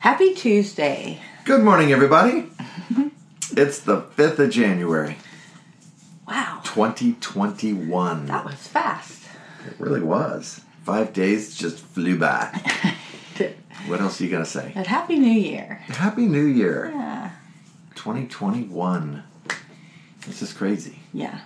Happy 0.00 0.34
Tuesday. 0.34 1.20
Good 1.44 1.62
morning, 1.62 1.92
everybody. 1.92 2.46
it's 3.56 3.80
the 3.80 4.02
5th 4.02 4.38
of 4.38 4.50
January, 4.50 5.16
Wow, 6.26 6.60
2021. 6.64 8.26
that 8.26 8.44
was 8.44 8.66
fast. 8.66 9.24
It 9.66 9.74
really 9.78 10.00
was. 10.00 10.62
Five 10.84 11.12
days 11.12 11.54
just 11.56 11.78
flew 11.78 12.18
by. 12.18 12.60
What 13.86 14.02
else 14.02 14.20
are 14.20 14.24
you 14.24 14.30
going 14.30 14.44
to 14.44 14.48
say? 14.50 14.72
But 14.74 14.86
Happy 14.86 15.18
New 15.18 15.32
Year. 15.32 15.80
Happy 15.88 16.26
New 16.26 16.44
Year, 16.44 16.90
Yeah. 16.94 17.30
2021. 17.94 19.22
This 20.26 20.42
is 20.42 20.52
crazy. 20.52 20.98
Yeah. 21.14 21.40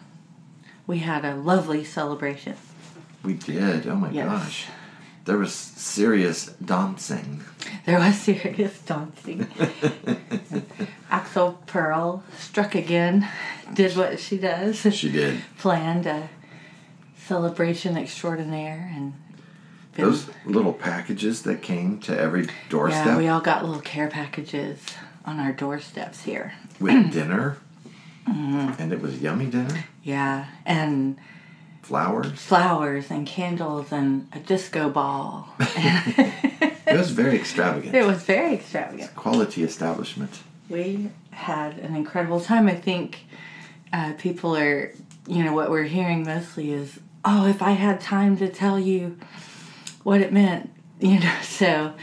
We 0.84 0.98
had 0.98 1.24
a 1.24 1.36
lovely 1.36 1.84
celebration. 1.84 2.56
We 3.22 3.34
did. 3.34 3.86
Oh 3.86 3.94
my 3.94 4.10
Yes. 4.10 4.26
gosh. 4.28 4.66
There 5.24 5.38
was 5.38 5.54
serious 5.54 6.46
dancing. 6.64 7.42
There 7.86 7.98
was 7.98 8.18
serious 8.20 8.78
dancing. 8.80 9.46
Axel 11.10 11.58
Pearl 11.66 12.22
struck 12.38 12.74
again, 12.74 13.26
did 13.72 13.96
what 13.96 14.20
she 14.20 14.36
does. 14.36 14.80
She 14.94 15.10
did. 15.10 15.40
Planned 15.58 16.06
a 16.06 16.28
celebration 17.16 17.96
extraordinaire 17.96 18.90
and 18.94 19.14
Those 19.94 20.28
little 20.44 20.74
packages 20.74 21.42
that 21.42 21.62
came 21.62 22.00
to 22.00 22.18
every 22.18 22.48
doorstep 22.68 23.06
yeah, 23.06 23.16
we 23.16 23.28
all 23.28 23.40
got 23.40 23.64
little 23.64 23.80
care 23.80 24.08
packages 24.08 24.78
on 25.24 25.40
our 25.40 25.52
doorsteps 25.52 26.22
here. 26.24 26.52
with 26.80 27.12
dinner. 27.12 27.56
Mm-hmm. 28.28 28.82
And 28.82 28.92
it 28.92 29.00
was 29.00 29.20
yummy 29.20 29.46
dinner. 29.46 29.84
Yeah, 30.02 30.46
and 30.66 31.16
Flowers. 31.84 32.40
flowers 32.40 33.10
and 33.10 33.26
candles 33.26 33.92
and 33.92 34.26
a 34.32 34.38
disco 34.40 34.88
ball. 34.90 35.48
It 36.86 36.98
was 36.98 37.10
very 37.10 37.34
extravagant. 37.36 37.94
it 37.94 38.06
was 38.06 38.22
very 38.24 38.54
extravagant. 38.54 39.04
It's 39.04 39.12
quality 39.14 39.62
establishment. 39.64 40.42
We 40.68 41.10
had 41.30 41.78
an 41.78 41.96
incredible 41.96 42.40
time. 42.40 42.68
I 42.68 42.74
think 42.74 43.24
uh, 43.92 44.12
people 44.18 44.54
are, 44.56 44.92
you 45.26 45.42
know, 45.42 45.54
what 45.54 45.70
we're 45.70 45.84
hearing 45.84 46.24
mostly 46.24 46.72
is, 46.72 47.00
oh, 47.24 47.46
if 47.46 47.62
I 47.62 47.70
had 47.72 48.00
time 48.00 48.36
to 48.36 48.48
tell 48.48 48.78
you 48.78 49.18
what 50.04 50.20
it 50.20 50.32
meant, 50.32 50.70
you 51.00 51.18
know, 51.18 51.34
so 51.42 51.94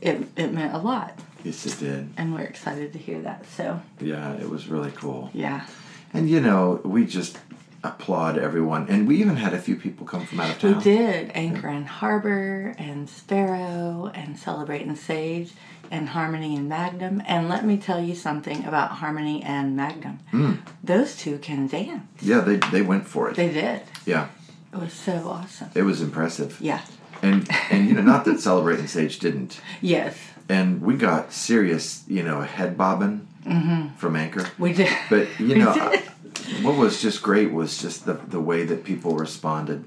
it, 0.00 0.26
it 0.36 0.52
meant 0.52 0.74
a 0.74 0.78
lot. 0.78 1.16
Yes, 1.44 1.66
it 1.66 1.78
did. 1.78 2.08
And 2.16 2.34
we're 2.34 2.40
excited 2.40 2.92
to 2.94 2.98
hear 2.98 3.20
that. 3.22 3.44
So, 3.46 3.80
Yeah, 4.00 4.32
it 4.34 4.48
was 4.48 4.66
really 4.66 4.92
cool. 4.92 5.30
yeah. 5.34 5.66
And 6.14 6.28
you 6.28 6.40
know, 6.40 6.80
we 6.84 7.04
just 7.06 7.38
applaud 7.84 8.38
everyone. 8.38 8.86
And 8.88 9.06
we 9.08 9.16
even 9.20 9.36
had 9.36 9.54
a 9.54 9.58
few 9.58 9.76
people 9.76 10.06
come 10.06 10.24
from 10.26 10.40
out 10.40 10.50
of 10.50 10.58
town. 10.60 10.76
We 10.78 10.82
did 10.84 11.30
Anchor 11.34 11.68
and 11.68 11.86
Harbor 11.86 12.74
and 12.78 13.08
Sparrow 13.08 14.10
and 14.14 14.38
Celebrate 14.38 14.82
and 14.86 14.96
Sage 14.96 15.52
and 15.90 16.08
Harmony 16.10 16.56
and 16.56 16.68
Magnum. 16.68 17.22
And 17.26 17.48
let 17.48 17.64
me 17.66 17.76
tell 17.76 18.00
you 18.02 18.14
something 18.14 18.64
about 18.64 18.92
Harmony 18.92 19.42
and 19.42 19.76
Magnum. 19.76 20.20
Hmm. 20.30 20.52
Those 20.82 21.16
two 21.16 21.38
can 21.38 21.66
dance. 21.66 22.04
Yeah, 22.22 22.40
they, 22.40 22.56
they 22.70 22.82
went 22.82 23.06
for 23.06 23.28
it. 23.30 23.36
They 23.36 23.52
did. 23.52 23.82
yeah, 24.06 24.28
It 24.72 24.78
was 24.78 24.92
so 24.92 25.28
awesome. 25.28 25.70
it 25.74 25.82
was 25.82 26.00
impressive. 26.00 26.58
Yeah. 26.60 26.82
And 27.20 27.48
and 27.70 27.88
you 27.88 27.94
know, 27.94 28.02
not 28.02 28.24
that 28.26 28.40
Celebrate 28.40 28.78
and 28.78 28.88
Sage 28.88 29.18
didn't. 29.18 29.60
Yes, 29.80 30.16
And 30.48 30.82
we 30.82 30.94
got 30.94 31.32
serious, 31.32 32.04
you 32.08 32.22
know, 32.22 32.40
head 32.42 32.76
bobbing 32.78 33.26
from 33.96 34.14
Anchor. 34.16 34.46
we 34.58 34.72
did. 34.72 34.88
But 35.10 35.28
you 35.40 35.56
know. 35.62 35.70
I- 35.70 36.02
what 36.62 36.76
was 36.76 37.00
just 37.02 37.22
great 37.22 37.52
was 37.52 37.78
just 37.80 38.04
the 38.06 38.14
the 38.14 38.40
way 38.40 38.64
that 38.64 38.84
people 38.84 39.14
responded. 39.16 39.84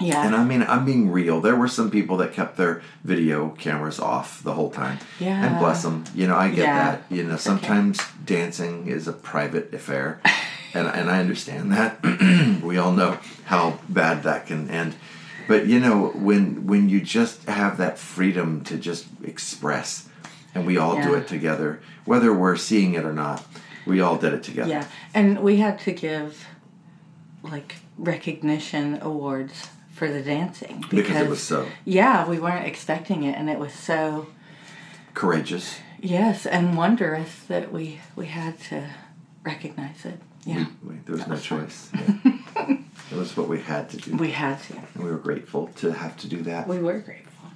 yeah. 0.00 0.26
And 0.26 0.34
I 0.36 0.44
mean, 0.44 0.62
I'm 0.62 0.84
being 0.84 1.10
real. 1.10 1.40
There 1.40 1.56
were 1.56 1.68
some 1.68 1.90
people 1.90 2.16
that 2.18 2.32
kept 2.34 2.56
their 2.56 2.82
video 3.04 3.50
cameras 3.50 3.98
off 3.98 4.42
the 4.42 4.52
whole 4.54 4.70
time. 4.70 4.98
Yeah. 5.20 5.44
And 5.44 5.58
bless 5.58 5.82
them. 5.82 6.04
You 6.14 6.26
know, 6.26 6.36
I 6.36 6.48
get 6.48 6.58
Yeah. 6.58 6.90
that. 6.90 7.02
You 7.10 7.22
know, 7.24 7.36
sometimes 7.36 8.00
dancing 8.24 8.88
is 8.88 9.08
a 9.08 9.12
private 9.12 9.72
affair. 9.74 10.20
And, 10.74 10.88
and 10.88 11.08
I 11.10 11.20
understand 11.20 11.72
that. 11.72 12.02
we 12.62 12.76
all 12.76 12.92
know 12.92 13.18
how 13.46 13.78
bad 13.88 14.24
that 14.24 14.46
can 14.46 14.68
end. 14.68 14.94
But 15.48 15.66
you 15.66 15.80
know, 15.80 16.08
when 16.08 16.66
when 16.66 16.90
you 16.90 17.00
just 17.00 17.44
have 17.48 17.78
that 17.78 17.98
freedom 17.98 18.62
to 18.64 18.76
just 18.76 19.06
express, 19.24 20.06
and 20.54 20.66
we 20.66 20.76
all 20.76 21.00
do 21.00 21.14
it 21.14 21.28
together, 21.28 21.80
whether 22.04 22.30
we're 22.30 22.56
seeing 22.56 22.92
it 22.92 23.06
or 23.06 23.14
not, 23.14 23.42
we 23.86 24.00
all 24.00 24.16
did 24.16 24.34
it 24.34 24.42
together. 24.42 24.70
yeah. 24.70 24.86
And 25.14 25.40
we 25.40 25.56
had 25.58 25.78
to 25.80 25.92
give 25.92 26.46
like 27.42 27.76
recognition 27.96 28.98
awards 29.00 29.68
for 29.92 30.10
the 30.10 30.22
dancing 30.22 30.84
Because 30.90 31.16
it 31.16 31.28
was 31.28 31.42
so 31.42 31.66
yeah, 31.84 32.28
we 32.28 32.38
weren't 32.38 32.66
expecting 32.66 33.22
it 33.22 33.36
and 33.38 33.48
it 33.48 33.58
was 33.58 33.72
so 33.72 34.26
courageous. 35.14 35.78
Yes, 36.00 36.44
and 36.44 36.76
wondrous 36.76 37.34
that 37.48 37.72
we 37.72 38.00
we 38.16 38.26
had 38.26 38.60
to 38.70 38.88
recognize 39.42 40.04
it. 40.04 40.20
Yeah, 40.44 40.66
We, 40.82 40.90
we, 40.90 41.00
there 41.04 41.16
was 41.16 41.26
no 41.26 41.34
was 41.34 41.42
choice. 41.42 41.90
Yeah. 41.94 42.12
it 43.10 43.16
was 43.16 43.36
what 43.36 43.48
we 43.48 43.60
had 43.60 43.88
to 43.90 43.96
do. 43.96 44.16
we 44.16 44.30
had 44.32 44.62
to. 44.64 44.74
and 44.94 45.04
we 45.04 45.10
were 45.10 45.18
grateful 45.18 45.68
to 45.76 45.92
have 45.92 46.16
to 46.18 46.28
do 46.28 46.42
that. 46.42 46.68
We 46.68 46.78
were 46.78 46.98
grateful. 47.00 47.48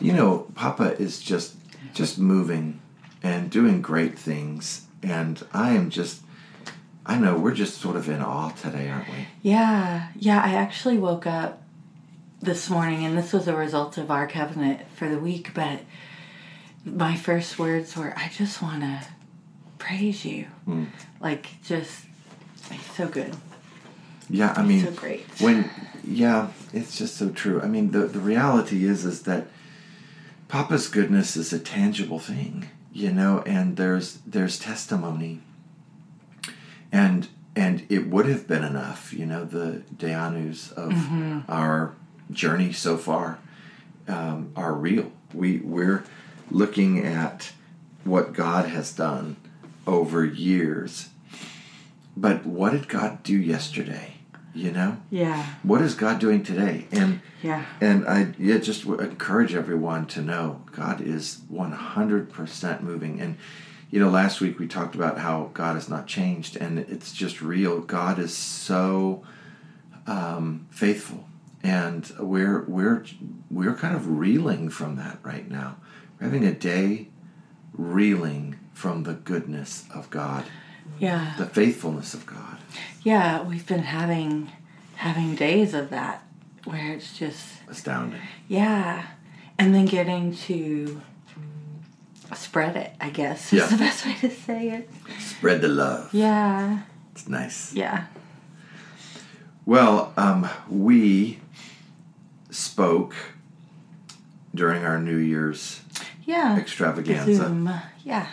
You 0.00 0.12
know, 0.14 0.46
Papa 0.54 0.96
is 0.98 1.20
just 1.20 1.56
just 1.92 2.18
moving 2.18 2.80
and 3.22 3.50
doing 3.50 3.82
great 3.82 4.18
things, 4.18 4.86
and 5.02 5.42
I 5.52 5.70
am 5.72 5.90
just. 5.90 6.22
I 7.06 7.16
know 7.18 7.36
we're 7.38 7.54
just 7.54 7.78
sort 7.80 7.96
of 7.96 8.08
in 8.08 8.20
awe 8.20 8.50
today, 8.50 8.88
aren't 8.88 9.08
we? 9.08 9.26
Yeah, 9.42 10.08
yeah. 10.16 10.40
I 10.42 10.52
actually 10.52 10.98
woke 10.98 11.26
up 11.26 11.62
this 12.40 12.70
morning, 12.70 13.04
and 13.04 13.16
this 13.18 13.32
was 13.32 13.48
a 13.48 13.56
result 13.56 13.98
of 13.98 14.10
our 14.10 14.26
covenant 14.28 14.80
for 14.94 15.08
the 15.08 15.18
week. 15.18 15.52
But 15.54 15.80
my 16.84 17.16
first 17.16 17.58
words 17.58 17.96
were, 17.96 18.12
"I 18.16 18.28
just 18.28 18.62
want 18.62 18.82
to 18.82 19.02
praise 19.78 20.24
you." 20.24 20.46
Mm. 20.68 20.86
Like, 21.20 21.62
just 21.64 22.04
it's 22.70 22.96
so 22.96 23.08
good, 23.08 23.34
Yeah, 24.28 24.54
I 24.56 24.62
mean, 24.62 24.84
so 24.84 24.92
great. 24.92 25.26
when 25.40 25.68
yeah, 26.04 26.48
it's 26.72 26.96
just 26.96 27.16
so 27.16 27.30
true. 27.30 27.60
I 27.60 27.66
mean, 27.66 27.90
the 27.90 28.00
the 28.06 28.20
reality 28.20 28.84
is 28.84 29.04
is 29.04 29.22
that 29.22 29.46
Papa's 30.48 30.86
goodness 30.88 31.36
is 31.36 31.52
a 31.52 31.58
tangible 31.58 32.18
thing, 32.20 32.68
you 32.92 33.12
know, 33.12 33.42
and 33.46 33.76
there's 33.76 34.18
there's 34.26 34.58
testimony, 34.58 35.40
and 36.90 37.28
and 37.54 37.86
it 37.88 38.08
would 38.08 38.26
have 38.26 38.46
been 38.46 38.64
enough, 38.64 39.12
you 39.12 39.26
know, 39.26 39.44
the 39.44 39.82
Deanus 39.94 40.72
of 40.72 40.92
our 41.48 41.94
journey 42.30 42.72
so 42.72 42.96
far 42.96 43.38
um, 44.08 44.52
are 44.56 44.74
real. 44.74 45.12
We 45.32 45.58
we're 45.58 46.04
looking 46.50 47.04
at 47.04 47.52
what 48.04 48.32
God 48.32 48.66
has 48.68 48.92
done 48.92 49.36
over 49.86 50.24
years, 50.24 51.08
but 52.16 52.44
what 52.44 52.72
did 52.72 52.88
God 52.88 53.22
do 53.22 53.36
yesterday? 53.36 54.14
You 54.54 54.72
know, 54.72 54.96
Yeah, 55.10 55.46
what 55.62 55.80
is 55.80 55.94
God 55.94 56.18
doing 56.18 56.42
today? 56.42 56.86
And 56.90 57.20
yeah, 57.42 57.64
and 57.80 58.06
I 58.06 58.34
yeah, 58.38 58.58
just 58.58 58.84
encourage 58.84 59.54
everyone 59.54 60.06
to 60.08 60.20
know 60.20 60.62
God 60.72 61.00
is 61.00 61.42
100% 61.52 62.80
moving. 62.82 63.20
And, 63.20 63.36
you 63.90 64.00
know, 64.00 64.10
last 64.10 64.40
week 64.40 64.58
we 64.58 64.66
talked 64.66 64.94
about 64.94 65.18
how 65.18 65.50
God 65.54 65.74
has 65.74 65.88
not 65.88 66.06
changed, 66.06 66.56
and 66.56 66.78
it's 66.78 67.12
just 67.12 67.40
real. 67.40 67.80
God 67.80 68.18
is 68.18 68.36
so 68.36 69.22
um, 70.06 70.66
faithful. 70.70 71.26
And 71.62 72.10
we're, 72.18 72.62
we're, 72.64 73.04
we're 73.50 73.74
kind 73.74 73.94
of 73.94 74.18
reeling 74.18 74.70
from 74.70 74.96
that 74.96 75.18
right 75.22 75.48
now. 75.50 75.76
We're 76.18 76.26
having 76.26 76.44
a 76.44 76.54
day 76.54 77.08
reeling 77.74 78.58
from 78.72 79.02
the 79.02 79.12
goodness 79.12 79.84
of 79.94 80.08
God, 80.10 80.44
yeah, 80.98 81.34
the 81.36 81.46
faithfulness 81.46 82.14
of 82.14 82.26
God. 82.26 82.58
Yeah. 83.02 83.42
We've 83.42 83.66
been 83.66 83.82
having 83.84 84.50
having 84.96 85.34
days 85.34 85.74
of 85.74 85.90
that 85.90 86.22
where 86.64 86.92
it's 86.92 87.16
just 87.18 87.46
Astounding. 87.68 88.20
Yeah. 88.48 89.06
And 89.58 89.74
then 89.74 89.86
getting 89.86 90.34
to 90.48 91.00
spread 92.34 92.76
it, 92.76 92.92
I 93.00 93.10
guess 93.10 93.52
Yeah. 93.52 93.64
is 93.64 93.70
the 93.70 93.76
best 93.76 94.06
way 94.06 94.14
to 94.20 94.30
say 94.30 94.68
it. 94.70 94.90
Spread 95.20 95.60
the 95.62 95.68
love. 95.68 96.12
Yeah. 96.12 96.80
It's 97.12 97.28
nice. 97.28 97.72
Yeah. 97.74 98.04
Well, 99.66 100.12
um, 100.16 100.48
we 100.68 101.38
spoke 102.50 103.14
during 104.54 104.84
our 104.84 104.98
New 104.98 105.16
Year's 105.18 105.80
Yeah. 106.24 106.56
extravaganza, 106.58 107.34
Zoom. 107.34 107.70
Yeah. 108.04 108.26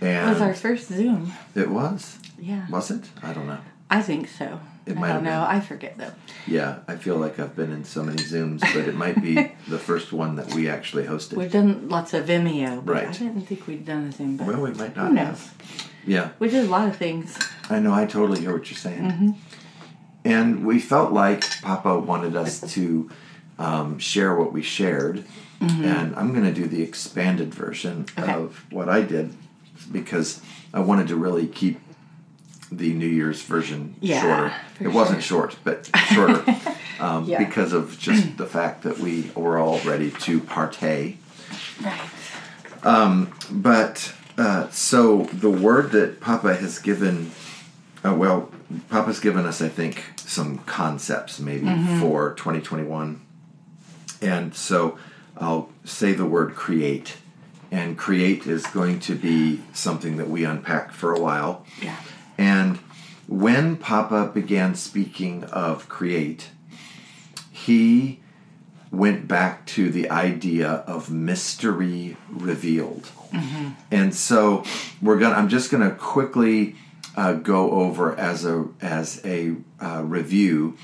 It 0.00 0.28
was 0.28 0.40
our 0.40 0.54
first 0.54 0.88
Zoom. 0.88 1.32
it 1.54 1.70
was. 1.70 2.18
Yeah. 2.38 2.66
Was 2.68 2.90
it? 2.90 3.04
I 3.22 3.32
don't 3.32 3.46
know. 3.46 3.58
I 3.90 4.02
think 4.02 4.28
so. 4.28 4.60
It 4.84 4.96
I 4.96 5.00
might 5.00 5.06
don't 5.08 5.14
have 5.16 5.22
know. 5.24 5.46
been. 5.46 5.56
I 5.56 5.60
forget 5.60 5.98
though. 5.98 6.12
Yeah, 6.46 6.78
I 6.86 6.96
feel 6.96 7.16
like 7.16 7.38
I've 7.40 7.56
been 7.56 7.72
in 7.72 7.84
so 7.84 8.02
many 8.04 8.22
Zooms, 8.22 8.60
but 8.60 8.86
it 8.88 8.94
might 8.94 9.20
be 9.22 9.34
the 9.68 9.78
first 9.78 10.12
one 10.12 10.36
that 10.36 10.54
we 10.54 10.68
actually 10.68 11.04
hosted. 11.04 11.34
We've 11.34 11.50
done 11.50 11.88
lots 11.88 12.14
of 12.14 12.26
Vimeo, 12.26 12.84
but 12.84 12.96
I 12.96 13.10
didn't 13.12 13.42
think 13.42 13.66
we'd 13.66 13.84
done 13.84 14.06
a 14.08 14.12
Zoom. 14.12 14.36
But 14.36 14.46
Well, 14.48 14.60
we 14.62 14.70
might 14.72 14.94
not 14.96 15.08
who 15.08 15.14
knows? 15.14 15.24
have. 15.26 15.54
Yeah, 16.06 16.30
We 16.38 16.48
did 16.48 16.64
a 16.66 16.68
lot 16.68 16.86
of 16.88 16.96
things. 16.96 17.36
I 17.68 17.80
know. 17.80 17.92
I 17.92 18.06
totally 18.06 18.40
hear 18.40 18.52
what 18.52 18.70
you're 18.70 18.78
saying. 18.78 19.02
Mm-hmm. 19.02 19.30
And 20.24 20.64
we 20.66 20.78
felt 20.80 21.12
like 21.12 21.44
Papa 21.62 21.98
wanted 21.98 22.36
us 22.36 22.60
to 22.74 23.10
um, 23.58 23.98
share 23.98 24.34
what 24.36 24.52
we 24.52 24.62
shared 24.62 25.24
and 25.58 26.14
I'm 26.16 26.32
going 26.32 26.44
to 26.44 26.52
do 26.52 26.66
the 26.66 26.82
expanded 26.82 27.54
version 27.54 28.04
Okay. 28.18 28.30
of 28.30 28.70
what 28.70 28.90
I 28.90 29.00
did 29.00 29.32
because 29.90 30.42
I 30.74 30.80
wanted 30.80 31.08
to 31.08 31.16
really 31.16 31.46
keep 31.46 31.80
the 32.72 32.92
New 32.92 33.06
Year's 33.06 33.42
version 33.42 33.94
Yeah, 34.00 34.20
shorter. 34.22 34.54
It 34.80 34.88
wasn't 34.88 35.22
short, 35.22 35.56
but 35.64 35.88
shorter 36.12 36.44
um, 37.00 37.24
Yeah. 37.26 37.38
because 37.38 37.72
of 37.72 37.98
just 37.98 38.36
the 38.36 38.46
fact 38.46 38.82
that 38.82 38.98
we 38.98 39.30
were 39.34 39.58
all 39.58 39.78
ready 39.80 40.10
to 40.10 40.40
partay. 40.40 41.16
Right. 41.82 42.00
But 43.50 44.12
uh, 44.38 44.68
so 44.70 45.22
the 45.32 45.50
word 45.50 45.92
that 45.92 46.20
Papa 46.20 46.54
has 46.56 46.78
given, 46.78 47.30
uh, 48.04 48.14
well, 48.14 48.50
Papa's 48.90 49.20
given 49.20 49.46
us, 49.46 49.62
I 49.62 49.68
think, 49.68 50.04
some 50.16 50.58
concepts 50.58 51.38
maybe 51.38 51.66
for 52.00 52.34
2021. 52.34 53.20
And 54.22 54.54
so 54.54 54.98
I'll 55.36 55.70
say 55.84 56.12
the 56.12 56.26
word 56.26 56.54
create. 56.54 57.16
And 57.70 57.98
create 57.98 58.46
is 58.46 58.64
going 58.66 59.00
to 59.00 59.14
be 59.16 59.60
something 59.72 60.16
that 60.18 60.28
we 60.30 60.44
unpack 60.44 60.92
for 60.92 61.12
a 61.12 61.20
while. 61.20 61.66
Yeah. 61.82 61.96
And 62.38 62.78
when 63.26 63.76
Papa 63.76 64.30
began 64.32 64.74
speaking 64.74 65.44
of 65.44 65.88
create, 65.88 66.50
he 67.50 68.20
went 68.90 69.26
back 69.26 69.66
to 69.66 69.90
the 69.90 70.08
idea 70.10 70.68
of 70.68 71.10
mystery 71.10 72.16
revealed. 72.30 73.10
And 73.90 74.14
so 74.14 74.64
we're 75.02 75.18
gonna. 75.18 75.34
I'm 75.34 75.48
just 75.48 75.70
gonna 75.70 75.90
quickly 75.90 76.76
uh, 77.16 77.34
go 77.34 77.72
over 77.72 78.16
as 78.18 78.44
a 78.46 78.66
as 78.80 79.20
a 79.24 79.56
uh, 79.80 80.02
review 80.04 80.76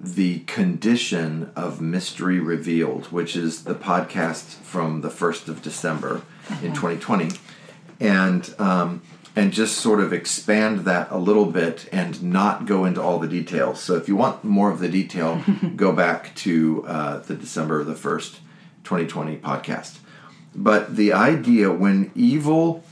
the 0.00 0.40
condition 0.40 1.50
of 1.56 1.80
mystery 1.80 2.38
revealed, 2.38 3.06
which 3.06 3.34
is 3.34 3.64
the 3.64 3.74
podcast 3.74 4.54
from 4.56 5.00
the 5.00 5.10
first 5.10 5.48
of 5.48 5.62
December 5.62 6.22
in 6.62 6.72
2020, 6.72 7.30
and 8.00 8.54
um, 8.58 9.02
and 9.38 9.52
just 9.52 9.78
sort 9.78 10.00
of 10.00 10.12
expand 10.12 10.80
that 10.80 11.06
a 11.12 11.16
little 11.16 11.44
bit 11.44 11.88
and 11.92 12.20
not 12.24 12.66
go 12.66 12.84
into 12.84 13.00
all 13.00 13.20
the 13.20 13.28
details. 13.28 13.80
So 13.80 13.94
if 13.94 14.08
you 14.08 14.16
want 14.16 14.42
more 14.42 14.68
of 14.68 14.80
the 14.80 14.88
detail, 14.88 15.44
go 15.76 15.92
back 15.92 16.34
to 16.36 16.84
uh, 16.88 17.18
the 17.20 17.36
December 17.36 17.84
the 17.84 17.94
first, 17.94 18.40
2020 18.82 19.36
podcast. 19.36 19.98
But 20.56 20.96
the 20.96 21.12
idea 21.12 21.72
when 21.72 22.10
evil 22.16 22.82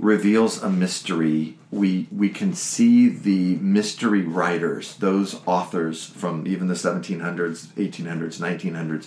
reveals 0.00 0.60
a 0.60 0.68
mystery, 0.68 1.56
we 1.70 2.08
we 2.10 2.30
can 2.30 2.52
see 2.52 3.08
the 3.08 3.54
mystery 3.58 4.22
writers, 4.22 4.96
those 4.96 5.40
authors 5.46 6.04
from 6.04 6.48
even 6.48 6.66
the 6.66 6.74
1700s, 6.74 7.66
1800s, 7.76 8.40
1900s, 8.40 9.06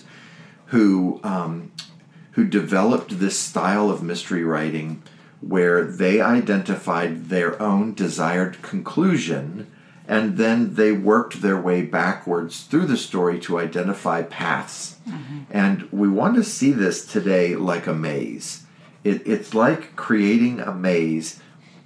who 0.66 1.20
um, 1.22 1.72
who 2.30 2.44
developed 2.46 3.18
this 3.18 3.38
style 3.38 3.90
of 3.90 4.02
mystery 4.02 4.44
writing 4.44 5.02
where 5.40 5.84
they 5.84 6.20
identified 6.20 7.28
their 7.28 7.60
own 7.60 7.94
desired 7.94 8.60
conclusion 8.62 9.70
and 10.08 10.36
then 10.36 10.74
they 10.74 10.92
worked 10.92 11.42
their 11.42 11.60
way 11.60 11.82
backwards 11.82 12.62
through 12.62 12.86
the 12.86 12.96
story 12.96 13.40
to 13.40 13.58
identify 13.58 14.22
paths. 14.22 14.96
Mm-hmm. 15.08 15.38
And 15.50 15.90
we 15.90 16.08
want 16.08 16.36
to 16.36 16.44
see 16.44 16.70
this 16.70 17.04
today 17.04 17.56
like 17.56 17.86
a 17.86 17.94
maze. 17.94 18.64
It, 19.02 19.26
it's 19.26 19.52
like 19.52 19.96
creating 19.96 20.60
a 20.60 20.72
maze 20.72 21.40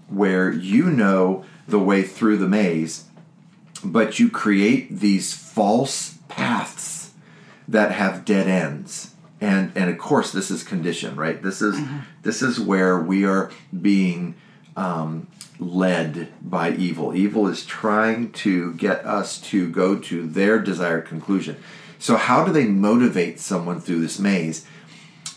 where 0.08 0.50
you 0.50 0.90
know 0.90 1.44
the 1.66 1.78
way 1.78 2.02
through 2.02 2.36
the 2.38 2.48
maze, 2.48 3.04
but 3.82 4.18
you 4.18 4.28
create 4.28 4.98
these 4.98 5.32
false 5.32 6.18
paths 6.28 7.12
that 7.66 7.92
have 7.92 8.24
dead 8.24 8.48
ends 8.48 9.14
and 9.40 9.72
and 9.74 9.90
of 9.90 9.98
course 9.98 10.32
this 10.32 10.50
is 10.50 10.62
condition 10.62 11.16
right? 11.16 11.42
This 11.42 11.62
is 11.62 11.80
this 12.22 12.42
is 12.42 12.60
where 12.60 12.98
we 12.98 13.24
are 13.24 13.50
being 13.80 14.34
um, 14.76 15.28
led 15.58 16.28
by 16.40 16.72
evil. 16.72 17.14
Evil 17.14 17.46
is 17.46 17.64
trying 17.64 18.32
to 18.32 18.72
get 18.74 19.04
us 19.04 19.40
to 19.40 19.68
go 19.70 19.98
to 19.98 20.26
their 20.26 20.58
desired 20.58 21.06
conclusion. 21.06 21.56
So 21.98 22.16
how 22.16 22.44
do 22.44 22.52
they 22.52 22.66
motivate 22.66 23.40
someone 23.40 23.80
through 23.80 24.00
this 24.00 24.18
maze? 24.18 24.66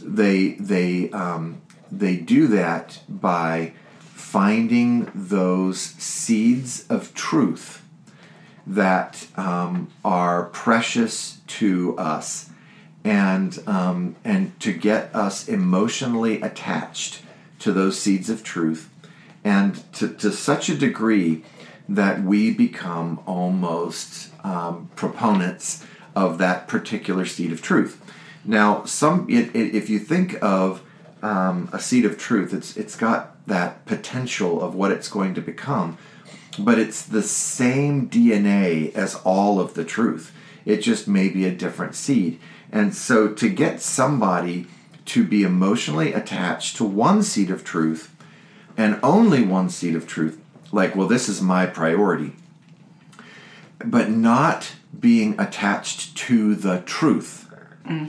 They 0.01 0.51
they 0.53 1.09
um, 1.11 1.61
they 1.91 2.17
do 2.17 2.47
that 2.47 3.01
by 3.07 3.73
finding 3.99 5.11
those 5.13 5.79
seeds 5.79 6.87
of 6.89 7.13
truth 7.13 7.83
that 8.65 9.27
um, 9.35 9.91
are 10.03 10.45
precious 10.45 11.41
to 11.45 11.95
us 11.97 12.49
and 13.03 13.61
um, 13.67 14.15
and 14.23 14.57
to 14.59 14.73
get 14.73 15.13
us 15.15 15.47
emotionally 15.47 16.41
attached 16.41 17.21
to 17.59 17.71
those 17.71 17.99
seeds 17.99 18.29
of 18.29 18.43
truth 18.43 18.89
and 19.43 19.91
to, 19.93 20.07
to 20.07 20.31
such 20.31 20.69
a 20.69 20.75
degree 20.75 21.43
that 21.89 22.23
we 22.23 22.51
become 22.53 23.19
almost 23.25 24.29
um, 24.45 24.89
proponents 24.95 25.85
of 26.15 26.37
that 26.37 26.67
particular 26.67 27.25
seed 27.25 27.51
of 27.51 27.61
truth 27.61 28.01
now 28.45 28.83
some 28.85 29.29
it, 29.29 29.53
it, 29.55 29.75
if 29.75 29.89
you 29.89 29.99
think 29.99 30.37
of 30.41 30.81
um, 31.21 31.69
a 31.73 31.79
seed 31.79 32.05
of 32.05 32.17
truth 32.17 32.53
it's 32.53 32.77
it's 32.77 32.95
got 32.95 33.45
that 33.47 33.85
potential 33.85 34.61
of 34.61 34.73
what 34.75 34.91
it's 34.91 35.09
going 35.09 35.33
to 35.33 35.41
become 35.41 35.97
but 36.59 36.79
it's 36.79 37.03
the 37.03 37.23
same 37.23 38.09
DNA 38.09 38.93
as 38.93 39.15
all 39.23 39.59
of 39.59 39.73
the 39.73 39.85
truth. 39.85 40.31
It 40.65 40.77
just 40.77 41.07
may 41.07 41.29
be 41.29 41.45
a 41.45 41.51
different 41.51 41.95
seed. 41.95 42.39
And 42.73 42.95
so 42.95 43.27
to 43.27 43.49
get 43.49 43.81
somebody 43.81 44.65
to 45.05 45.23
be 45.23 45.43
emotionally 45.43 46.11
attached 46.11 46.75
to 46.77 46.83
one 46.83 47.21
seed 47.21 47.51
of 47.51 47.63
truth 47.63 48.13
and 48.75 48.99
only 49.03 49.43
one 49.43 49.69
seed 49.69 49.95
of 49.95 50.07
truth, 50.07 50.41
like, 50.71 50.95
well, 50.95 51.07
this 51.07 51.29
is 51.29 51.39
my 51.39 51.67
priority, 51.67 52.33
but 53.85 54.09
not 54.09 54.71
being 54.99 55.39
attached 55.39 56.17
to 56.17 56.55
the 56.55 56.81
truth. 56.81 57.47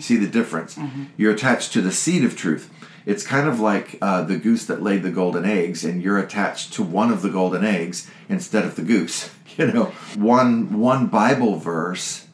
See 0.01 0.17
the 0.17 0.29
difference? 0.29 0.79
You're 1.19 1.35
attached 1.35 1.73
to 1.75 1.83
the 1.83 1.93
seed 1.93 2.25
of 2.25 2.35
truth. 2.35 2.71
It's 3.05 3.27
kind 3.27 3.47
of 3.47 3.61
like 3.61 3.99
uh, 4.01 4.23
the 4.23 4.39
goose 4.39 4.65
that 4.65 4.83
laid 4.83 5.03
the 5.03 5.11
golden 5.11 5.45
eggs, 5.45 5.85
and 5.85 6.01
you're 6.03 6.19
attached 6.19 6.73
to 6.75 6.83
one 6.83 7.11
of 7.11 7.21
the 7.21 7.29
golden 7.29 7.65
eggs 7.65 8.11
instead 8.31 8.65
of 8.65 8.77
the 8.77 8.83
goose. 8.83 9.31
You 9.57 9.71
know, 9.71 9.85
one 10.17 10.81
one 10.81 11.07
Bible 11.07 11.61
verse 11.61 12.27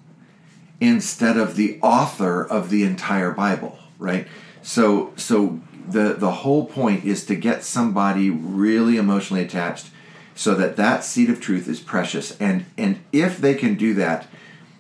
instead 0.81 1.37
of 1.37 1.56
the 1.56 1.79
author 1.82 2.44
of 2.44 2.71
the 2.71 2.85
entire 2.85 3.31
Bible, 3.31 3.79
right? 3.99 4.27
So 4.62 5.12
so 5.17 5.61
the 5.88 6.15
the 6.15 6.31
whole 6.31 6.67
point 6.67 7.05
is 7.05 7.25
to 7.27 7.35
get 7.35 7.65
somebody 7.65 8.31
really 8.31 8.97
emotionally 8.97 9.43
attached 9.43 9.90
so 10.35 10.54
that 10.54 10.76
that 10.76 11.04
seed 11.04 11.28
of 11.31 11.40
truth 11.40 11.69
is 11.69 11.81
precious 11.81 12.38
and 12.40 12.64
and 12.78 13.00
if 13.12 13.38
they 13.38 13.54
can 13.54 13.75
do 13.75 13.95
that 13.95 14.26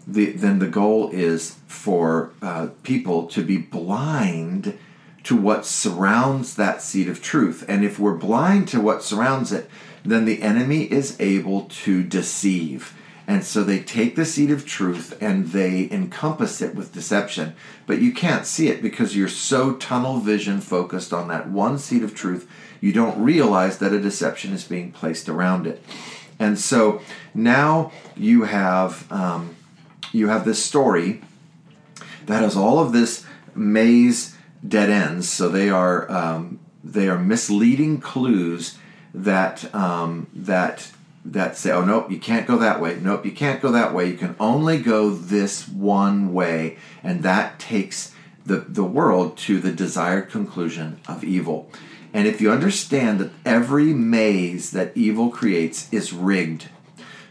the, 0.06 0.32
then 0.32 0.58
the 0.58 0.66
goal 0.66 1.10
is 1.10 1.56
for 1.66 2.32
uh, 2.42 2.68
people 2.82 3.26
to 3.28 3.42
be 3.42 3.58
blind 3.58 4.78
to 5.24 5.36
what 5.36 5.66
surrounds 5.66 6.56
that 6.56 6.82
seed 6.82 7.08
of 7.08 7.22
truth. 7.22 7.64
And 7.68 7.84
if 7.84 7.98
we're 7.98 8.16
blind 8.16 8.68
to 8.68 8.80
what 8.80 9.02
surrounds 9.02 9.52
it, 9.52 9.68
then 10.04 10.24
the 10.24 10.42
enemy 10.42 10.84
is 10.84 11.16
able 11.20 11.62
to 11.66 12.02
deceive. 12.02 12.94
And 13.30 13.44
so 13.44 13.62
they 13.62 13.78
take 13.78 14.16
the 14.16 14.24
seed 14.24 14.50
of 14.50 14.66
truth 14.66 15.16
and 15.22 15.52
they 15.52 15.88
encompass 15.92 16.60
it 16.60 16.74
with 16.74 16.92
deception. 16.92 17.54
But 17.86 18.02
you 18.02 18.12
can't 18.12 18.44
see 18.44 18.66
it 18.66 18.82
because 18.82 19.14
you're 19.14 19.28
so 19.28 19.74
tunnel 19.74 20.18
vision 20.18 20.60
focused 20.60 21.12
on 21.12 21.28
that 21.28 21.48
one 21.48 21.78
seed 21.78 22.02
of 22.02 22.12
truth, 22.12 22.50
you 22.80 22.92
don't 22.92 23.22
realize 23.22 23.78
that 23.78 23.92
a 23.92 24.00
deception 24.00 24.52
is 24.52 24.64
being 24.64 24.90
placed 24.90 25.28
around 25.28 25.68
it. 25.68 25.80
And 26.40 26.58
so 26.58 27.02
now 27.32 27.92
you 28.16 28.42
have 28.42 29.06
um, 29.12 29.54
you 30.10 30.26
have 30.26 30.44
this 30.44 30.60
story 30.64 31.22
that 32.26 32.42
has 32.42 32.56
all 32.56 32.80
of 32.80 32.90
this 32.90 33.24
maze 33.54 34.36
dead 34.66 34.90
ends. 34.90 35.28
So 35.28 35.48
they 35.48 35.70
are 35.70 36.10
um, 36.10 36.58
they 36.82 37.08
are 37.08 37.16
misleading 37.16 38.00
clues 38.00 38.76
that 39.14 39.72
um, 39.72 40.26
that 40.34 40.90
that 41.24 41.56
say, 41.56 41.70
oh 41.70 41.84
nope, 41.84 42.10
you 42.10 42.18
can't 42.18 42.46
go 42.46 42.56
that 42.58 42.80
way. 42.80 42.98
Nope, 43.00 43.26
you 43.26 43.32
can't 43.32 43.60
go 43.60 43.70
that 43.72 43.94
way. 43.94 44.08
You 44.08 44.16
can 44.16 44.34
only 44.40 44.78
go 44.78 45.10
this 45.10 45.68
one 45.68 46.32
way, 46.32 46.78
and 47.02 47.22
that 47.22 47.58
takes 47.58 48.14
the 48.46 48.56
the 48.56 48.84
world 48.84 49.36
to 49.36 49.60
the 49.60 49.72
desired 49.72 50.30
conclusion 50.30 51.00
of 51.06 51.22
evil. 51.22 51.70
And 52.12 52.26
if 52.26 52.40
you 52.40 52.50
understand 52.50 53.20
that 53.20 53.30
every 53.44 53.92
maze 53.92 54.72
that 54.72 54.96
evil 54.96 55.30
creates 55.30 55.92
is 55.92 56.12
rigged, 56.12 56.68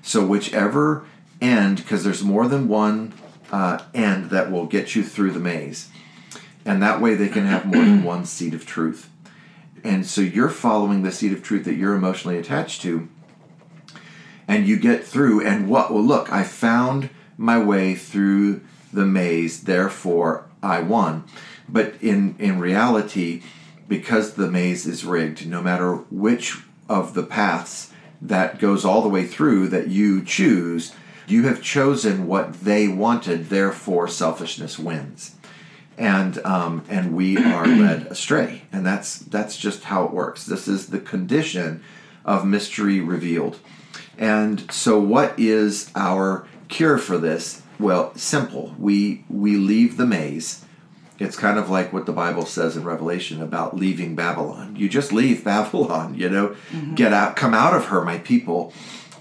so 0.01 0.25
whichever 0.25 1.05
end, 1.41 1.77
because 1.77 2.03
there's 2.03 2.23
more 2.23 2.47
than 2.47 2.69
one 2.69 3.13
uh, 3.51 3.79
end 3.93 4.29
that 4.29 4.51
will 4.51 4.65
get 4.65 4.95
you 4.95 5.03
through 5.03 5.31
the 5.31 5.39
maze, 5.39 5.89
and 6.63 6.81
that 6.81 7.01
way 7.01 7.15
they 7.15 7.27
can 7.27 7.45
have 7.45 7.65
more 7.65 7.83
than 7.83 8.03
one 8.03 8.25
seed 8.25 8.53
of 8.53 8.65
truth. 8.65 9.09
And 9.83 10.05
so 10.05 10.21
you're 10.21 10.49
following 10.49 11.03
the 11.03 11.11
seed 11.11 11.33
of 11.33 11.41
truth 11.41 11.65
that 11.65 11.75
you're 11.75 11.95
emotionally 11.95 12.37
attached 12.37 12.81
to, 12.83 13.09
and 14.49 14.67
you 14.67 14.75
get 14.75 15.05
through. 15.05 15.45
And 15.45 15.69
what? 15.69 15.93
Well, 15.93 16.03
look, 16.03 16.33
I 16.33 16.43
found 16.43 17.11
my 17.37 17.63
way 17.63 17.93
through 17.95 18.61
the 18.91 19.05
maze, 19.05 19.63
therefore 19.63 20.45
I 20.61 20.81
won. 20.81 21.23
But 21.69 21.93
in, 22.01 22.35
in 22.39 22.59
reality, 22.59 23.43
because 23.87 24.33
the 24.33 24.49
maze 24.49 24.87
is 24.87 25.05
rigged, 25.05 25.47
no 25.47 25.61
matter 25.61 25.93
which 25.93 26.57
of 26.89 27.13
the 27.13 27.23
paths 27.23 27.93
that 28.21 28.59
goes 28.59 28.83
all 28.83 29.03
the 29.03 29.07
way 29.07 29.25
through 29.25 29.69
that 29.69 29.87
you 29.87 30.25
choose, 30.25 30.93
you 31.27 31.43
have 31.43 31.61
chosen 31.61 32.25
what 32.25 32.61
they 32.61 32.87
wanted, 32.87 33.49
therefore 33.49 34.07
selfishness 34.07 34.79
wins. 34.79 35.35
And 35.95 36.43
um, 36.43 36.83
and 36.89 37.15
we 37.15 37.37
are 37.37 37.67
led 37.67 38.07
astray, 38.07 38.63
and 38.71 38.83
that's 38.83 39.19
that's 39.19 39.57
just 39.57 39.83
how 39.83 40.05
it 40.05 40.11
works. 40.11 40.45
This 40.45 40.67
is 40.67 40.87
the 40.87 40.99
condition 40.99 41.83
of 42.25 42.47
mystery 42.47 42.99
revealed. 42.99 43.59
And 44.19 44.69
so, 44.69 44.99
what 44.99 45.33
is 45.39 45.91
our 45.95 46.45
cure 46.67 46.97
for 46.97 47.17
this? 47.17 47.63
Well, 47.79 48.13
simple. 48.15 48.75
We 48.77 49.23
we 49.29 49.55
leave 49.55 49.95
the 49.95 50.05
maze. 50.05 50.65
It's 51.19 51.37
kind 51.37 51.57
of 51.57 51.69
like 51.69 51.91
what 51.91 52.05
the 52.05 52.11
Bible 52.11 52.45
says 52.45 52.77
in 52.77 52.83
Revelation 52.83 53.41
about 53.41 53.77
leaving 53.77 54.15
Babylon. 54.15 54.75
You 54.75 54.89
just 54.89 55.13
leave 55.13 55.43
Babylon, 55.45 56.15
you 56.15 56.29
know, 56.29 56.49
mm-hmm. 56.71 56.95
get 56.95 57.13
out, 57.13 57.35
come 57.35 57.53
out 57.53 57.73
of 57.73 57.85
her, 57.85 58.03
my 58.03 58.19
people, 58.19 58.73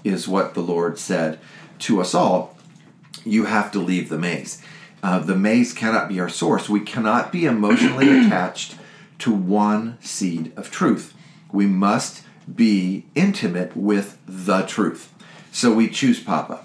is 0.03 0.27
what 0.27 0.53
the 0.53 0.61
Lord 0.61 0.99
said 0.99 1.39
to 1.79 2.01
us 2.01 2.13
all. 2.13 2.57
You 3.23 3.45
have 3.45 3.71
to 3.71 3.79
leave 3.79 4.09
the 4.09 4.17
maze. 4.17 4.61
Uh, 5.01 5.19
the 5.19 5.35
maze 5.35 5.73
cannot 5.73 6.09
be 6.09 6.19
our 6.19 6.29
source. 6.29 6.67
We 6.67 6.81
cannot 6.81 7.31
be 7.31 7.45
emotionally 7.45 8.09
attached 8.25 8.75
to 9.19 9.33
one 9.33 9.97
seed 10.01 10.51
of 10.57 10.69
truth. 10.69 11.13
We 11.53 11.67
must 11.67 12.23
be 12.55 13.05
intimate 13.15 13.75
with 13.75 14.17
the 14.27 14.61
truth. 14.63 15.13
So 15.51 15.73
we 15.73 15.89
choose 15.89 16.21
Papa 16.21 16.63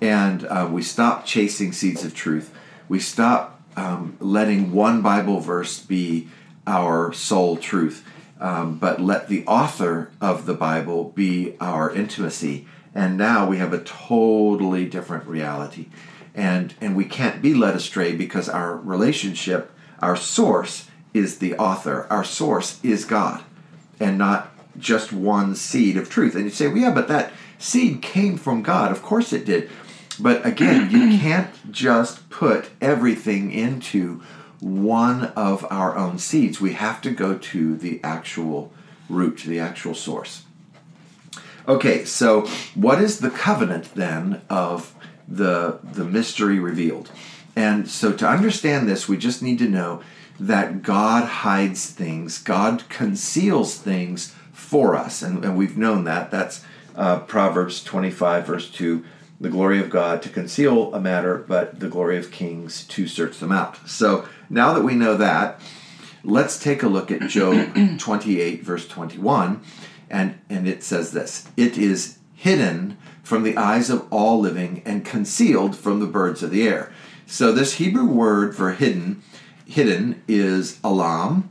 and 0.00 0.44
uh, 0.46 0.68
we 0.70 0.82
stop 0.82 1.26
chasing 1.26 1.72
seeds 1.72 2.04
of 2.04 2.14
truth. 2.14 2.54
We 2.88 3.00
stop 3.00 3.60
um, 3.76 4.16
letting 4.20 4.72
one 4.72 5.02
Bible 5.02 5.40
verse 5.40 5.80
be 5.80 6.28
our 6.66 7.12
sole 7.12 7.56
truth, 7.56 8.06
um, 8.40 8.78
but 8.78 9.00
let 9.00 9.28
the 9.28 9.44
author 9.46 10.10
of 10.20 10.46
the 10.46 10.54
Bible 10.54 11.12
be 11.14 11.56
our 11.60 11.92
intimacy. 11.92 12.66
And 12.94 13.16
now 13.16 13.46
we 13.46 13.58
have 13.58 13.72
a 13.72 13.82
totally 13.82 14.86
different 14.86 15.26
reality. 15.26 15.86
And, 16.34 16.74
and 16.80 16.96
we 16.96 17.04
can't 17.04 17.42
be 17.42 17.54
led 17.54 17.74
astray 17.74 18.14
because 18.14 18.48
our 18.48 18.76
relationship, 18.76 19.70
our 20.00 20.16
source, 20.16 20.88
is 21.12 21.38
the 21.38 21.56
author. 21.56 22.06
Our 22.08 22.24
source 22.24 22.82
is 22.84 23.04
God 23.04 23.42
and 23.98 24.16
not 24.16 24.49
just 24.78 25.12
one 25.12 25.54
seed 25.54 25.96
of 25.96 26.08
truth. 26.08 26.34
And 26.34 26.44
you 26.44 26.50
say, 26.50 26.68
well, 26.68 26.78
yeah, 26.78 26.94
but 26.94 27.08
that 27.08 27.32
seed 27.58 28.02
came 28.02 28.36
from 28.36 28.62
God. 28.62 28.92
Of 28.92 29.02
course 29.02 29.32
it 29.32 29.44
did. 29.44 29.70
But 30.18 30.44
again, 30.44 30.90
you 30.90 31.18
can't 31.18 31.50
just 31.70 32.28
put 32.30 32.70
everything 32.80 33.52
into 33.52 34.22
one 34.60 35.24
of 35.36 35.66
our 35.70 35.96
own 35.96 36.18
seeds. 36.18 36.60
We 36.60 36.74
have 36.74 37.00
to 37.02 37.10
go 37.10 37.36
to 37.36 37.76
the 37.76 38.00
actual 38.02 38.72
root, 39.08 39.38
to 39.38 39.48
the 39.48 39.60
actual 39.60 39.94
source. 39.94 40.44
Okay, 41.66 42.04
so 42.04 42.46
what 42.74 43.00
is 43.00 43.20
the 43.20 43.30
covenant 43.30 43.94
then 43.94 44.42
of 44.48 44.94
the 45.28 45.78
the 45.82 46.04
mystery 46.04 46.58
revealed? 46.58 47.10
And 47.54 47.88
so 47.88 48.12
to 48.12 48.26
understand 48.26 48.88
this, 48.88 49.08
we 49.08 49.16
just 49.16 49.42
need 49.42 49.58
to 49.58 49.68
know 49.68 50.02
that 50.38 50.82
God 50.82 51.26
hides 51.26 51.90
things, 51.90 52.38
God 52.38 52.88
conceals 52.88 53.76
things 53.76 54.34
for 54.70 54.94
us. 54.94 55.20
And, 55.20 55.44
and 55.44 55.56
we've 55.56 55.76
known 55.76 56.04
that. 56.04 56.30
That's 56.30 56.64
uh, 56.94 57.18
Proverbs 57.20 57.82
25, 57.82 58.46
verse 58.46 58.70
2 58.70 59.04
the 59.40 59.48
glory 59.48 59.80
of 59.80 59.88
God 59.88 60.20
to 60.20 60.28
conceal 60.28 60.92
a 60.94 61.00
matter, 61.00 61.38
but 61.48 61.80
the 61.80 61.88
glory 61.88 62.18
of 62.18 62.30
kings 62.30 62.84
to 62.88 63.08
search 63.08 63.38
them 63.38 63.50
out. 63.50 63.88
So 63.88 64.28
now 64.50 64.74
that 64.74 64.82
we 64.82 64.94
know 64.94 65.16
that, 65.16 65.62
let's 66.22 66.62
take 66.62 66.82
a 66.82 66.88
look 66.88 67.10
at 67.10 67.22
Job 67.22 67.98
28, 67.98 68.62
verse 68.62 68.86
21. 68.86 69.62
And, 70.10 70.38
and 70.50 70.68
it 70.68 70.82
says 70.82 71.12
this 71.12 71.48
It 71.56 71.78
is 71.78 72.18
hidden 72.34 72.98
from 73.22 73.42
the 73.42 73.56
eyes 73.56 73.88
of 73.88 74.06
all 74.12 74.38
living 74.38 74.82
and 74.84 75.06
concealed 75.06 75.74
from 75.74 76.00
the 76.00 76.06
birds 76.06 76.42
of 76.42 76.50
the 76.50 76.68
air. 76.68 76.92
So 77.26 77.50
this 77.50 77.74
Hebrew 77.74 78.06
word 78.06 78.54
for 78.54 78.72
hidden, 78.72 79.22
hidden 79.64 80.22
is 80.28 80.78
alam, 80.84 81.50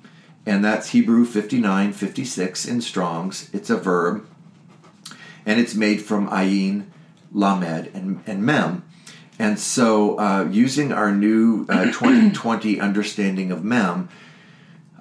and 0.49 0.65
that's 0.65 0.89
Hebrew 0.89 1.25
5956 1.25 2.65
in 2.65 2.81
Strong's. 2.81 3.51
It's 3.53 3.69
a 3.69 3.77
verb, 3.77 4.27
and 5.45 5.59
it's 5.59 5.75
made 5.75 6.01
from 6.01 6.27
ayin, 6.29 6.87
lamed, 7.31 7.91
and, 7.93 8.23
and 8.25 8.43
mem. 8.43 8.83
And 9.37 9.59
so, 9.59 10.19
uh, 10.19 10.49
using 10.49 10.91
our 10.91 11.11
new 11.11 11.67
uh, 11.69 11.85
2020 11.91 12.79
understanding 12.79 13.51
of 13.51 13.63
mem, 13.63 14.09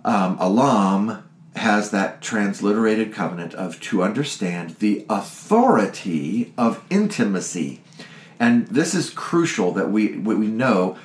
um, 0.05 0.37
alam 0.39 1.25
has 1.57 1.93
that 1.93 2.21
transliterated 2.21 3.15
covenant 3.15 3.55
of 3.55 3.81
to 3.81 4.03
understand 4.03 4.77
the 4.81 5.07
authority 5.09 6.53
of 6.59 6.85
intimacy. 6.91 7.81
And 8.39 8.67
this 8.67 8.95
is 8.95 9.09
crucial 9.09 9.73
that 9.73 9.91
we, 9.91 10.19
we 10.19 10.49
know 10.49 10.99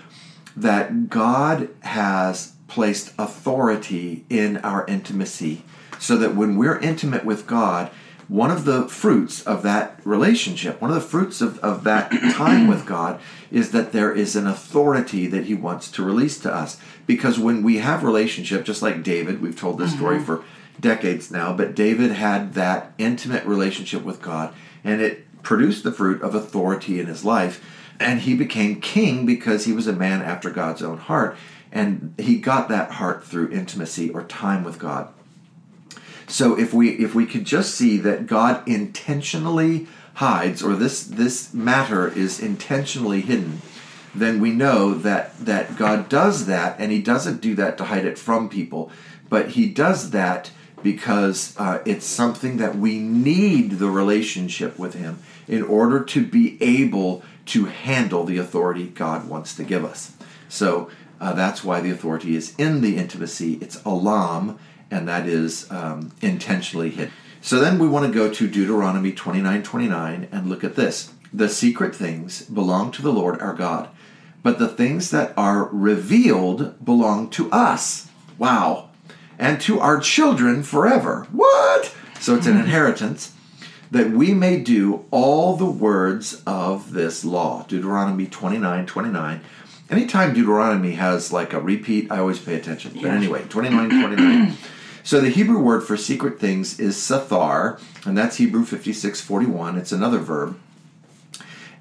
that 0.55 1.09
God 1.09 1.69
has 1.81 2.53
placed 2.67 3.13
authority 3.17 4.25
in 4.29 4.57
our 4.57 4.85
intimacy 4.87 5.63
so 5.99 6.17
that 6.17 6.35
when 6.35 6.57
we're 6.57 6.79
intimate 6.79 7.23
with 7.23 7.47
God, 7.47 7.89
one 8.27 8.51
of 8.51 8.65
the 8.65 8.87
fruits 8.87 9.43
of 9.43 9.63
that 9.63 9.99
relationship, 10.03 10.81
one 10.81 10.91
of 10.91 10.95
the 10.95 11.01
fruits 11.01 11.41
of, 11.41 11.59
of 11.59 11.83
that 11.83 12.11
time 12.31 12.67
with 12.67 12.85
God, 12.85 13.19
is 13.51 13.71
that 13.71 13.91
there 13.91 14.11
is 14.11 14.35
an 14.35 14.47
authority 14.47 15.27
that 15.27 15.45
He 15.45 15.53
wants 15.53 15.91
to 15.91 16.03
release 16.03 16.39
to 16.39 16.53
us. 16.53 16.79
Because 17.05 17.37
when 17.37 17.63
we 17.63 17.77
have 17.77 18.03
relationship, 18.03 18.65
just 18.65 18.81
like 18.81 19.03
David, 19.03 19.41
we've 19.41 19.59
told 19.59 19.77
this 19.77 19.91
mm-hmm. 19.91 19.99
story 19.99 20.19
for 20.19 20.43
decades 20.79 21.31
now, 21.31 21.53
but 21.53 21.75
David 21.75 22.11
had 22.11 22.53
that 22.55 22.93
intimate 22.97 23.45
relationship 23.45 24.03
with 24.03 24.21
God, 24.21 24.53
and 24.83 25.01
it 25.01 25.25
produced 25.43 25.83
the 25.83 25.91
fruit 25.91 26.21
of 26.21 26.33
authority 26.33 26.99
in 26.99 27.05
his 27.05 27.23
life. 27.23 27.63
And 28.03 28.21
he 28.21 28.35
became 28.35 28.81
king 28.81 29.25
because 29.25 29.65
he 29.65 29.73
was 29.73 29.87
a 29.87 29.93
man 29.93 30.21
after 30.21 30.49
God's 30.49 30.83
own 30.83 30.97
heart. 30.97 31.37
And 31.71 32.13
he 32.19 32.37
got 32.37 32.69
that 32.69 32.91
heart 32.91 33.23
through 33.23 33.51
intimacy 33.51 34.09
or 34.09 34.23
time 34.23 34.63
with 34.63 34.77
God. 34.77 35.09
So 36.27 36.57
if 36.57 36.73
we 36.73 36.89
if 36.91 37.13
we 37.15 37.25
could 37.25 37.45
just 37.45 37.75
see 37.75 37.97
that 37.97 38.27
God 38.27 38.67
intentionally 38.67 39.87
hides 40.15 40.63
or 40.63 40.75
this 40.75 41.03
this 41.03 41.53
matter 41.53 42.07
is 42.07 42.39
intentionally 42.39 43.21
hidden, 43.21 43.61
then 44.15 44.39
we 44.39 44.51
know 44.51 44.93
that 44.93 45.37
that 45.45 45.75
God 45.75 46.09
does 46.09 46.45
that 46.45 46.79
and 46.79 46.91
he 46.91 47.01
doesn't 47.01 47.41
do 47.41 47.55
that 47.55 47.77
to 47.77 47.85
hide 47.85 48.05
it 48.05 48.17
from 48.17 48.49
people, 48.49 48.91
but 49.29 49.49
he 49.49 49.67
does 49.67 50.11
that 50.11 50.51
because 50.81 51.55
uh, 51.57 51.81
it's 51.85 52.05
something 52.05 52.57
that 52.57 52.75
we 52.75 52.99
need 52.99 53.71
the 53.71 53.89
relationship 53.89 54.77
with 54.77 54.93
him 54.93 55.19
in 55.47 55.63
order 55.63 56.03
to 56.03 56.25
be 56.25 56.61
able 56.61 57.23
to 57.47 57.65
handle 57.65 58.23
the 58.23 58.37
authority 58.37 58.87
God 58.87 59.27
wants 59.27 59.55
to 59.55 59.63
give 59.63 59.83
us. 59.83 60.13
So 60.49 60.89
uh, 61.19 61.33
that's 61.33 61.63
why 61.63 61.81
the 61.81 61.91
authority 61.91 62.35
is 62.35 62.55
in 62.57 62.81
the 62.81 62.97
intimacy. 62.97 63.57
It's 63.61 63.81
alam, 63.85 64.59
and 64.91 65.07
that 65.07 65.27
is 65.27 65.69
um, 65.71 66.11
intentionally 66.21 66.89
hidden. 66.89 67.13
So 67.41 67.59
then 67.59 67.79
we 67.79 67.87
want 67.87 68.05
to 68.05 68.11
go 68.13 68.31
to 68.31 68.47
Deuteronomy 68.47 69.11
29 69.11 69.63
29 69.63 70.27
and 70.31 70.49
look 70.49 70.63
at 70.63 70.75
this. 70.75 71.13
The 71.33 71.49
secret 71.49 71.95
things 71.95 72.43
belong 72.43 72.91
to 72.91 73.01
the 73.01 73.11
Lord 73.11 73.39
our 73.41 73.53
God, 73.53 73.89
but 74.43 74.59
the 74.59 74.67
things 74.67 75.11
that 75.11 75.33
are 75.35 75.65
revealed 75.71 76.83
belong 76.83 77.29
to 77.31 77.51
us. 77.51 78.09
Wow. 78.37 78.89
And 79.39 79.59
to 79.61 79.79
our 79.79 79.99
children 79.99 80.63
forever. 80.63 81.27
What? 81.31 81.93
So 82.19 82.35
it's 82.35 82.47
an 82.47 82.57
inheritance 82.65 83.33
that 83.93 84.11
we 84.11 84.33
may 84.33 84.59
do 84.59 85.05
all 85.11 85.55
the 85.55 85.65
words 85.65 86.41
of 86.45 86.93
this 86.93 87.23
law. 87.23 87.63
Deuteronomy 87.67 88.27
29 88.27 88.85
29 88.85 89.41
anytime 89.89 90.33
Deuteronomy 90.33 90.93
has 90.93 91.31
like 91.31 91.53
a 91.53 91.61
repeat, 91.61 92.11
I 92.11 92.19
always 92.19 92.39
pay 92.39 92.55
attention. 92.55 92.93
But 92.95 93.11
anyway, 93.11 93.43
29, 93.47 93.89
29. 93.89 94.57
so 95.03 95.21
the 95.21 95.29
Hebrew 95.29 95.59
word 95.59 95.83
for 95.83 95.97
secret 95.97 96.39
things 96.39 96.79
is 96.79 96.95
sathar, 96.97 97.79
and 98.05 98.17
that's 98.17 98.37
Hebrew 98.37 98.61
5641. 98.61 99.77
It's 99.77 99.91
another 99.91 100.19
verb. 100.19 100.59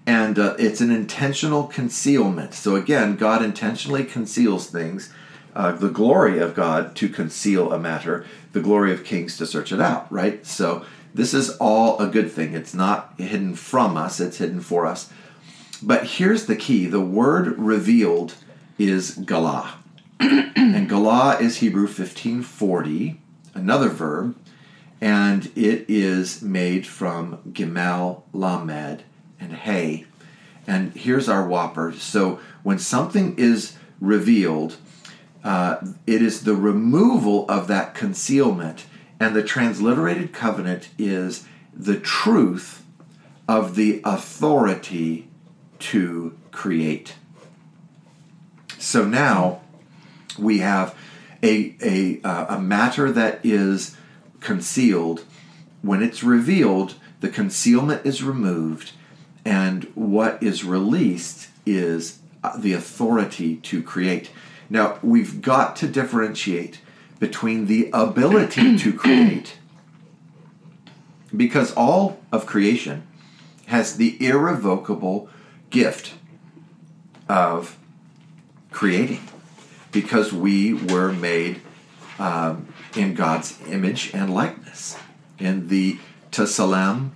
And 0.05 0.39
uh, 0.39 0.57
it's 0.59 0.81
an 0.81 0.91
intentional 0.91 1.65
concealment. 1.65 2.55
So 2.55 2.75
again, 2.75 3.17
God 3.17 3.43
intentionally 3.43 4.05
conceals 4.05 4.69
things. 4.69 5.13
Uh, 5.55 5.73
the 5.73 5.91
glory 5.91 6.39
of 6.39 6.55
God 6.55 6.97
to 6.97 7.09
conceal 7.09 7.73
a 7.73 7.79
matter, 7.79 8.27
the 8.53 8.61
glory 8.61 8.93
of 8.93 9.05
kings 9.05 9.37
to 9.37 9.47
search 9.47 9.71
it 9.71 9.81
out, 9.81 10.11
right? 10.11 10.45
So 10.47 10.85
this 11.15 11.35
is 11.35 11.51
all 11.59 11.99
a 11.99 12.07
good 12.07 12.31
thing. 12.31 12.55
It's 12.55 12.75
not 12.75 13.15
hidden 13.19 13.55
from 13.55 13.97
us, 13.97 14.21
it's 14.21 14.39
hidden 14.39 14.61
for 14.61 14.87
us. 14.87 15.11
But 15.83 16.07
here's 16.07 16.47
the 16.47 16.57
key 16.57 16.87
the 16.87 17.01
word 17.01 17.59
revealed 17.59 18.35
is 18.79 19.17
galah. 19.19 19.75
and 20.21 20.89
galah 20.89 21.41
is 21.41 21.59
Hebrew 21.59 21.87
1540, 21.87 23.21
another 23.55 23.89
verb, 23.89 24.37
and 25.01 25.47
it 25.57 25.85
is 25.89 26.43
made 26.43 26.87
from 26.87 27.39
Gimel, 27.53 28.23
Lamed, 28.33 29.03
and 29.41 29.53
Hay. 29.53 30.07
And 30.67 30.93
here's 30.93 31.29
our 31.29 31.47
whopper. 31.47 31.93
So 31.93 32.39
when 32.63 32.79
something 32.79 33.37
is 33.37 33.77
revealed, 34.01 34.77
uh, 35.43 35.79
it 36.07 36.23
is 36.23 36.45
the 36.45 36.55
removal 36.55 37.49
of 37.49 37.67
that 37.67 37.95
concealment. 37.95 38.87
And 39.23 39.37
the 39.37 39.45
transliterated 39.45 40.33
covenant 40.33 40.89
is 40.99 41.47
the 41.73 41.97
truth 41.97 42.83
of 43.47 43.77
the 43.77 44.01
authority 44.05 45.29
to 45.79 46.37
create. 46.51 47.15
So 48.79 49.05
now 49.05 49.61
we 50.37 50.59
have 50.59 50.97
a, 51.41 51.77
a, 51.81 52.21
uh, 52.27 52.57
a 52.57 52.61
matter 52.61 53.13
that 53.13 53.39
is 53.45 53.97
concealed. 54.41 55.25
When 55.83 56.03
it's 56.03 56.25
revealed, 56.25 56.95
the 57.21 57.29
concealment 57.29 58.05
is 58.05 58.25
removed, 58.25 58.91
and 59.45 59.85
what 59.95 60.43
is 60.43 60.65
released 60.65 61.47
is 61.65 62.19
uh, 62.43 62.57
the 62.57 62.73
authority 62.73 63.55
to 63.59 63.85
create. 63.85 64.33
Now, 64.69 64.99
we've 65.01 65.41
got 65.41 65.77
to 65.77 65.87
differentiate 65.87 66.81
between 67.23 67.67
the 67.67 67.89
ability 67.93 68.77
to 68.77 68.93
create, 68.93 69.57
because 71.37 71.73
all 71.75 72.19
of 72.33 72.47
creation 72.47 73.07
has 73.67 73.97
the 73.97 74.17
irrevocable 74.21 75.29
gift 75.71 76.15
of 77.29 77.79
creating, 78.73 79.23
because 79.93 80.33
we 80.33 80.75
were 80.75 81.13
made 81.13 81.61
um, 82.19 82.67
in 82.97 83.15
God's 83.15 83.57
image 83.69 84.13
and 84.13 84.35
likeness. 84.35 84.99
In 85.39 85.69
the 85.69 86.01
Tselem 86.33 87.11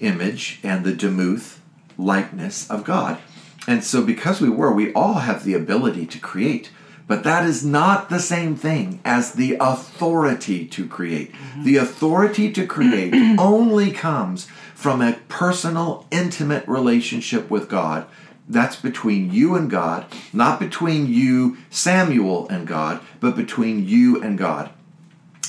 image 0.00 0.60
and 0.62 0.82
the 0.82 0.94
Demuth 0.94 1.60
likeness 1.98 2.70
of 2.70 2.84
God. 2.84 3.18
And 3.66 3.84
so, 3.84 4.02
because 4.02 4.40
we 4.40 4.48
were, 4.48 4.72
we 4.72 4.94
all 4.94 5.20
have 5.28 5.44
the 5.44 5.52
ability 5.52 6.06
to 6.06 6.18
create, 6.18 6.70
but 7.06 7.24
that 7.24 7.44
is 7.44 7.64
not 7.64 8.08
the 8.08 8.18
same 8.18 8.56
thing 8.56 9.00
as 9.04 9.32
the 9.32 9.56
authority 9.60 10.66
to 10.66 10.86
create. 10.86 11.32
Mm-hmm. 11.32 11.64
The 11.64 11.76
authority 11.76 12.50
to 12.52 12.66
create 12.66 13.14
only 13.38 13.90
comes 13.90 14.46
from 14.74 15.02
a 15.02 15.18
personal, 15.28 16.06
intimate 16.10 16.66
relationship 16.66 17.50
with 17.50 17.68
God. 17.68 18.06
That's 18.48 18.76
between 18.76 19.32
you 19.32 19.54
and 19.54 19.70
God, 19.70 20.06
not 20.32 20.60
between 20.60 21.06
you, 21.06 21.56
Samuel, 21.70 22.46
and 22.48 22.66
God, 22.66 23.00
but 23.20 23.36
between 23.36 23.88
you 23.88 24.22
and 24.22 24.36
God. 24.36 24.70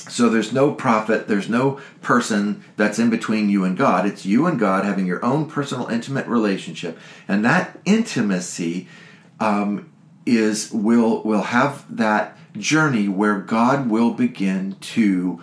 So 0.08 0.28
there's 0.28 0.52
no 0.52 0.72
prophet, 0.72 1.26
there's 1.26 1.48
no 1.48 1.80
person 2.00 2.64
that's 2.76 2.98
in 2.98 3.10
between 3.10 3.50
you 3.50 3.64
and 3.64 3.76
God. 3.76 4.06
It's 4.06 4.24
you 4.24 4.46
and 4.46 4.58
God 4.58 4.84
having 4.84 5.04
your 5.04 5.24
own 5.24 5.50
personal, 5.50 5.88
intimate 5.88 6.26
relationship, 6.26 6.98
and 7.26 7.44
that 7.44 7.78
intimacy 7.84 8.88
um, 9.40 9.90
is 10.26 10.70
will 10.72 11.22
will 11.22 11.42
have 11.42 11.84
that 11.96 12.36
journey 12.58 13.08
where 13.08 13.38
God 13.38 13.88
will 13.88 14.12
begin 14.12 14.76
to 14.80 15.40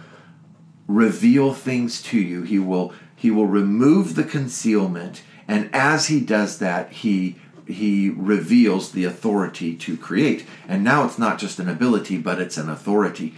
reveal 0.87 1.53
things 1.53 2.01
to 2.03 2.19
you. 2.19 2.43
He 2.43 2.59
will 2.59 2.93
he 3.15 3.31
will 3.31 3.47
remove 3.47 4.15
the 4.15 4.23
concealment, 4.23 5.23
and 5.47 5.73
as 5.73 6.07
he 6.07 6.19
does 6.19 6.59
that, 6.59 6.91
he 6.91 7.37
he 7.65 8.09
reveals 8.09 8.91
the 8.91 9.05
authority 9.05 9.73
to 9.77 9.95
create. 9.95 10.45
And 10.67 10.83
now 10.83 11.05
it's 11.05 11.17
not 11.17 11.39
just 11.39 11.59
an 11.59 11.69
ability, 11.69 12.17
but 12.17 12.41
it's 12.41 12.57
an 12.57 12.69
authority 12.69 13.33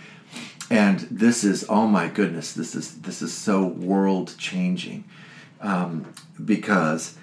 and 0.69 1.01
this 1.11 1.43
is 1.43 1.65
oh 1.69 1.87
my 1.87 2.07
goodness 2.07 2.53
this 2.53 2.75
is 2.75 2.99
this 3.01 3.21
is 3.21 3.33
so 3.33 3.65
world 3.65 4.35
changing 4.37 5.03
um, 5.61 6.05
because 6.43 7.17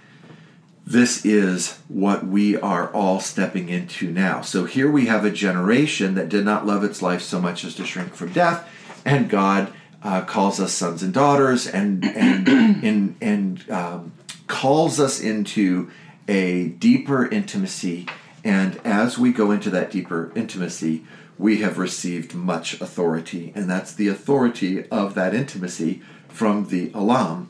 this 0.84 1.24
is 1.24 1.78
what 1.88 2.26
we 2.26 2.56
are 2.58 2.92
all 2.92 3.20
stepping 3.20 3.68
into 3.68 4.10
now. 4.10 4.40
So 4.40 4.64
here 4.64 4.90
we 4.90 5.06
have 5.06 5.24
a 5.24 5.30
generation 5.30 6.14
that 6.14 6.28
did 6.28 6.44
not 6.44 6.66
love 6.66 6.82
its 6.82 7.00
life 7.00 7.22
so 7.22 7.40
much 7.40 7.64
as 7.64 7.74
to 7.76 7.84
shrink 7.86 8.14
from 8.14 8.32
death 8.32 8.68
and 9.04 9.28
god 9.28 9.72
uh, 10.02 10.22
calls 10.22 10.60
us 10.60 10.72
sons 10.72 11.02
and 11.02 11.14
daughters 11.14 11.66
and 11.66 12.04
and 12.04 12.48
and, 12.84 13.16
and 13.20 13.70
um, 13.70 14.12
calls 14.48 14.98
us 14.98 15.20
into 15.20 15.90
a 16.28 16.68
deeper 16.68 17.28
intimacy. 17.28 18.06
And 18.44 18.80
as 18.84 19.16
we 19.18 19.32
go 19.32 19.50
into 19.50 19.70
that 19.70 19.90
deeper 19.90 20.32
intimacy 20.34 21.04
we 21.38 21.58
have 21.58 21.78
received 21.78 22.34
much 22.34 22.80
authority, 22.80 23.52
and 23.54 23.68
that's 23.68 23.94
the 23.94 24.06
authority 24.06 24.86
of 24.90 25.14
that 25.14 25.34
intimacy 25.34 26.02
from 26.28 26.68
the 26.68 26.90
Olam. 26.90 27.46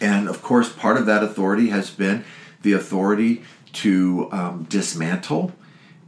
And 0.00 0.28
of 0.28 0.42
course, 0.42 0.72
part 0.72 0.96
of 0.96 1.06
that 1.06 1.22
authority 1.22 1.68
has 1.68 1.90
been 1.90 2.24
the 2.62 2.72
authority 2.72 3.42
to 3.74 4.28
um, 4.32 4.64
dismantle 4.64 5.52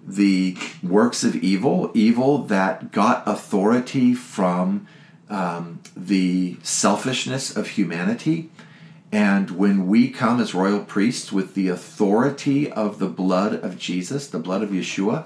the 0.07 0.57
works 0.83 1.25
of 1.25 1.37
evil, 1.37 1.91
evil 1.95 2.39
that 2.39 2.93
got 2.93 3.23
authority 3.27 4.15
from 4.15 4.87
um, 5.29 5.81
the 5.97 6.57
selfishness 6.63 7.55
of 7.55 7.69
humanity. 7.69 8.51
And 9.13 9.51
when 9.51 9.87
we 9.87 10.09
come 10.11 10.41
as 10.41 10.55
royal 10.55 10.85
priests 10.85 11.33
with 11.33 11.55
the 11.55 11.69
authority 11.69 12.71
of 12.71 12.99
the 12.99 13.09
blood 13.09 13.55
of 13.55 13.79
Jesus, 13.79 14.29
the 14.29 14.39
blood 14.39 14.63
of 14.63 14.71
Yeshua, 14.71 15.25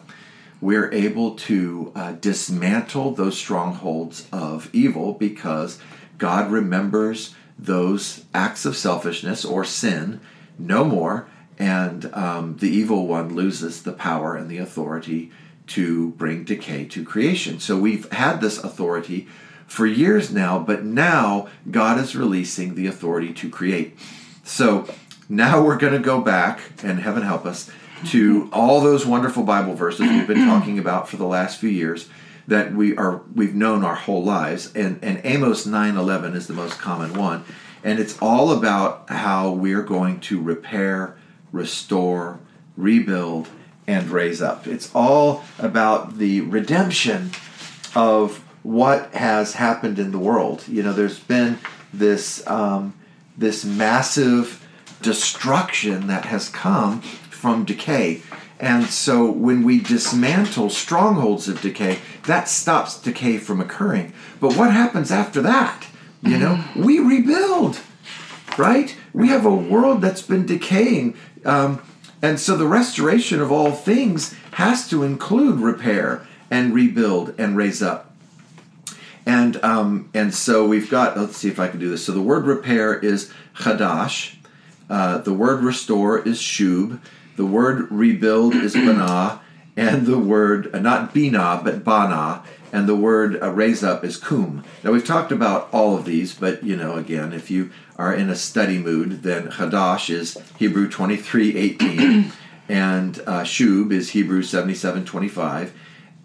we're 0.61 0.91
able 0.93 1.35
to 1.37 1.93
uh, 1.95 2.13
dismantle 2.13 3.13
those 3.13 3.37
strongholds 3.37 4.27
of 4.33 4.71
evil 4.73 5.13
because 5.13 5.79
God 6.17 6.51
remembers 6.51 7.35
those 7.59 8.25
acts 8.35 8.65
of 8.65 8.77
selfishness 8.77 9.45
or 9.45 9.65
sin 9.65 10.21
no 10.59 10.85
more, 10.85 11.29
and 11.59 12.13
um, 12.15 12.57
the 12.59 12.69
evil 12.69 13.07
one 13.07 13.35
loses 13.35 13.83
the 13.83 13.93
power 13.93 14.37
and 14.37 14.51
the 14.51 14.59
authority 14.59 15.31
to 15.67 16.11
bring 16.13 16.45
decay 16.45 16.85
to 16.85 17.05
creation. 17.05 17.59
So 17.61 17.79
we've 17.79 18.11
had 18.13 18.41
this 18.41 18.59
authority 18.59 19.29
for 19.67 19.87
years 19.87 20.31
now, 20.31 20.59
but 20.59 20.85
now 20.85 21.49
God 21.71 21.99
is 21.99 22.15
releasing 22.15 22.75
the 22.75 22.87
authority 22.87 23.33
to 23.35 23.49
create. 23.49 23.97
So 24.43 24.87
now 25.29 25.63
we're 25.63 25.79
going 25.79 25.95
to 25.95 25.99
go 25.99 26.21
back, 26.21 26.61
and 26.83 27.01
heaven 27.01 27.23
help 27.23 27.47
us, 27.47 27.71
to 28.07 28.51
all 28.53 28.81
those 28.81 29.07
wonderful 29.07 29.45
Bible 29.45 29.75
verses 29.75 30.01
we've 30.01 30.27
been 30.27 30.47
talking 30.47 30.79
about 30.79 31.09
for 31.09 31.17
the 31.17 31.25
last 31.25 31.59
few 31.59 31.71
years 31.71 32.11
that 32.47 32.75
we 32.75 32.97
are 32.97 33.23
we've 33.35 33.55
known 33.55 33.85
our 33.85 33.95
whole 33.95 34.23
lives 34.23 34.73
and 34.75 34.99
and 35.03 35.21
Amos 35.25 35.67
9:11 35.67 36.35
is 36.35 36.47
the 36.47 36.55
most 36.55 36.79
common 36.79 37.15
one 37.15 37.45
and 37.83 37.99
it's 37.99 38.19
all 38.21 38.51
about 38.51 39.11
how 39.11 39.51
we're 39.51 39.83
going 39.83 40.19
to 40.19 40.41
repair, 40.41 41.17
restore, 41.53 42.41
rebuild 42.77 43.49
and 43.87 44.09
raise 44.09 44.41
up. 44.41 44.67
It's 44.67 44.91
all 44.95 45.45
about 45.59 46.17
the 46.17 46.41
redemption 46.41 47.33
of 47.95 48.43
what 48.63 49.15
has 49.15 49.55
happened 49.55 49.99
in 49.99 50.11
the 50.11 50.19
world. 50.19 50.67
You 50.67 50.83
know, 50.83 50.95
there's 50.95 51.21
been 51.21 51.59
this 51.93 52.45
um, 52.47 52.95
this 53.37 53.65
massive 53.65 54.67
destruction 55.03 56.07
that 56.07 56.25
has 56.25 56.49
come 56.49 57.03
from 57.03 57.65
decay. 57.65 58.23
And 58.65 58.87
so 58.87 59.31
when 59.31 59.63
we 59.63 59.79
dismantle 59.79 60.71
strongholds 60.71 61.49
of 61.49 61.61
decay, 61.61 61.99
that 62.25 62.49
stops 62.49 62.99
decay 62.99 63.37
from 63.37 63.61
occurring. 63.61 64.15
But 64.41 64.57
what 64.57 64.71
happens 64.71 65.11
after 65.13 65.43
that? 65.43 65.87
You 66.23 66.39
know, 66.39 66.55
mm-hmm. 66.55 66.83
we 66.83 66.99
rebuild, 66.99 67.81
right? 68.57 68.97
We 69.13 69.29
have 69.29 69.45
a 69.45 69.55
world 69.55 70.01
that's 70.01 70.23
been 70.23 70.47
decaying. 70.47 71.15
Um, 71.45 71.83
and 72.23 72.41
so 72.41 72.57
the 72.57 72.67
restoration 72.67 73.43
of 73.43 73.53
all 73.53 73.73
things 73.73 74.35
has 74.53 74.89
to 74.89 75.03
include 75.03 75.61
repair 75.61 76.27
and 76.51 76.73
rebuild 76.73 77.35
and 77.37 77.59
raise 77.59 77.83
up. 77.83 78.15
And 79.27 79.63
um, 79.63 80.09
and 80.15 80.35
so 80.35 80.67
we've 80.67 80.89
got. 80.91 81.19
Let's 81.19 81.37
see 81.37 81.49
if 81.49 81.61
I 81.61 81.69
can 81.69 81.81
do 81.81 81.91
this. 81.91 82.07
So 82.07 82.13
the 82.13 82.23
word 82.23 82.47
repair 82.47 82.99
is 82.99 83.31
chadash. 83.57 84.37
Uh, 84.89 85.19
the 85.19 85.35
word 85.35 85.63
restore 85.63 86.19
is 86.19 86.39
shub. 86.39 86.99
The 87.37 87.47
word 87.47 87.91
rebuild 87.91 88.55
is 88.55 88.75
bana, 88.75 89.41
and 89.77 90.07
the 90.07 90.19
word, 90.19 90.73
uh, 90.73 90.79
not 90.79 91.13
bina, 91.13 91.61
but 91.65 91.83
bana, 91.83 92.43
and 92.73 92.89
the 92.89 92.95
word 92.95 93.43
uh, 93.43 93.51
raise 93.51 93.83
up 93.83 94.05
is 94.05 94.17
kum. 94.17 94.65
Now 94.83 94.93
we've 94.93 95.07
talked 95.07 95.33
about 95.33 95.69
all 95.73 95.97
of 95.97 96.05
these, 96.05 96.35
but 96.35 96.63
you 96.63 96.77
know, 96.77 96.95
again, 96.95 97.33
if 97.33 97.51
you 97.51 97.71
are 97.97 98.15
in 98.15 98.31
a 98.31 98.37
study 98.37 98.79
mood, 98.79 99.23
then 99.23 99.49
Hadash 99.49 100.11
is 100.11 100.39
Hebrew 100.59 100.89
23:18, 100.89 102.31
and 102.69 103.19
uh, 103.21 103.43
Shub 103.43 103.93
is 103.93 104.11
Hebrew 104.11 104.43
77:25, 104.43 105.71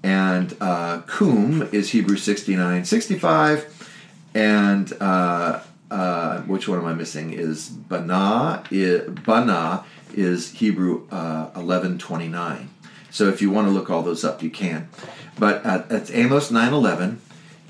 and 0.03 0.55
uh, 0.61 1.01
Kum 1.07 1.67
is 1.71 1.89
Hebrew 1.91 2.17
69:65, 2.17 3.87
and 4.35 4.93
uh, 4.99 5.61
uh, 5.89 6.41
which 6.41 6.67
one 6.67 6.77
am 6.77 6.85
I 6.85 6.93
missing? 6.93 7.33
Is 7.33 7.69
Bana? 7.69 8.63
Is, 8.69 9.09
Bana 9.09 9.83
is 10.13 10.51
Hebrew 10.53 11.07
uh, 11.09 11.51
11:29. 11.51 12.67
So 13.11 13.27
if 13.27 13.41
you 13.41 13.49
want 13.49 13.67
to 13.67 13.71
look 13.71 13.89
all 13.89 14.03
those 14.03 14.23
up, 14.23 14.43
you 14.43 14.49
can. 14.49 14.89
But 15.37 15.65
uh, 15.65 15.83
it's 15.89 16.11
Amos 16.11 16.51
9:11. 16.51 17.17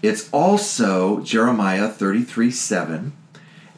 It's 0.01 0.29
also 0.31 1.19
Jeremiah 1.21 1.89
33:7. 1.89 3.11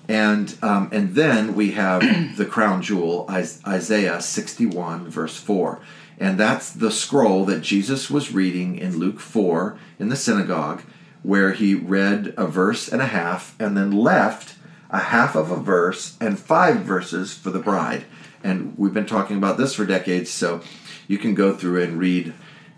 And, 0.08 0.58
um, 0.62 0.90
and 0.92 1.16
then 1.16 1.56
we 1.56 1.72
have 1.72 2.02
the 2.38 2.46
crown 2.46 2.82
jewel, 2.82 3.26
Isaiah 3.30 4.20
61, 4.20 5.10
verse 5.10 5.38
4. 5.38 5.80
And 6.20 6.38
that's 6.38 6.72
the 6.72 6.92
scroll 6.92 7.46
that 7.46 7.62
Jesus 7.62 8.12
was 8.12 8.34
reading 8.34 8.78
in 8.78 8.98
Luke 8.98 9.20
4 9.20 9.78
in 10.00 10.10
the 10.10 10.16
synagogue, 10.16 10.84
where 11.24 11.54
he 11.54 11.76
read 11.76 12.34
a 12.38 12.46
verse 12.46 12.88
and 12.88 13.02
a 13.02 13.08
half 13.08 13.56
and 13.60 13.78
then 13.78 13.92
left 13.92 14.56
a 14.90 15.00
half 15.00 15.36
of 15.36 15.50
a 15.50 15.56
verse 15.56 16.18
and 16.20 16.38
five 16.38 16.82
verses 16.82 17.34
for 17.34 17.50
the 17.50 17.60
bride. 17.60 18.04
And 18.44 18.78
we've 18.78 18.94
been 18.94 19.06
talking 19.06 19.38
about 19.38 19.58
this 19.58 19.76
for 19.76 19.86
decades, 19.86 20.30
so 20.30 20.62
you 21.08 21.18
can 21.18 21.36
go 21.36 21.56
through 21.56 21.84
and 21.84 22.00
read 22.00 22.34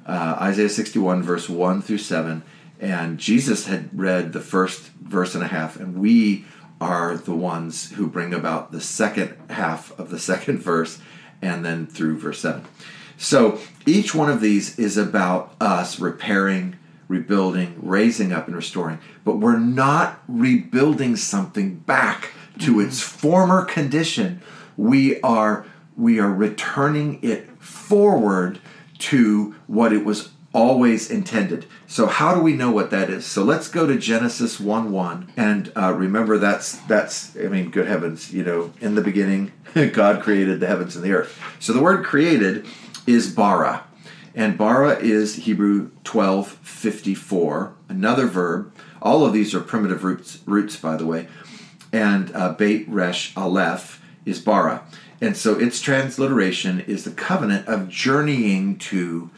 uh, 0.05 0.37
Isaiah 0.41 0.69
61, 0.69 1.23
verse 1.23 1.47
1 1.47 1.81
through 1.81 1.99
7. 1.99 2.43
And 2.79 3.17
Jesus 3.17 3.67
had 3.67 3.97
read 3.97 4.33
the 4.33 4.41
first 4.41 4.89
verse 5.01 5.35
and 5.35 5.43
a 5.43 5.47
half, 5.47 5.79
and 5.79 5.99
we 5.99 6.45
are 6.81 7.15
the 7.15 7.35
ones 7.35 7.91
who 7.91 8.07
bring 8.07 8.33
about 8.33 8.71
the 8.71 8.81
second 8.81 9.35
half 9.49 9.97
of 9.97 10.09
the 10.09 10.19
second 10.31 10.59
verse 10.59 10.99
and 11.41 11.65
then 11.65 11.87
through 11.87 12.17
verse 12.17 12.39
7. 12.39 12.63
So 13.17 13.59
each 13.85 14.15
one 14.15 14.29
of 14.29 14.41
these 14.41 14.77
is 14.79 14.97
about 14.97 15.55
us 15.61 15.99
repairing, 15.99 16.77
rebuilding, 17.07 17.75
raising 17.81 18.31
up, 18.31 18.47
and 18.47 18.55
restoring. 18.55 18.99
But 19.23 19.37
we're 19.37 19.59
not 19.59 20.21
rebuilding 20.27 21.15
something 21.15 21.75
back 21.75 22.31
to 22.59 22.79
its 22.79 23.01
former 23.01 23.65
condition. 23.65 24.41
We 24.77 25.19
are 25.21 25.65
we 25.95 26.19
are 26.19 26.31
returning 26.31 27.19
it 27.21 27.49
forward 27.61 28.59
to 28.97 29.55
what 29.67 29.93
it 29.93 30.03
was 30.03 30.29
always 30.53 31.09
intended. 31.09 31.65
So 31.87 32.05
how 32.05 32.35
do 32.35 32.41
we 32.41 32.53
know 32.53 32.71
what 32.71 32.91
that 32.91 33.09
is? 33.09 33.25
So 33.25 33.43
let's 33.43 33.67
go 33.67 33.87
to 33.87 33.97
Genesis 33.97 34.59
1 34.59 34.91
1. 34.91 35.33
And 35.35 35.71
uh, 35.75 35.93
remember 35.93 36.37
that's 36.37 36.77
that's 36.81 37.35
I 37.35 37.47
mean, 37.47 37.71
good 37.71 37.87
heavens, 37.87 38.33
you 38.33 38.43
know, 38.43 38.71
in 38.79 38.95
the 38.95 39.01
beginning, 39.01 39.51
God 39.93 40.21
created 40.21 40.59
the 40.59 40.67
heavens 40.67 40.95
and 40.95 41.03
the 41.03 41.13
earth. 41.13 41.39
So 41.59 41.73
the 41.73 41.81
word 41.81 42.05
created 42.05 42.65
is 43.07 43.33
bara. 43.33 43.83
And 44.35 44.57
bara 44.57 44.97
is 44.99 45.35
Hebrew 45.35 45.91
1254, 46.05 47.73
another 47.89 48.25
verb. 48.25 48.73
All 48.99 49.25
of 49.25 49.33
these 49.33 49.53
are 49.53 49.59
primitive 49.59 50.03
roots, 50.03 50.39
roots 50.45 50.75
by 50.75 50.95
the 50.95 51.05
way. 51.05 51.27
And 51.91 52.35
uh, 52.35 52.53
Beit 52.53 52.89
Resh 52.89 53.35
Aleph 53.37 54.01
is 54.25 54.39
bara. 54.39 54.83
And 55.21 55.37
so 55.37 55.57
its 55.57 55.81
transliteration 55.81 56.81
is 56.81 57.03
the 57.03 57.11
covenant 57.11 57.67
of 57.67 57.89
journeying 57.89 58.77
to 58.79 59.29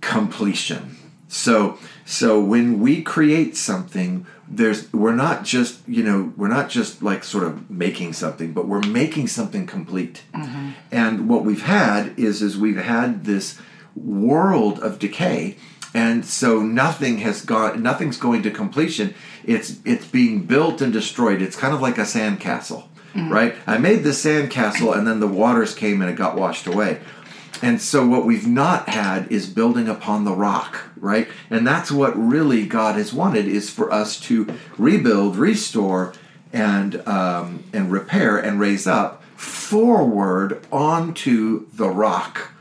completion. 0.00 0.96
So 1.28 1.78
so 2.04 2.40
when 2.40 2.80
we 2.80 3.02
create 3.02 3.56
something, 3.56 4.26
there's 4.48 4.90
we're 4.92 5.14
not 5.14 5.44
just 5.44 5.86
you 5.88 6.02
know 6.02 6.32
we're 6.36 6.48
not 6.48 6.70
just 6.70 7.02
like 7.02 7.24
sort 7.24 7.44
of 7.44 7.70
making 7.70 8.12
something, 8.12 8.52
but 8.52 8.66
we're 8.66 8.86
making 8.86 9.28
something 9.28 9.66
complete. 9.66 10.22
Mm-hmm. 10.32 10.70
And 10.90 11.28
what 11.28 11.44
we've 11.44 11.62
had 11.62 12.18
is 12.18 12.40
is 12.40 12.56
we've 12.56 12.76
had 12.76 13.24
this 13.24 13.58
world 13.94 14.78
of 14.78 14.98
decay 14.98 15.56
and 15.94 16.24
so 16.24 16.62
nothing 16.62 17.18
has 17.18 17.44
gone 17.44 17.82
nothing's 17.82 18.16
going 18.16 18.42
to 18.42 18.50
completion 18.50 19.14
it's 19.44 19.78
it's 19.84 20.06
being 20.06 20.44
built 20.44 20.80
and 20.80 20.92
destroyed 20.92 21.42
it's 21.42 21.56
kind 21.56 21.74
of 21.74 21.80
like 21.80 21.98
a 21.98 22.02
sandcastle 22.02 22.84
mm-hmm. 23.18 23.32
right 23.32 23.54
i 23.66 23.76
made 23.76 24.04
the 24.04 24.10
sandcastle 24.10 24.96
and 24.96 25.06
then 25.06 25.20
the 25.20 25.26
waters 25.26 25.74
came 25.74 26.00
and 26.00 26.10
it 26.10 26.16
got 26.16 26.36
washed 26.36 26.66
away 26.66 27.00
and 27.62 27.80
so 27.80 28.06
what 28.06 28.24
we've 28.24 28.46
not 28.46 28.88
had 28.88 29.30
is 29.32 29.48
building 29.48 29.88
upon 29.88 30.24
the 30.24 30.32
rock, 30.32 30.90
right? 30.96 31.28
And 31.50 31.66
that's 31.66 31.90
what 31.90 32.16
really 32.16 32.66
God 32.66 32.94
has 32.94 33.12
wanted 33.12 33.46
is 33.46 33.68
for 33.70 33.92
us 33.92 34.18
to 34.20 34.46
rebuild, 34.76 35.36
restore, 35.36 36.12
and 36.52 37.06
um, 37.06 37.64
and 37.72 37.90
repair 37.90 38.38
and 38.38 38.60
raise 38.60 38.86
up 38.86 39.22
forward 39.36 40.64
onto 40.72 41.68
the 41.72 41.88
rock, 41.88 42.52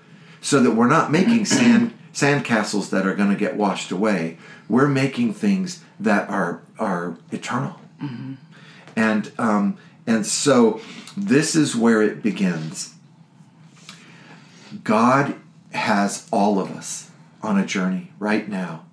so 0.42 0.60
that 0.62 0.72
we're 0.72 0.88
not 0.88 1.12
making 1.12 1.46
sand 1.46 1.94
sand 2.12 2.44
castles 2.44 2.90
that 2.90 3.06
are 3.06 3.16
going 3.16 3.30
to 3.30 3.36
get 3.36 3.56
washed 3.56 3.92
away. 3.92 4.38
We're 4.68 4.88
making 4.88 5.36
things 5.36 5.84
that 6.00 6.30
are 6.30 6.62
are 6.80 7.18
eternal, 7.32 7.80
mm-hmm. 8.02 8.34
and 8.96 9.32
um, 9.38 9.78
and 10.08 10.26
so 10.26 10.82
this 11.16 11.56
is 11.56 11.76
where 11.76 12.02
it 12.02 12.24
begins 12.24 12.96
God 14.84 15.36
has 15.72 16.28
all 16.32 16.60
of 16.60 16.72
us 16.72 17.12
on 17.42 17.58
a 17.58 17.66
journey 17.66 18.12
right 18.20 18.48
now 18.48 18.86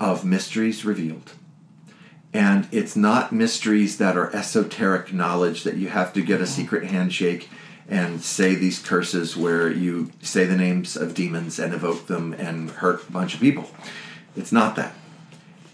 of 0.00 0.24
mysteries 0.24 0.84
revealed. 0.84 1.32
And 2.32 2.68
it's 2.72 2.96
not 2.96 3.32
mysteries 3.32 3.98
that 3.98 4.16
are 4.16 4.34
esoteric 4.34 5.12
knowledge 5.12 5.62
that 5.62 5.76
you 5.76 5.88
have 5.88 6.12
to 6.14 6.20
get 6.20 6.40
a 6.40 6.46
secret 6.46 6.84
handshake 6.86 7.48
and 7.88 8.20
say 8.22 8.54
these 8.54 8.80
curses 8.80 9.36
where 9.36 9.70
you 9.70 10.10
say 10.20 10.44
the 10.44 10.56
names 10.56 10.96
of 10.96 11.14
demons 11.14 11.58
and 11.58 11.72
evoke 11.72 12.06
them 12.06 12.32
and 12.34 12.70
hurt 12.70 13.08
a 13.08 13.12
bunch 13.12 13.34
of 13.34 13.40
people. 13.40 13.70
It's 14.36 14.52
not 14.52 14.74
that. 14.76 14.94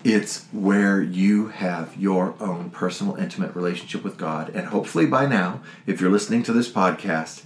It's 0.02 0.46
where 0.52 1.02
you 1.02 1.48
have 1.48 1.94
your 1.96 2.34
own 2.40 2.70
personal, 2.70 3.16
intimate 3.16 3.54
relationship 3.54 4.02
with 4.02 4.16
God. 4.16 4.50
And 4.54 4.68
hopefully 4.68 5.06
by 5.06 5.26
now, 5.26 5.60
if 5.86 6.00
you're 6.00 6.10
listening 6.10 6.42
to 6.44 6.52
this 6.52 6.70
podcast, 6.70 7.42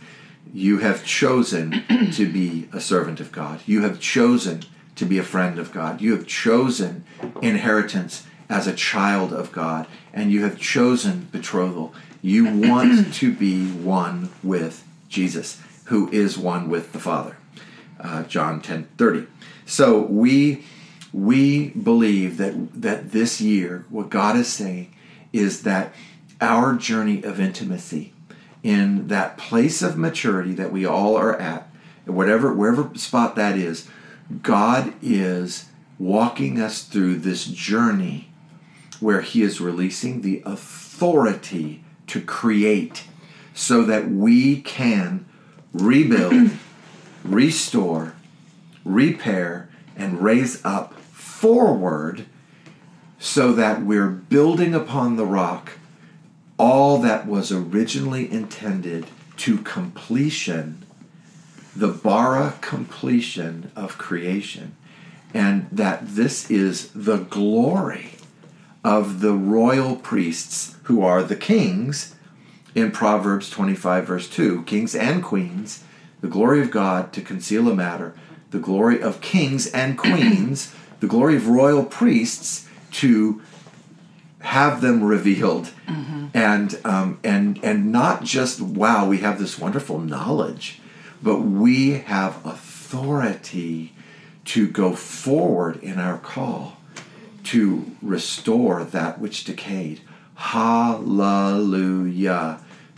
you 0.52 0.78
have 0.78 1.04
chosen 1.04 1.82
to 2.12 2.30
be 2.30 2.68
a 2.72 2.80
servant 2.80 3.18
of 3.18 3.32
God. 3.32 3.60
You 3.66 3.82
have 3.82 3.98
chosen 3.98 4.62
to 4.94 5.04
be 5.04 5.18
a 5.18 5.24
friend 5.24 5.58
of 5.58 5.72
God. 5.72 6.00
You 6.00 6.12
have 6.12 6.26
chosen 6.26 7.04
inheritance 7.42 8.24
as 8.48 8.66
a 8.66 8.74
child 8.74 9.32
of 9.32 9.50
God, 9.50 9.86
and 10.12 10.30
you 10.30 10.44
have 10.44 10.58
chosen 10.58 11.28
betrothal. 11.32 11.92
You 12.22 12.44
want 12.44 13.14
to 13.14 13.32
be 13.32 13.68
one 13.68 14.30
with 14.42 14.86
Jesus, 15.08 15.60
who 15.86 16.08
is 16.10 16.38
one 16.38 16.68
with 16.68 16.92
the 16.92 17.00
Father. 17.00 17.36
Uh, 17.98 18.22
John 18.24 18.60
ten 18.60 18.84
thirty. 18.98 19.26
So 19.66 20.02
we 20.02 20.64
we 21.14 21.68
believe 21.68 22.38
that 22.38 22.82
that 22.82 23.12
this 23.12 23.40
year, 23.40 23.86
what 23.88 24.10
God 24.10 24.36
is 24.36 24.52
saying 24.52 24.92
is 25.32 25.62
that 25.62 25.94
our 26.40 26.74
journey 26.74 27.22
of 27.22 27.38
intimacy 27.38 28.12
in 28.64 29.06
that 29.06 29.38
place 29.38 29.80
of 29.80 29.96
maturity 29.96 30.52
that 30.54 30.72
we 30.72 30.84
all 30.84 31.16
are 31.16 31.38
at, 31.40 31.68
whatever 32.04 32.52
wherever 32.52 32.90
spot 32.98 33.36
that 33.36 33.56
is, 33.56 33.88
God 34.42 34.92
is 35.00 35.68
walking 36.00 36.60
us 36.60 36.82
through 36.82 37.20
this 37.20 37.44
journey 37.44 38.32
where 38.98 39.20
he 39.20 39.42
is 39.42 39.60
releasing 39.60 40.22
the 40.22 40.42
authority 40.44 41.84
to 42.08 42.20
create 42.20 43.04
so 43.52 43.84
that 43.84 44.10
we 44.10 44.60
can 44.62 45.26
rebuild, 45.72 46.50
restore, 47.24 48.14
repair 48.84 49.68
and 49.96 50.20
raise 50.20 50.64
up 50.64 50.94
forward 51.44 52.24
so 53.18 53.52
that 53.52 53.82
we're 53.82 54.08
building 54.08 54.74
upon 54.74 55.16
the 55.16 55.26
rock 55.26 55.72
all 56.56 56.96
that 56.96 57.26
was 57.26 57.52
originally 57.52 58.32
intended 58.32 59.04
to 59.36 59.58
completion, 59.58 60.86
the 61.76 61.88
bara 61.88 62.54
completion 62.62 63.70
of 63.76 63.98
creation, 63.98 64.74
and 65.34 65.68
that 65.70 66.14
this 66.14 66.50
is 66.50 66.88
the 66.92 67.18
glory 67.18 68.12
of 68.82 69.20
the 69.20 69.34
royal 69.34 69.96
priests 69.96 70.76
who 70.84 71.02
are 71.02 71.22
the 71.22 71.36
kings 71.36 72.14
in 72.74 72.90
Proverbs 72.90 73.50
25, 73.50 74.06
verse 74.06 74.30
2 74.30 74.62
kings 74.62 74.94
and 74.94 75.22
queens, 75.22 75.84
the 76.22 76.26
glory 76.26 76.62
of 76.62 76.70
God 76.70 77.12
to 77.12 77.20
conceal 77.20 77.68
a 77.68 77.74
matter, 77.74 78.14
the 78.50 78.58
glory 78.58 79.02
of 79.02 79.20
kings 79.20 79.66
and 79.66 79.98
queens, 79.98 80.74
the 81.00 81.06
glory 81.06 81.36
of 81.36 81.48
royal 81.48 81.84
priests 81.84 82.68
to 82.90 83.42
have 84.44 84.80
them 84.82 85.02
revealed 85.02 85.70
mm-hmm. 85.86 86.26
and 86.34 86.78
um, 86.84 87.18
and 87.24 87.58
and 87.64 87.90
not 87.90 88.22
just 88.22 88.60
wow 88.60 89.08
we 89.08 89.18
have 89.18 89.38
this 89.38 89.58
wonderful 89.58 89.98
knowledge 89.98 90.80
but 91.22 91.40
we 91.40 91.92
have 91.92 92.44
authority 92.44 93.94
to 94.44 94.68
go 94.68 94.94
forward 94.94 95.82
in 95.82 95.98
our 95.98 96.18
call 96.18 96.76
to 97.42 97.96
restore 98.02 98.84
that 98.84 99.18
which 99.18 99.44
decayed 99.44 100.02
hallelujah 100.34 101.80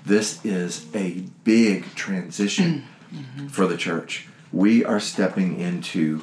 this 0.04 0.44
is 0.44 0.87
a 0.94 1.22
big 1.44 1.94
transition 1.94 2.85
mm-hmm. 3.14 3.46
for 3.46 3.68
the 3.68 3.76
church 3.76 4.26
we 4.52 4.85
are 4.85 5.00
stepping 5.00 5.61
into 5.61 6.22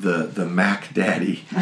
the 0.00 0.26
the 0.26 0.46
mac 0.46 0.92
daddy 0.94 1.44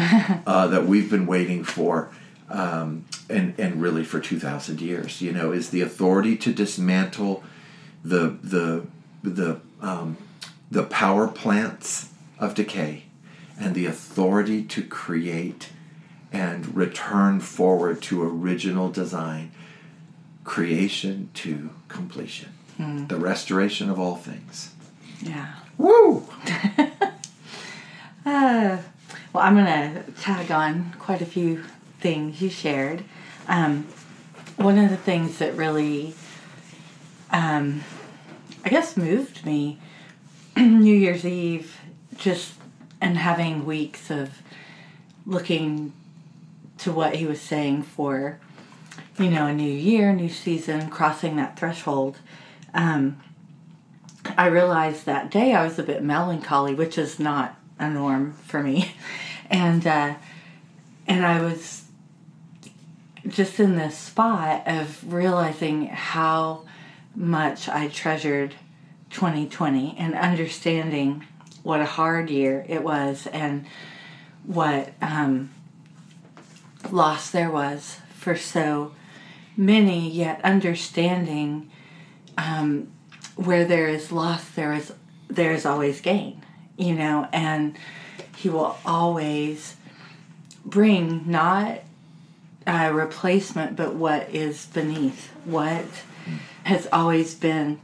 uh, 0.45 0.67
that 0.67 0.85
we've 0.85 1.09
been 1.09 1.25
waiting 1.25 1.63
for 1.63 2.09
um, 2.49 3.05
and 3.29 3.53
and 3.59 3.81
really 3.81 4.03
for 4.03 4.19
two 4.19 4.39
thousand 4.39 4.81
years. 4.81 5.21
You 5.21 5.31
know, 5.31 5.51
is 5.51 5.69
the 5.69 5.81
authority 5.81 6.35
to 6.37 6.53
dismantle 6.53 7.43
the 8.03 8.37
the 8.41 8.85
the 9.23 9.59
um, 9.81 10.17
the 10.71 10.83
power 10.83 11.27
plants 11.27 12.09
of 12.39 12.55
decay, 12.55 13.03
and 13.59 13.75
the 13.75 13.85
authority 13.85 14.63
to 14.63 14.83
create 14.83 15.69
and 16.31 16.75
return 16.75 17.39
forward 17.39 18.01
to 18.03 18.23
original 18.23 18.89
design, 18.89 19.51
creation 20.43 21.29
to 21.33 21.71
completion, 21.87 22.49
mm. 22.79 23.07
the 23.07 23.17
restoration 23.17 23.89
of 23.89 23.99
all 23.99 24.15
things. 24.15 24.73
Yeah. 25.21 25.55
Woo! 25.77 26.27
Uh, 28.25 28.77
well, 29.33 29.43
I'm 29.43 29.55
going 29.55 29.65
to 29.65 30.11
tag 30.19 30.51
on 30.51 30.93
quite 30.99 31.21
a 31.21 31.25
few 31.25 31.63
things 31.99 32.41
you 32.41 32.49
shared. 32.49 33.03
Um, 33.47 33.87
one 34.57 34.77
of 34.77 34.89
the 34.89 34.97
things 34.97 35.37
that 35.37 35.55
really, 35.55 36.13
um, 37.31 37.83
I 38.65 38.69
guess, 38.69 38.97
moved 38.97 39.45
me 39.45 39.79
New 40.57 40.93
Year's 40.93 41.25
Eve, 41.25 41.77
just 42.17 42.53
and 42.99 43.17
having 43.17 43.65
weeks 43.65 44.11
of 44.11 44.41
looking 45.25 45.93
to 46.79 46.91
what 46.91 47.15
he 47.15 47.25
was 47.25 47.39
saying 47.39 47.83
for, 47.83 48.39
you 49.17 49.29
know, 49.29 49.45
a 49.45 49.53
new 49.53 49.71
year, 49.71 50.13
new 50.13 50.29
season, 50.29 50.89
crossing 50.89 51.37
that 51.37 51.57
threshold. 51.57 52.17
Um, 52.73 53.21
I 54.37 54.47
realized 54.47 55.05
that 55.05 55.31
day 55.31 55.53
I 55.53 55.63
was 55.63 55.79
a 55.79 55.83
bit 55.83 56.03
melancholy, 56.03 56.73
which 56.73 56.97
is 56.97 57.19
not 57.19 57.58
a 57.79 57.89
norm 57.89 58.33
for 58.33 58.61
me, 58.61 58.91
and 59.49 59.85
uh, 59.87 60.15
and 61.07 61.25
I 61.25 61.41
was 61.41 61.85
just 63.27 63.59
in 63.59 63.75
this 63.75 63.97
spot 63.97 64.63
of 64.67 65.13
realizing 65.13 65.87
how 65.87 66.65
much 67.15 67.67
I 67.67 67.87
treasured 67.87 68.55
2020 69.11 69.95
and 69.97 70.15
understanding 70.15 71.25
what 71.63 71.81
a 71.81 71.85
hard 71.85 72.29
year 72.29 72.65
it 72.67 72.83
was 72.83 73.27
and 73.27 73.65
what 74.43 74.93
um, 75.01 75.51
loss 76.91 77.29
there 77.29 77.51
was 77.51 77.97
for 78.15 78.35
so 78.35 78.93
many, 79.57 80.09
yet 80.09 80.39
understanding 80.43 81.69
um, 82.37 82.89
where 83.35 83.65
there 83.65 83.87
is 83.87 84.11
loss, 84.11 84.47
there 84.49 84.73
is 84.73 84.93
there 85.27 85.51
is 85.51 85.65
always 85.65 86.01
gain, 86.01 86.43
you 86.79 86.95
know, 86.95 87.27
and 87.33 87.77
he 88.37 88.49
will 88.49 88.77
always 88.85 89.75
bring 90.65 91.29
not 91.29 91.81
a 92.65 92.93
replacement, 92.93 93.75
but 93.75 93.93
what 93.93 94.29
is 94.33 94.65
beneath, 94.67 95.29
what 95.43 95.85
has 96.63 96.87
always 96.91 97.35
been 97.35 97.79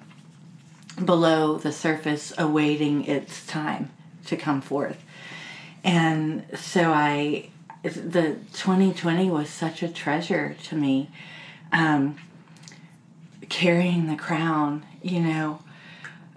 below 1.03 1.58
the 1.58 1.73
surface, 1.73 2.31
awaiting 2.38 3.03
its 3.05 3.45
time 3.45 3.91
to 4.25 4.38
come 4.38 4.62
forth. 4.62 5.03
And 5.84 6.45
so 6.55 6.91
I, 6.91 7.49
the 7.84 8.38
2020 8.53 9.29
was 9.29 9.49
such 9.49 9.84
a 9.84 9.89
treasure 9.89 10.55
to 10.63 10.75
me. 10.75 11.10
Um, 11.71 12.17
carrying 13.49 14.08
the 14.08 14.15
crown, 14.15 14.86
you 15.01 15.19
know, 15.19 15.60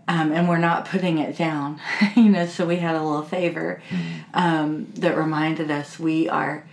um, 0.09 0.33
and 0.33 0.49
we're 0.49 0.57
not 0.57 0.87
putting 0.87 1.19
it 1.19 1.37
down, 1.37 1.79
you 2.17 2.31
know. 2.31 2.47
So 2.47 2.67
we 2.67 2.77
had 2.77 2.97
a 2.97 3.03
little 3.03 3.23
favor 3.23 3.83
um, 4.35 4.87
that 4.95 5.17
reminded 5.17 5.71
us 5.71 5.99
we 5.99 6.29
are 6.29 6.65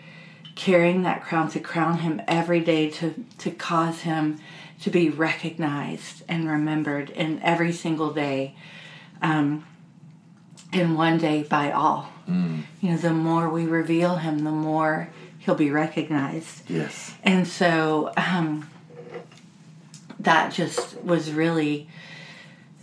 carrying 0.56 1.04
that 1.04 1.22
crown 1.22 1.50
to 1.50 1.60
crown 1.60 2.00
him 2.00 2.22
every 2.28 2.62
day 2.62 2.90
to 2.90 3.14
to 3.40 3.52
cause 3.52 4.02
him 4.02 4.40
to 4.82 4.90
be 4.90 5.10
recognized 5.10 6.24
and 6.30 6.50
remembered 6.50 7.10
in 7.10 7.42
every 7.44 7.74
single 7.74 8.12
day, 8.14 8.56
um, 9.22 9.66
and 10.72 10.98
one 10.98 11.18
day 11.18 11.44
by 11.44 11.72
all. 11.72 12.10
You 12.28 12.64
know, 12.82 12.98
the 12.98 13.14
more 13.14 13.50
we 13.50 13.66
reveal 13.66 14.16
him, 14.16 14.40
the 14.40 14.52
more 14.52 15.10
he'll 15.40 15.54
be 15.56 15.70
recognized. 15.70 16.68
Yes. 16.68 17.14
And 17.24 17.48
so 17.48 18.12
um, 18.18 18.68
that 20.20 20.52
just 20.52 21.00
was 21.04 21.32
really 21.32 21.88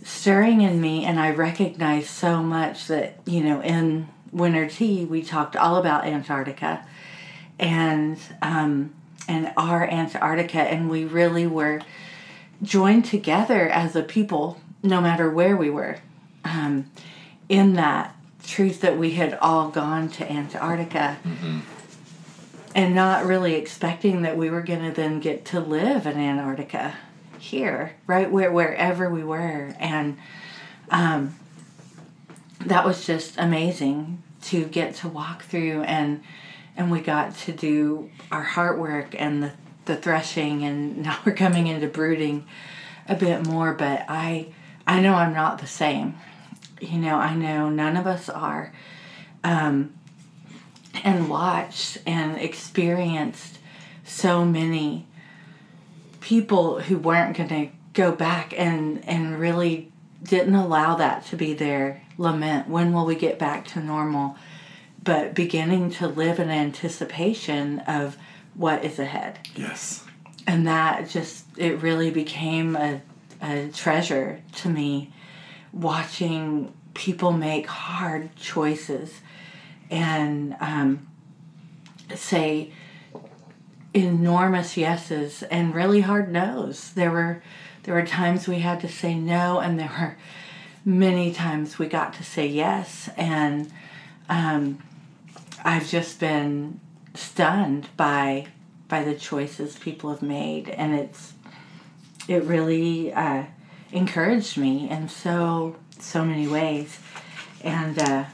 stirring 0.03 0.61
in 0.61 0.81
me, 0.81 1.05
and 1.05 1.19
I 1.19 1.31
recognized 1.31 2.09
so 2.09 2.43
much 2.43 2.87
that, 2.87 3.19
you 3.25 3.43
know, 3.43 3.61
in 3.61 4.07
Winter 4.31 4.67
Tea, 4.67 5.05
we 5.05 5.23
talked 5.23 5.55
all 5.55 5.77
about 5.77 6.05
Antarctica. 6.05 6.85
And 7.59 8.17
um, 8.41 8.93
and 9.27 9.53
our 9.55 9.87
Antarctica, 9.89 10.59
and 10.59 10.89
we 10.89 11.05
really 11.05 11.47
were 11.47 11.81
joined 12.61 13.05
together 13.05 13.69
as 13.69 13.95
a 13.95 14.03
people, 14.03 14.59
no 14.81 14.99
matter 14.99 15.29
where 15.29 15.55
we 15.55 15.69
were, 15.69 15.99
um, 16.43 16.91
in 17.47 17.73
that 17.73 18.15
truth 18.43 18.81
that 18.81 18.97
we 18.97 19.11
had 19.11 19.37
all 19.41 19.69
gone 19.69 20.09
to 20.09 20.29
Antarctica. 20.29 21.17
And 22.75 22.95
not 22.95 23.25
really 23.25 23.53
expecting 23.53 24.23
that 24.23 24.35
we 24.35 24.49
were 24.49 24.63
going 24.63 24.81
to 24.81 24.91
then 24.91 25.19
get 25.19 25.45
to 25.45 25.59
live 25.59 26.07
in 26.07 26.17
Antarctica 26.17 26.95
here, 27.43 27.93
right 28.07 28.31
where 28.31 28.51
wherever 28.51 29.09
we 29.09 29.23
were, 29.23 29.75
and 29.79 30.17
um, 30.89 31.35
that 32.61 32.85
was 32.85 33.05
just 33.05 33.37
amazing 33.37 34.23
to 34.43 34.65
get 34.65 34.95
to 34.95 35.07
walk 35.07 35.43
through 35.43 35.81
and 35.83 36.21
and 36.75 36.89
we 36.89 36.99
got 36.99 37.35
to 37.35 37.51
do 37.51 38.09
our 38.31 38.43
heart 38.43 38.79
work 38.79 39.15
and 39.17 39.43
the 39.43 39.51
the 39.85 39.95
threshing 39.95 40.63
and 40.63 40.97
now 41.03 41.19
we're 41.25 41.33
coming 41.33 41.67
into 41.67 41.87
brooding 41.87 42.45
a 43.07 43.15
bit 43.15 43.45
more 43.45 43.73
but 43.73 44.05
I 44.07 44.47
I 44.87 44.99
know 45.01 45.13
I'm 45.13 45.33
not 45.33 45.59
the 45.59 45.67
same. 45.67 46.15
You 46.81 46.97
know 46.97 47.15
I 47.15 47.35
know 47.35 47.69
none 47.69 47.97
of 47.97 48.07
us 48.07 48.29
are. 48.29 48.73
Um, 49.43 49.93
and 51.03 51.27
watched 51.27 51.97
and 52.05 52.37
experienced 52.37 53.57
so 54.05 54.45
many 54.45 55.05
people 56.23 56.79
who 56.79 56.97
weren't 56.97 57.35
going 57.35 57.49
to 57.49 57.67
go 57.93 58.11
back 58.11 58.53
and 58.57 59.03
and 59.07 59.37
really 59.39 59.91
didn't 60.23 60.55
allow 60.55 60.95
that 60.95 61.25
to 61.25 61.35
be 61.35 61.53
their 61.53 62.01
lament. 62.17 62.67
When 62.69 62.93
will 62.93 63.05
we 63.05 63.15
get 63.15 63.37
back 63.37 63.67
to 63.69 63.81
normal? 63.81 64.37
But 65.03 65.35
beginning 65.35 65.91
to 65.91 66.07
live 66.07 66.39
in 66.39 66.49
anticipation 66.49 67.79
of 67.81 68.17
what 68.55 68.85
is 68.85 68.99
ahead. 68.99 69.39
Yes. 69.55 70.05
and 70.47 70.65
that 70.67 71.09
just 71.09 71.45
it 71.57 71.81
really 71.81 72.09
became 72.11 72.75
a, 72.75 73.01
a 73.41 73.69
treasure 73.73 74.41
to 74.61 74.69
me 74.69 75.11
watching 75.71 76.73
people 76.93 77.31
make 77.31 77.67
hard 77.67 78.35
choices 78.35 79.21
and 79.89 80.55
um, 80.59 81.07
say 82.15 82.71
enormous 83.93 84.75
yeses 84.75 85.43
and 85.43 85.75
really 85.75 86.01
hard 86.01 86.31
nos. 86.31 86.91
There 86.91 87.11
were 87.11 87.43
there 87.83 87.93
were 87.93 88.05
times 88.05 88.47
we 88.47 88.59
had 88.59 88.79
to 88.81 88.87
say 88.87 89.13
no 89.13 89.59
and 89.59 89.79
there 89.79 89.91
were 89.99 90.15
many 90.85 91.33
times 91.33 91.77
we 91.77 91.87
got 91.87 92.13
to 92.13 92.23
say 92.23 92.47
yes. 92.47 93.09
And 93.17 93.71
um, 94.29 94.79
i've 95.63 95.87
just 95.87 96.19
been 96.19 96.79
stunned 97.13 97.87
by 97.95 98.47
by 98.87 99.03
the 99.03 99.15
choices 99.15 99.77
people 99.77 100.09
have 100.09 100.21
made. 100.21 100.69
And 100.69 100.93
it's 100.93 101.33
it 102.27 102.43
really 102.43 103.13
uh, 103.13 103.43
encouraged 103.91 104.57
me 104.57 104.89
in 104.89 105.09
so 105.09 105.75
so 105.99 106.25
many 106.25 106.47
ways. 106.47 106.99
And 107.61 107.99
uh, 107.99 108.25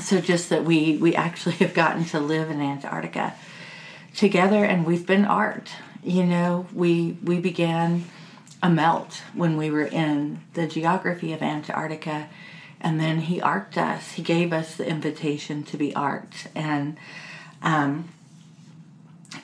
so 0.00 0.20
just 0.20 0.50
that 0.50 0.64
we 0.64 0.96
we 0.96 1.14
actually 1.16 1.54
have 1.64 1.74
gotten 1.74 2.04
to 2.06 2.20
live 2.20 2.50
in 2.50 2.60
antarctica 2.60 3.34
together 4.14 4.64
and 4.64 4.86
we've 4.86 5.06
been 5.06 5.24
art. 5.24 5.70
You 6.02 6.24
know 6.24 6.66
we 6.72 7.16
we 7.22 7.40
began 7.40 8.04
a 8.62 8.70
melt 8.70 9.22
when 9.34 9.56
we 9.56 9.70
were 9.70 9.84
in 9.84 10.40
the 10.54 10.66
geography 10.66 11.32
of 11.32 11.42
antarctica 11.42 12.28
and 12.80 13.00
then 13.00 13.20
he 13.20 13.40
arced 13.40 13.78
us. 13.78 14.12
He 14.12 14.22
gave 14.22 14.52
us 14.52 14.76
the 14.76 14.86
invitation 14.86 15.62
to 15.64 15.76
be 15.76 15.94
arced 15.94 16.48
and 16.54 16.96
um, 17.62 18.08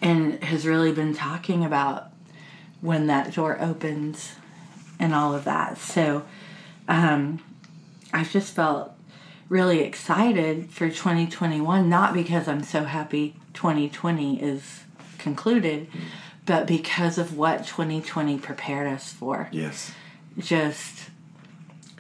and 0.03 0.43
has 0.45 0.67
really 0.67 0.93
been 0.93 1.15
talking 1.15 1.65
about 1.65 2.09
when 2.81 3.07
that 3.07 3.35
door 3.35 3.61
opens 3.61 4.35
and 4.99 5.15
all 5.15 5.35
of 5.35 5.45
that. 5.45 5.79
So 5.79 6.25
um, 6.91 7.41
i've 8.13 8.31
just 8.31 8.53
felt 8.53 8.93
really 9.49 9.81
excited 9.81 10.69
for 10.71 10.89
2021 10.89 11.89
not 11.89 12.13
because 12.13 12.49
i'm 12.49 12.63
so 12.63 12.85
happy 12.85 13.35
2020 13.61 14.43
is 14.43 14.85
concluded 15.19 15.87
but 16.47 16.67
because 16.67 17.19
of 17.19 17.37
what 17.37 17.67
2020 17.67 18.39
prepared 18.39 18.87
us 18.87 19.13
for 19.13 19.51
Yes. 19.53 19.93
just 20.39 21.11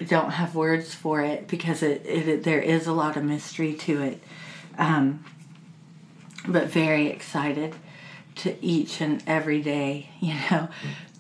don't 0.07 0.31
have 0.31 0.55
words 0.55 0.95
for 0.95 1.21
it 1.21 1.47
because 1.49 1.83
it, 1.83 2.01
it, 2.07 2.45
there 2.45 2.63
is 2.63 2.87
a 2.87 2.93
lot 2.95 3.19
of 3.19 3.25
mystery 3.25 3.75
to 3.75 4.01
it 4.01 4.23
um, 4.79 5.23
but 6.49 6.69
very 6.69 7.09
excited 7.09 7.75
to 8.37 8.57
each 8.65 9.03
and 9.03 9.23
every 9.27 9.61
day 9.61 10.09
you 10.21 10.35
know 10.51 10.67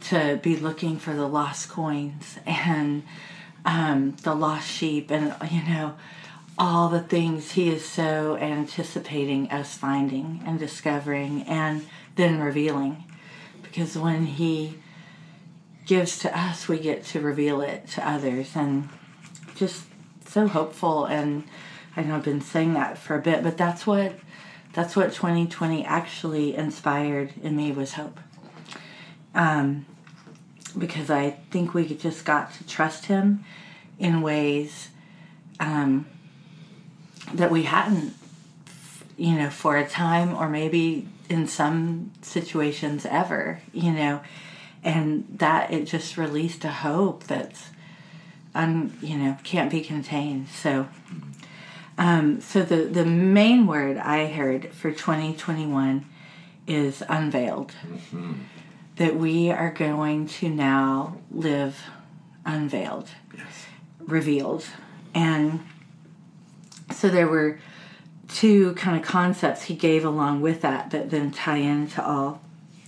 to 0.00 0.40
be 0.42 0.56
looking 0.56 0.96
for 0.96 1.12
the 1.12 1.28
lost 1.28 1.68
coins 1.68 2.38
and 2.46 3.02
um, 3.66 4.16
the 4.22 4.34
lost 4.34 4.66
sheep 4.70 5.10
and 5.10 5.34
you 5.50 5.62
know 5.64 5.92
all 6.60 6.90
the 6.90 7.00
things 7.00 7.52
he 7.52 7.70
is 7.70 7.82
so 7.82 8.36
anticipating 8.36 9.50
us 9.50 9.78
finding 9.78 10.42
and 10.44 10.58
discovering 10.58 11.42
and 11.44 11.86
then 12.16 12.38
revealing. 12.38 13.02
Because 13.62 13.96
when 13.96 14.26
he 14.26 14.78
gives 15.86 16.18
to 16.18 16.38
us 16.38 16.68
we 16.68 16.78
get 16.78 17.02
to 17.06 17.20
reveal 17.20 17.62
it 17.62 17.88
to 17.88 18.06
others. 18.06 18.54
And 18.54 18.90
just 19.54 19.84
so 20.26 20.46
hopeful. 20.46 21.06
And 21.06 21.44
I 21.96 22.02
know 22.02 22.16
I've 22.16 22.24
been 22.24 22.42
saying 22.42 22.74
that 22.74 22.98
for 22.98 23.16
a 23.16 23.22
bit, 23.22 23.42
but 23.42 23.56
that's 23.56 23.86
what 23.86 24.12
that's 24.74 24.94
what 24.94 25.12
2020 25.12 25.82
actually 25.84 26.54
inspired 26.54 27.32
in 27.42 27.56
me 27.56 27.72
was 27.72 27.94
hope. 27.94 28.20
Um, 29.34 29.86
because 30.76 31.08
I 31.10 31.30
think 31.50 31.72
we 31.72 31.86
just 31.86 32.26
got 32.26 32.52
to 32.54 32.66
trust 32.66 33.06
him 33.06 33.44
in 33.98 34.20
ways 34.20 34.90
um, 35.58 36.06
that 37.34 37.50
we 37.50 37.64
hadn't, 37.64 38.14
you 39.16 39.34
know, 39.34 39.50
for 39.50 39.76
a 39.76 39.86
time 39.88 40.34
or 40.34 40.48
maybe 40.48 41.08
in 41.28 41.46
some 41.46 42.10
situations 42.22 43.06
ever, 43.06 43.60
you 43.72 43.92
know, 43.92 44.20
and 44.82 45.26
that 45.30 45.72
it 45.72 45.84
just 45.84 46.16
released 46.16 46.64
a 46.64 46.70
hope 46.70 47.24
that's, 47.24 47.70
un, 48.54 48.96
you 49.00 49.16
know, 49.16 49.36
can't 49.44 49.70
be 49.70 49.80
contained. 49.80 50.48
So, 50.48 50.88
um, 51.98 52.40
so 52.40 52.62
the 52.62 52.84
the 52.84 53.04
main 53.04 53.66
word 53.66 53.98
I 53.98 54.26
heard 54.26 54.72
for 54.72 54.90
2021 54.90 56.06
is 56.66 57.02
unveiled. 57.08 57.74
Mm-hmm. 57.86 58.32
That 58.96 59.16
we 59.16 59.50
are 59.50 59.70
going 59.70 60.26
to 60.26 60.48
now 60.48 61.18
live 61.30 61.84
unveiled, 62.44 63.08
yes. 63.34 63.66
revealed, 64.06 64.64
and 65.14 65.60
so 66.92 67.08
there 67.08 67.28
were 67.28 67.60
two 68.28 68.74
kind 68.74 68.96
of 68.96 69.06
concepts 69.06 69.64
he 69.64 69.74
gave 69.74 70.04
along 70.04 70.40
with 70.40 70.60
that 70.62 70.90
that 70.90 71.10
then 71.10 71.30
tie 71.30 71.56
into 71.56 72.04
all 72.04 72.40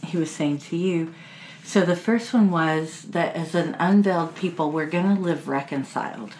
he 0.05 0.17
was 0.17 0.31
saying 0.31 0.59
to 0.59 0.77
you. 0.77 1.13
So 1.65 1.83
the 1.83 1.97
first 1.97 2.35
one 2.35 2.51
was 2.51 3.03
that 3.03 3.35
as 3.35 3.55
an 3.55 3.77
unveiled 3.79 4.35
people, 4.35 4.71
we're 4.71 4.87
going 4.87 5.17
to 5.17 5.21
live 5.21 5.49
reconciled. 5.49 6.35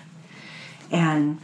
And 0.91 1.41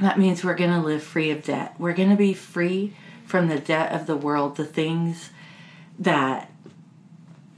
that 0.00 0.18
means 0.18 0.42
we're 0.42 0.54
going 0.54 0.70
to 0.70 0.80
live 0.80 1.02
free 1.02 1.30
of 1.30 1.44
debt. 1.44 1.74
We're 1.78 1.92
going 1.92 2.10
to 2.10 2.16
be 2.16 2.34
free 2.34 2.94
from 3.26 3.48
the 3.48 3.58
debt 3.58 3.92
of 3.92 4.06
the 4.06 4.16
world, 4.16 4.56
the 4.56 4.64
things 4.64 5.30
that 5.98 6.50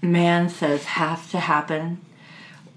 man 0.03 0.48
says 0.48 0.85
have 0.85 1.31
to 1.31 1.40
happen 1.40 2.00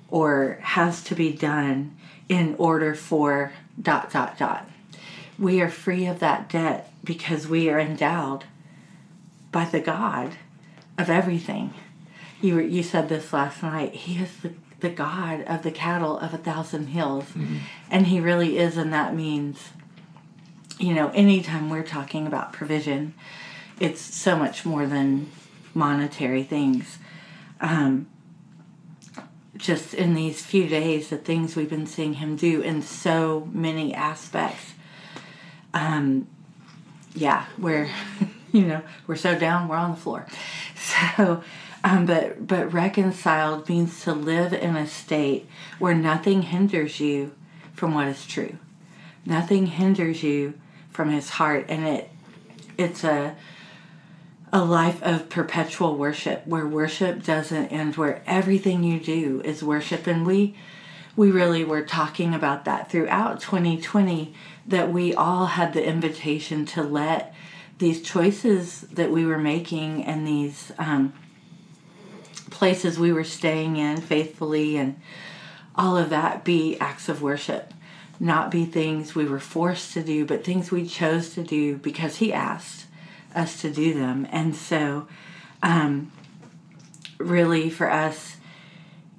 or 0.09 0.59
has 0.61 1.03
to 1.03 1.15
be 1.15 1.33
done 1.33 1.95
in 2.29 2.55
order 2.57 2.95
for 2.95 3.51
dot 3.81 4.11
dot 4.11 4.37
dot 4.37 4.67
we 5.39 5.61
are 5.61 5.69
free 5.69 6.05
of 6.05 6.19
that 6.19 6.49
debt 6.49 6.91
because 7.03 7.47
we 7.47 7.69
are 7.69 7.79
endowed 7.79 8.45
by 9.51 9.65
the 9.65 9.79
God 9.79 10.35
of 10.97 11.09
everything. 11.09 11.73
You 12.41 12.55
were, 12.55 12.61
you 12.61 12.83
said 12.83 13.09
this 13.09 13.33
last 13.33 13.61
night. 13.61 13.93
He 13.93 14.21
is 14.21 14.35
the, 14.37 14.53
the 14.79 14.89
God 14.89 15.41
of 15.43 15.63
the 15.63 15.71
cattle 15.71 16.17
of 16.17 16.33
a 16.33 16.37
thousand 16.37 16.87
hills. 16.87 17.25
Mm-hmm. 17.25 17.57
And 17.89 18.07
he 18.07 18.19
really 18.19 18.57
is, 18.57 18.77
and 18.77 18.91
that 18.93 19.15
means, 19.15 19.69
you 20.79 20.93
know, 20.93 21.09
anytime 21.09 21.69
we're 21.69 21.83
talking 21.83 22.27
about 22.27 22.53
provision, 22.53 23.13
it's 23.79 24.01
so 24.01 24.35
much 24.35 24.65
more 24.65 24.85
than 24.87 25.29
monetary 25.73 26.43
things. 26.43 26.97
Um, 27.61 28.07
just 29.57 29.93
in 29.93 30.13
these 30.13 30.41
few 30.45 30.67
days, 30.67 31.09
the 31.09 31.17
things 31.17 31.55
we've 31.55 31.69
been 31.69 31.87
seeing 31.87 32.15
him 32.15 32.35
do 32.35 32.61
in 32.61 32.81
so 32.81 33.49
many 33.51 33.93
aspects 33.93 34.73
um, 35.77 36.27
yeah, 37.13 37.45
we're, 37.57 37.89
you 38.51 38.65
know, 38.65 38.81
we're 39.05 39.15
so 39.15 39.37
down, 39.37 39.67
we're 39.67 39.77
on 39.77 39.91
the 39.91 39.97
floor. 39.97 40.25
So, 41.17 41.43
um, 41.83 42.05
but 42.05 42.47
but 42.47 42.71
reconciled 42.71 43.67
means 43.67 44.01
to 44.03 44.13
live 44.13 44.53
in 44.53 44.77
a 44.77 44.87
state 44.87 45.45
where 45.79 45.93
nothing 45.93 46.43
hinders 46.43 47.01
you 47.01 47.33
from 47.73 47.93
what 47.93 48.07
is 48.07 48.25
true. 48.25 48.57
Nothing 49.25 49.65
hinders 49.65 50.23
you 50.23 50.53
from 50.89 51.09
His 51.09 51.31
heart, 51.31 51.65
and 51.67 51.85
it 51.85 52.09
it's 52.77 53.03
a 53.03 53.35
a 54.53 54.63
life 54.63 55.01
of 55.03 55.29
perpetual 55.29 55.95
worship 55.95 56.45
where 56.47 56.65
worship 56.65 57.23
doesn't 57.23 57.67
end, 57.67 57.97
where 57.97 58.21
everything 58.25 58.83
you 58.83 58.99
do 58.99 59.41
is 59.43 59.63
worship, 59.63 60.07
and 60.07 60.25
we 60.25 60.55
we 61.17 61.31
really 61.31 61.63
were 61.63 61.81
talking 61.81 62.35
about 62.35 62.63
that 62.65 62.91
throughout 62.91 63.41
2020 63.41 64.35
that 64.67 64.93
we 64.93 65.15
all 65.15 65.47
had 65.47 65.73
the 65.73 65.83
invitation 65.83 66.63
to 66.63 66.83
let 66.83 67.33
these 67.79 68.03
choices 68.03 68.81
that 68.81 69.11
we 69.11 69.25
were 69.25 69.39
making 69.39 70.05
and 70.05 70.27
these 70.27 70.71
um, 70.77 71.11
places 72.51 72.99
we 72.99 73.11
were 73.11 73.23
staying 73.23 73.77
in 73.77 73.97
faithfully 73.97 74.77
and 74.77 74.99
all 75.75 75.97
of 75.97 76.11
that 76.11 76.43
be 76.43 76.77
acts 76.79 77.09
of 77.09 77.21
worship. 77.21 77.73
Not 78.19 78.51
be 78.51 78.65
things 78.65 79.15
we 79.15 79.25
were 79.25 79.39
forced 79.39 79.93
to 79.93 80.03
do 80.03 80.23
but 80.23 80.43
things 80.43 80.71
we 80.71 80.87
chose 80.87 81.31
to 81.33 81.43
do 81.43 81.77
because 81.77 82.17
he 82.17 82.31
asked 82.31 82.86
us 83.35 83.61
to 83.61 83.69
do 83.69 83.93
them 83.93 84.27
and 84.31 84.55
so 84.55 85.07
um, 85.63 86.11
really 87.19 87.69
for 87.69 87.91
us 87.91 88.37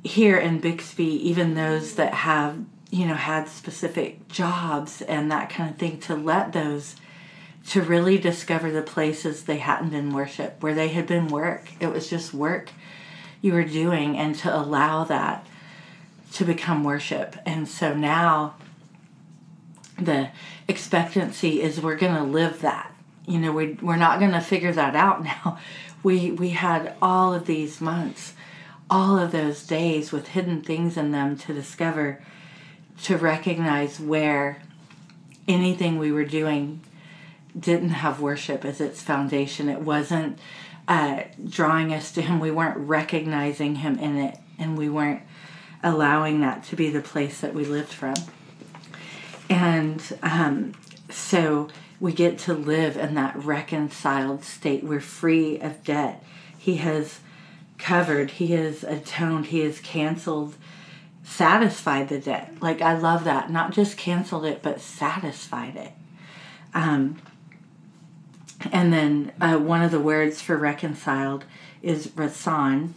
here 0.04 0.38
in 0.38 0.60
Bixby, 0.60 1.04
even 1.28 1.54
those 1.54 1.94
that 1.94 2.14
have, 2.14 2.64
you 2.90 3.06
know, 3.06 3.14
had 3.14 3.48
specific 3.48 4.28
jobs 4.28 5.02
and 5.02 5.30
that 5.30 5.50
kind 5.50 5.70
of 5.70 5.76
thing, 5.76 5.98
to 6.00 6.14
let 6.14 6.52
those 6.52 6.96
to 7.66 7.82
really 7.82 8.16
discover 8.16 8.70
the 8.70 8.82
places 8.82 9.44
they 9.44 9.58
hadn't 9.58 9.90
been 9.90 10.12
worship, 10.14 10.62
where 10.62 10.74
they 10.74 10.88
had 10.88 11.06
been 11.06 11.28
work. 11.28 11.70
It 11.80 11.88
was 11.88 12.08
just 12.08 12.32
work 12.32 12.70
you 13.42 13.52
were 13.52 13.64
doing, 13.64 14.16
and 14.16 14.34
to 14.36 14.56
allow 14.56 15.04
that 15.04 15.46
to 16.32 16.44
become 16.44 16.82
worship. 16.82 17.36
And 17.44 17.68
so 17.68 17.94
now 17.94 18.54
the 19.96 20.30
expectancy 20.66 21.60
is 21.60 21.80
we're 21.80 21.96
going 21.96 22.14
to 22.14 22.22
live 22.22 22.60
that. 22.62 22.87
You 23.28 23.38
know, 23.38 23.52
we, 23.52 23.74
we're 23.74 23.96
not 23.96 24.18
going 24.18 24.32
to 24.32 24.40
figure 24.40 24.72
that 24.72 24.96
out 24.96 25.22
now. 25.44 25.58
We, 26.02 26.30
we 26.30 26.50
had 26.50 26.94
all 27.02 27.34
of 27.34 27.46
these 27.46 27.80
months 27.80 28.34
all 28.90 29.18
of 29.18 29.32
those 29.32 29.66
days 29.66 30.12
with 30.12 30.28
hidden 30.28 30.62
things 30.62 30.96
in 30.96 31.12
them 31.12 31.36
to 31.36 31.52
discover, 31.52 32.22
to 33.02 33.16
recognize 33.16 34.00
where 34.00 34.62
anything 35.46 35.98
we 35.98 36.12
were 36.12 36.24
doing 36.24 36.80
didn't 37.58 37.90
have 37.90 38.20
worship 38.20 38.64
as 38.64 38.80
its 38.80 39.02
foundation. 39.02 39.68
It 39.68 39.80
wasn't 39.80 40.38
uh, 40.86 41.22
drawing 41.46 41.92
us 41.92 42.12
to 42.12 42.22
Him. 42.22 42.40
We 42.40 42.50
weren't 42.50 42.78
recognizing 42.78 43.76
Him 43.76 43.98
in 43.98 44.16
it, 44.16 44.38
and 44.58 44.78
we 44.78 44.88
weren't 44.88 45.22
allowing 45.82 46.40
that 46.40 46.64
to 46.64 46.76
be 46.76 46.90
the 46.90 47.00
place 47.00 47.40
that 47.40 47.54
we 47.54 47.64
lived 47.64 47.92
from. 47.92 48.14
And 49.50 50.02
um, 50.22 50.72
so 51.10 51.68
we 52.00 52.12
get 52.12 52.38
to 52.38 52.54
live 52.54 52.96
in 52.96 53.14
that 53.14 53.36
reconciled 53.36 54.44
state. 54.44 54.84
We're 54.84 55.00
free 55.00 55.58
of 55.58 55.82
debt. 55.84 56.22
He 56.56 56.76
has 56.76 57.20
covered, 57.78 58.32
he 58.32 58.48
has 58.48 58.84
atoned, 58.84 59.46
he 59.46 59.60
has 59.60 59.80
canceled, 59.80 60.56
satisfied 61.22 62.08
the 62.08 62.18
debt. 62.18 62.54
Like, 62.60 62.80
I 62.80 62.96
love 62.96 63.24
that. 63.24 63.50
Not 63.50 63.72
just 63.72 63.96
canceled 63.96 64.44
it, 64.44 64.62
but 64.62 64.80
satisfied 64.80 65.76
it. 65.76 65.92
Um, 66.74 67.20
and 68.72 68.92
then 68.92 69.32
uh, 69.40 69.58
one 69.58 69.82
of 69.82 69.90
the 69.90 70.00
words 70.00 70.40
for 70.40 70.56
reconciled 70.56 71.44
is 71.82 72.08
rasan, 72.08 72.90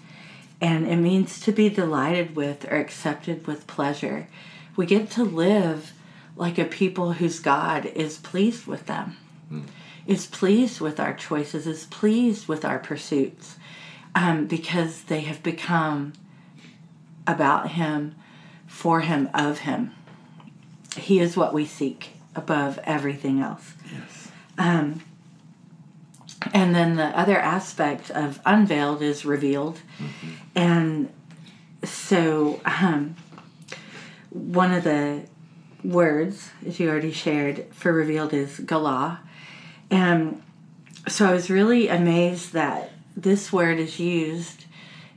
and 0.59 0.87
it 0.87 0.97
means 0.97 1.39
to 1.41 1.51
be 1.51 1.69
delighted 1.69 2.35
with 2.35 2.65
or 2.65 2.77
accepted 2.77 3.45
with 3.47 3.67
pleasure. 3.67 4.27
We 4.75 4.85
get 4.85 5.11
to 5.11 5.23
live 5.23 5.93
like 6.35 6.57
a 6.57 6.65
people 6.65 7.13
whose 7.13 7.39
God 7.39 7.85
is 7.85 8.17
pleased 8.17 8.67
with 8.67 8.85
them, 8.87 9.17
mm. 9.51 9.63
is 10.07 10.27
pleased 10.27 10.81
with 10.81 10.99
our 10.99 11.13
choices, 11.13 11.67
is 11.67 11.85
pleased 11.85 12.47
with 12.47 12.65
our 12.65 12.79
pursuits 12.79 13.57
um, 14.15 14.47
because 14.47 15.03
they 15.03 15.21
have 15.21 15.43
become 15.43 16.13
about 17.27 17.71
Him, 17.71 18.15
for 18.67 19.01
Him, 19.01 19.29
of 19.33 19.59
Him. 19.59 19.93
He 20.97 21.19
is 21.19 21.37
what 21.37 21.53
we 21.53 21.65
seek 21.65 22.11
above 22.35 22.79
everything 22.83 23.39
else. 23.39 23.73
Yes. 23.91 24.31
Um, 24.57 25.01
and 26.53 26.73
then 26.73 26.95
the 26.95 27.17
other 27.17 27.37
aspect 27.37 28.09
of 28.09 28.39
unveiled 28.45 29.01
is 29.01 29.25
revealed. 29.25 29.79
Mm-hmm. 29.99 30.29
And 30.55 31.13
so 31.83 32.59
um, 32.65 33.15
one 34.29 34.71
of 34.71 34.83
the 34.83 35.23
words, 35.83 36.49
as 36.65 36.79
you 36.79 36.89
already 36.89 37.11
shared, 37.11 37.65
for 37.71 37.91
revealed 37.91 38.33
is 38.33 38.59
galah. 38.59 39.19
And 39.89 40.41
so 41.07 41.25
I 41.27 41.33
was 41.33 41.49
really 41.49 41.87
amazed 41.87 42.53
that 42.53 42.91
this 43.15 43.51
word 43.51 43.79
is 43.79 43.99
used 43.99 44.65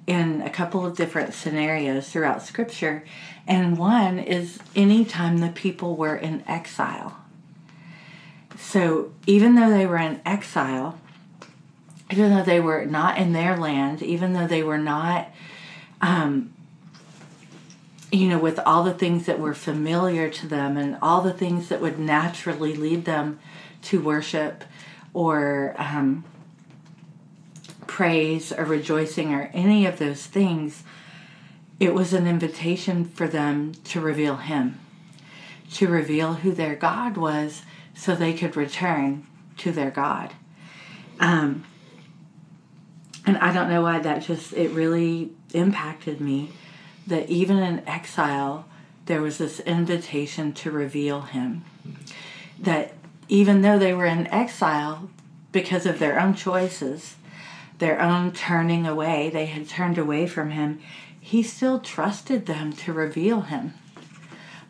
in 0.06 0.42
a 0.42 0.50
couple 0.50 0.84
of 0.84 0.96
different 0.96 1.34
scenarios 1.34 2.10
throughout 2.10 2.42
scripture 2.42 3.04
and 3.46 3.78
one 3.78 4.18
is 4.18 4.58
anytime 4.74 5.38
the 5.38 5.48
people 5.48 5.96
were 5.96 6.16
in 6.16 6.44
exile 6.46 7.16
so 8.58 9.12
even 9.26 9.54
though 9.54 9.70
they 9.70 9.86
were 9.86 9.98
in 9.98 10.20
exile 10.26 10.98
even 12.10 12.34
though 12.34 12.42
they 12.42 12.60
were 12.60 12.84
not 12.84 13.16
in 13.16 13.32
their 13.32 13.56
land 13.56 14.02
even 14.02 14.34
though 14.34 14.46
they 14.46 14.62
were 14.62 14.78
not 14.78 15.28
um, 16.02 16.53
you 18.14 18.28
know, 18.28 18.38
with 18.38 18.60
all 18.60 18.84
the 18.84 18.94
things 18.94 19.26
that 19.26 19.40
were 19.40 19.54
familiar 19.54 20.30
to 20.30 20.46
them 20.46 20.76
and 20.76 20.96
all 21.02 21.20
the 21.20 21.32
things 21.32 21.68
that 21.68 21.80
would 21.80 21.98
naturally 21.98 22.74
lead 22.74 23.04
them 23.04 23.40
to 23.82 24.00
worship 24.00 24.62
or 25.12 25.74
um, 25.78 26.24
praise 27.86 28.52
or 28.52 28.64
rejoicing 28.64 29.34
or 29.34 29.50
any 29.52 29.84
of 29.84 29.98
those 29.98 30.26
things, 30.26 30.84
it 31.80 31.92
was 31.92 32.12
an 32.12 32.26
invitation 32.26 33.04
for 33.04 33.26
them 33.26 33.72
to 33.84 34.00
reveal 34.00 34.36
Him, 34.36 34.78
to 35.72 35.88
reveal 35.88 36.34
who 36.34 36.52
their 36.52 36.76
God 36.76 37.16
was 37.16 37.62
so 37.94 38.14
they 38.14 38.32
could 38.32 38.56
return 38.56 39.26
to 39.56 39.72
their 39.72 39.90
God. 39.90 40.32
Um, 41.18 41.64
and 43.26 43.38
I 43.38 43.52
don't 43.52 43.68
know 43.68 43.82
why 43.82 43.98
that 43.98 44.22
just, 44.22 44.52
it 44.52 44.70
really 44.70 45.32
impacted 45.52 46.20
me 46.20 46.52
that 47.07 47.28
even 47.28 47.59
in 47.59 47.86
exile, 47.88 48.66
there 49.07 49.20
was 49.20 49.38
this 49.38 49.61
invitation 49.61 50.52
to 50.55 50.70
reveal 50.70 51.22
Him. 51.22 51.64
That 52.59 52.94
even 53.28 53.62
though 53.62 53.78
they 53.78 53.92
were 53.92 54.07
in 54.07 54.26
exile 54.28 55.11
because 55.52 55.86
of 55.86 55.98
their 55.98 56.18
own 56.18 56.34
choices, 56.34 57.16
their 57.78 58.00
own 58.00 58.32
turning 58.32 58.86
away, 58.86 59.30
they 59.30 59.46
had 59.46 59.68
turned 59.68 59.98
away 59.98 60.26
from 60.26 60.50
Him, 60.50 60.80
He 61.20 61.42
still 61.42 61.80
trusted 61.80 62.46
them 62.46 62.72
to 62.72 62.92
reveal 62.92 63.42
Him. 63.42 63.74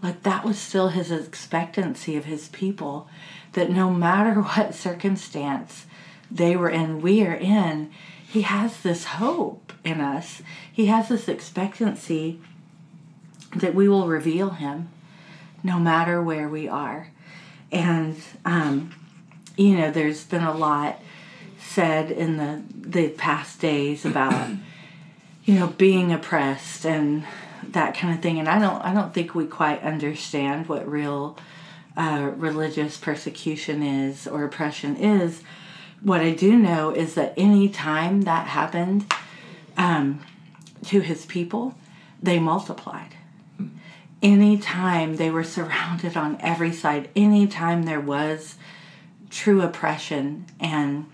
Like 0.03 0.22
that 0.22 0.45
was 0.45 0.59
still 0.59 0.89
His 0.89 1.11
expectancy 1.11 2.16
of 2.16 2.24
His 2.24 2.49
people, 2.49 3.09
that 3.53 3.70
no 3.70 3.91
matter 3.91 4.41
what 4.41 4.74
circumstance 4.74 5.87
they 6.30 6.57
were 6.57 6.70
in, 6.70 7.01
we 7.01 7.24
are 7.24 7.35
in, 7.35 7.91
He 8.26 8.43
has 8.43 8.80
this 8.80 9.05
hope 9.05 9.64
in 9.85 10.01
us. 10.01 10.43
He 10.72 10.87
has 10.87 11.09
this 11.09 11.28
expectancy 11.28 12.41
that 13.55 13.74
we 13.74 13.89
will 13.89 14.09
reveal 14.09 14.51
Him 14.51 14.89
no 15.62 15.78
matter 15.78 16.22
where 16.22 16.49
we 16.49 16.68
are. 16.68 17.09
And, 17.72 18.16
um, 18.45 18.95
you 19.57 19.76
know, 19.76 19.91
there's 19.91 20.24
been 20.24 20.43
a 20.43 20.55
lot 20.55 21.01
said 21.59 22.11
in 22.11 22.37
the, 22.37 22.62
the 22.70 23.09
past 23.09 23.61
days 23.61 24.05
about, 24.05 24.51
you 25.45 25.55
know, 25.55 25.68
being 25.68 26.12
oppressed 26.12 26.85
and 26.85 27.24
that 27.70 27.97
kind 27.97 28.14
of 28.14 28.22
thing. 28.22 28.39
And 28.39 28.49
I 28.49 28.59
don't, 28.59 28.80
I 28.82 28.93
don't 28.93 29.14
think 29.14 29.35
we 29.35 29.47
quite 29.47 29.82
understand 29.82 30.68
what 30.68 30.89
real 30.89 31.37
uh, 31.97 32.32
religious 32.37 32.97
persecution 32.97 33.82
is 33.82 34.26
or 34.26 34.45
oppression 34.45 34.97
is. 34.97 35.43
What 36.03 36.20
I 36.20 36.32
do 36.32 36.59
know 36.59 36.91
is 36.91 37.14
that 37.14 37.32
any 37.37 37.68
time 37.68 38.22
that 38.22 38.49
happened 38.49 39.07
um, 39.77 40.20
to 40.87 41.01
his 41.01 41.27
people, 41.27 41.75
they 42.22 42.39
multiplied. 42.39 43.16
Anytime 44.22 45.16
they 45.16 45.31
were 45.31 45.45
surrounded 45.45 46.16
on 46.16 46.39
every 46.41 46.72
side, 46.72 47.11
anytime 47.14 47.83
there 47.83 48.01
was 48.01 48.57
true 49.31 49.61
oppression, 49.61 50.47
and 50.61 51.07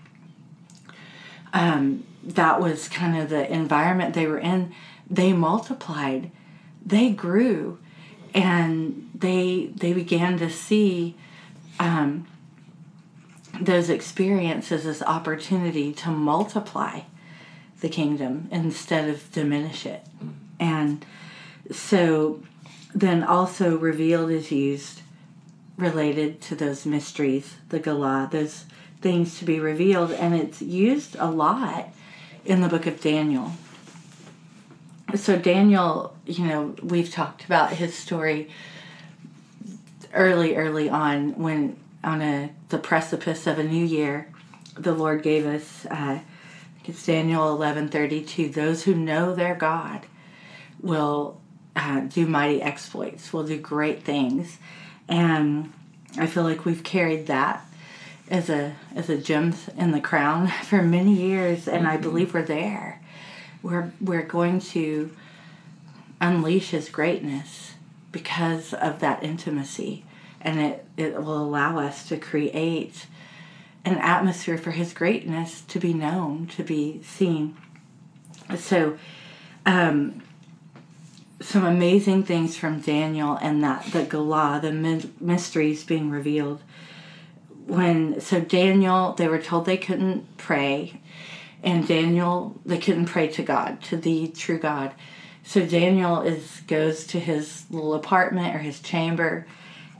um, 1.53 2.05
that 2.23 2.61
was 2.61 2.87
kind 2.87 3.17
of 3.17 3.29
the 3.29 3.51
environment 3.51 4.13
they 4.13 4.27
were 4.27 4.39
in, 4.39 4.73
they 5.09 5.33
multiplied, 5.33 6.31
they 6.85 7.09
grew, 7.09 7.79
and 8.33 9.09
they 9.13 9.71
they 9.75 9.91
began 9.91 10.37
to 10.37 10.49
see 10.49 11.15
um, 11.79 12.27
those 13.59 13.89
experiences 13.89 14.85
as 14.85 15.01
opportunity 15.01 15.91
to 15.91 16.09
multiply 16.09 17.01
the 17.81 17.89
kingdom 17.89 18.47
instead 18.51 19.09
of 19.09 19.31
diminish 19.31 19.85
it, 19.85 20.05
and 20.59 21.05
so 21.71 22.41
then 22.93 23.23
also 23.23 23.77
revealed 23.77 24.31
is 24.31 24.51
used 24.51 25.01
related 25.77 26.41
to 26.41 26.55
those 26.55 26.85
mysteries, 26.85 27.55
the 27.69 27.79
Galah, 27.79 28.29
those 28.31 28.65
things 29.01 29.39
to 29.39 29.45
be 29.45 29.59
revealed, 29.59 30.11
and 30.11 30.35
it's 30.35 30.61
used 30.61 31.15
a 31.19 31.29
lot 31.29 31.89
in 32.45 32.61
the 32.61 32.69
book 32.69 32.85
of 32.85 33.01
Daniel. 33.01 33.51
So, 35.15 35.37
Daniel, 35.37 36.15
you 36.25 36.45
know, 36.45 36.75
we've 36.81 37.11
talked 37.11 37.43
about 37.43 37.73
his 37.73 37.97
story 37.97 38.49
early, 40.13 40.55
early 40.55 40.89
on 40.89 41.37
when 41.37 41.77
on 42.03 42.21
a 42.21 42.51
the 42.69 42.77
precipice 42.77 43.45
of 43.47 43.59
a 43.59 43.63
new 43.63 43.83
year, 43.83 44.31
the 44.75 44.93
Lord 44.93 45.23
gave 45.23 45.45
us. 45.45 45.85
Uh, 45.87 46.19
it's 46.85 47.05
Daniel 47.05 47.49
eleven 47.49 47.89
thirty 47.89 48.23
two. 48.23 48.49
Those 48.49 48.83
who 48.83 48.95
know 48.95 49.35
their 49.35 49.55
God 49.55 50.05
will 50.81 51.39
uh, 51.75 52.01
do 52.01 52.25
mighty 52.25 52.61
exploits, 52.61 53.31
will 53.31 53.43
do 53.43 53.57
great 53.59 54.03
things, 54.03 54.57
and 55.07 55.71
I 56.17 56.27
feel 56.27 56.43
like 56.43 56.65
we've 56.65 56.83
carried 56.83 57.27
that 57.27 57.65
as 58.29 58.49
a 58.49 58.75
as 58.95 59.09
a 59.09 59.17
gem 59.17 59.53
in 59.77 59.91
the 59.91 60.01
crown 60.01 60.47
for 60.63 60.81
many 60.81 61.13
years, 61.13 61.67
and 61.67 61.87
I 61.87 61.97
believe 61.97 62.33
we're 62.33 62.41
there. 62.41 63.01
We're 63.61 63.91
we're 64.01 64.23
going 64.23 64.59
to 64.59 65.11
unleash 66.19 66.71
His 66.71 66.89
greatness 66.89 67.73
because 68.11 68.73
of 68.73 68.99
that 68.99 69.23
intimacy, 69.23 70.03
and 70.39 70.59
it 70.59 70.85
it 70.97 71.23
will 71.23 71.41
allow 71.41 71.77
us 71.77 72.07
to 72.09 72.17
create 72.17 73.05
an 73.85 73.97
atmosphere 73.97 74.57
for 74.57 74.71
His 74.71 74.93
greatness 74.93 75.61
to 75.61 75.79
be 75.79 75.93
known, 75.93 76.47
to 76.47 76.63
be 76.63 77.01
seen. 77.03 77.57
So. 78.57 78.97
Um, 79.65 80.23
some 81.41 81.65
amazing 81.65 82.23
things 82.23 82.55
from 82.55 82.81
Daniel 82.81 83.37
and 83.41 83.63
that 83.63 83.85
the 83.91 84.03
Galah, 84.03 84.59
the 84.61 84.71
mysteries 85.19 85.83
being 85.83 86.11
revealed. 86.11 86.61
When 87.65 88.21
so 88.21 88.39
Daniel, 88.39 89.13
they 89.13 89.27
were 89.27 89.41
told 89.41 89.65
they 89.65 89.77
couldn't 89.77 90.37
pray, 90.37 91.01
and 91.63 91.87
Daniel 91.87 92.59
they 92.65 92.77
couldn't 92.77 93.05
pray 93.05 93.27
to 93.29 93.43
God, 93.43 93.81
to 93.83 93.97
the 93.97 94.27
true 94.29 94.59
God. 94.59 94.93
So 95.43 95.65
Daniel 95.65 96.21
is 96.21 96.61
goes 96.67 97.05
to 97.07 97.19
his 97.19 97.65
little 97.69 97.93
apartment 97.93 98.55
or 98.55 98.59
his 98.59 98.79
chamber, 98.79 99.47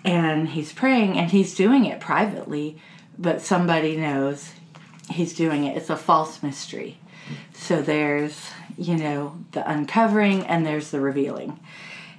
and 0.03 0.49
he's 0.49 0.73
praying, 0.73 1.17
and 1.17 1.31
he's 1.31 1.55
doing 1.55 1.85
it 1.85 1.99
privately, 1.99 2.77
but 3.21 3.41
somebody 3.41 3.95
knows 3.95 4.51
he's 5.09 5.33
doing 5.33 5.65
it. 5.65 5.77
It's 5.77 5.89
a 5.89 5.97
false 5.97 6.41
mystery. 6.41 6.97
So 7.53 7.81
there's 7.81 8.51
you 8.81 8.97
know, 8.97 9.37
the 9.51 9.69
uncovering 9.69 10.45
and 10.45 10.65
there's 10.65 10.91
the 10.91 10.99
revealing. 10.99 11.59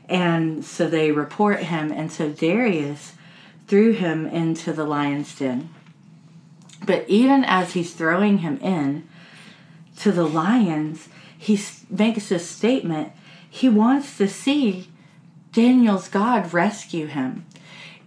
And 0.09 0.64
so 0.64 0.88
they 0.88 1.11
report 1.11 1.61
him, 1.61 1.90
and 1.90 2.12
so 2.12 2.28
Darius 2.28 3.14
threw 3.66 3.92
him 3.92 4.26
into 4.26 4.72
the 4.72 4.84
lion's 4.84 5.34
den. 5.34 5.70
But 6.84 7.09
even 7.09 7.44
as 7.44 7.72
he's 7.72 7.94
throwing 7.94 8.38
him 8.38 8.59
in 8.59 9.09
to 9.98 10.12
the 10.12 10.26
lions, 10.26 11.09
he 11.36 11.59
makes 11.88 12.30
a 12.30 12.38
statement. 12.38 13.12
He 13.48 13.68
wants 13.68 14.16
to 14.18 14.28
see 14.28 14.88
Daniel's 15.53 16.09
God 16.09 16.53
rescue 16.53 17.07
him. 17.07 17.46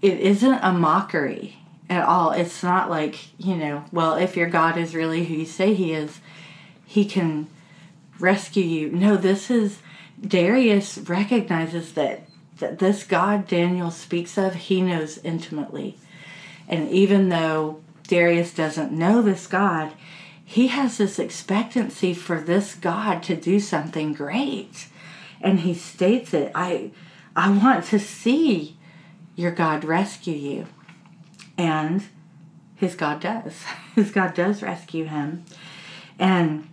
It 0.01 0.19
isn't 0.19 0.59
a 0.61 0.71
mockery 0.71 1.57
at 1.89 2.03
all. 2.03 2.31
It's 2.31 2.63
not 2.63 2.89
like, 2.89 3.17
you 3.37 3.55
know, 3.55 3.85
well, 3.91 4.15
if 4.15 4.35
your 4.35 4.49
God 4.49 4.77
is 4.77 4.95
really 4.95 5.25
who 5.25 5.35
you 5.35 5.45
say 5.45 5.73
he 5.73 5.93
is, 5.93 6.19
he 6.85 7.05
can 7.05 7.47
rescue 8.19 8.63
you. 8.63 8.89
No, 8.91 9.17
this 9.17 9.49
is 9.49 9.79
Darius 10.21 10.97
recognizes 10.97 11.93
that 11.93 12.21
that 12.59 12.79
this 12.79 13.03
God 13.03 13.47
Daniel 13.47 13.91
speaks 13.91 14.37
of, 14.37 14.55
he 14.55 14.81
knows 14.81 15.17
intimately. 15.19 15.97
And 16.69 16.89
even 16.89 17.27
though 17.27 17.81
Darius 18.07 18.53
doesn't 18.53 18.93
know 18.93 19.21
this 19.21 19.45
God, 19.45 19.91
he 20.43 20.67
has 20.67 20.97
this 20.97 21.19
expectancy 21.19 22.13
for 22.13 22.39
this 22.39 22.75
God 22.75 23.23
to 23.23 23.35
do 23.35 23.59
something 23.59 24.13
great. 24.13 24.87
And 25.41 25.61
he 25.61 25.73
states 25.73 26.33
it, 26.33 26.51
I 26.55 26.91
I 27.35 27.49
want 27.49 27.83
to 27.85 27.99
see 27.99 28.77
your 29.35 29.51
God 29.51 29.83
rescue 29.83 30.35
you. 30.35 30.67
And 31.57 32.03
his 32.75 32.95
God 32.95 33.21
does. 33.21 33.63
His 33.95 34.11
God 34.11 34.33
does 34.33 34.61
rescue 34.61 35.05
him. 35.05 35.45
And 36.19 36.67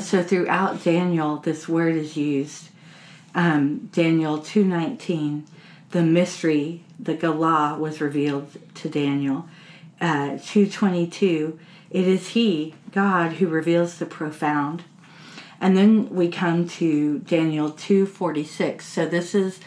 so 0.00 0.22
throughout 0.22 0.82
Daniel, 0.82 1.36
this 1.36 1.68
word 1.68 1.94
is 1.94 2.16
used. 2.16 2.70
Um, 3.34 3.90
Daniel 3.92 4.38
two 4.38 4.64
nineteen, 4.64 5.46
the 5.92 6.02
mystery, 6.02 6.82
the 6.98 7.14
Galah, 7.14 7.78
was 7.78 8.00
revealed 8.00 8.50
to 8.74 8.88
Daniel. 8.88 9.48
Uh, 10.00 10.38
two 10.44 10.68
twenty 10.68 11.06
two, 11.06 11.58
it 11.90 12.08
is 12.08 12.30
He, 12.30 12.74
God, 12.90 13.34
who 13.34 13.46
reveals 13.46 13.98
the 13.98 14.06
profound. 14.06 14.82
And 15.60 15.76
then 15.76 16.10
we 16.10 16.28
come 16.28 16.66
to 16.68 17.20
Daniel 17.20 17.70
two 17.70 18.06
forty 18.06 18.44
six. 18.44 18.86
So 18.86 19.06
this 19.06 19.34
is 19.34 19.60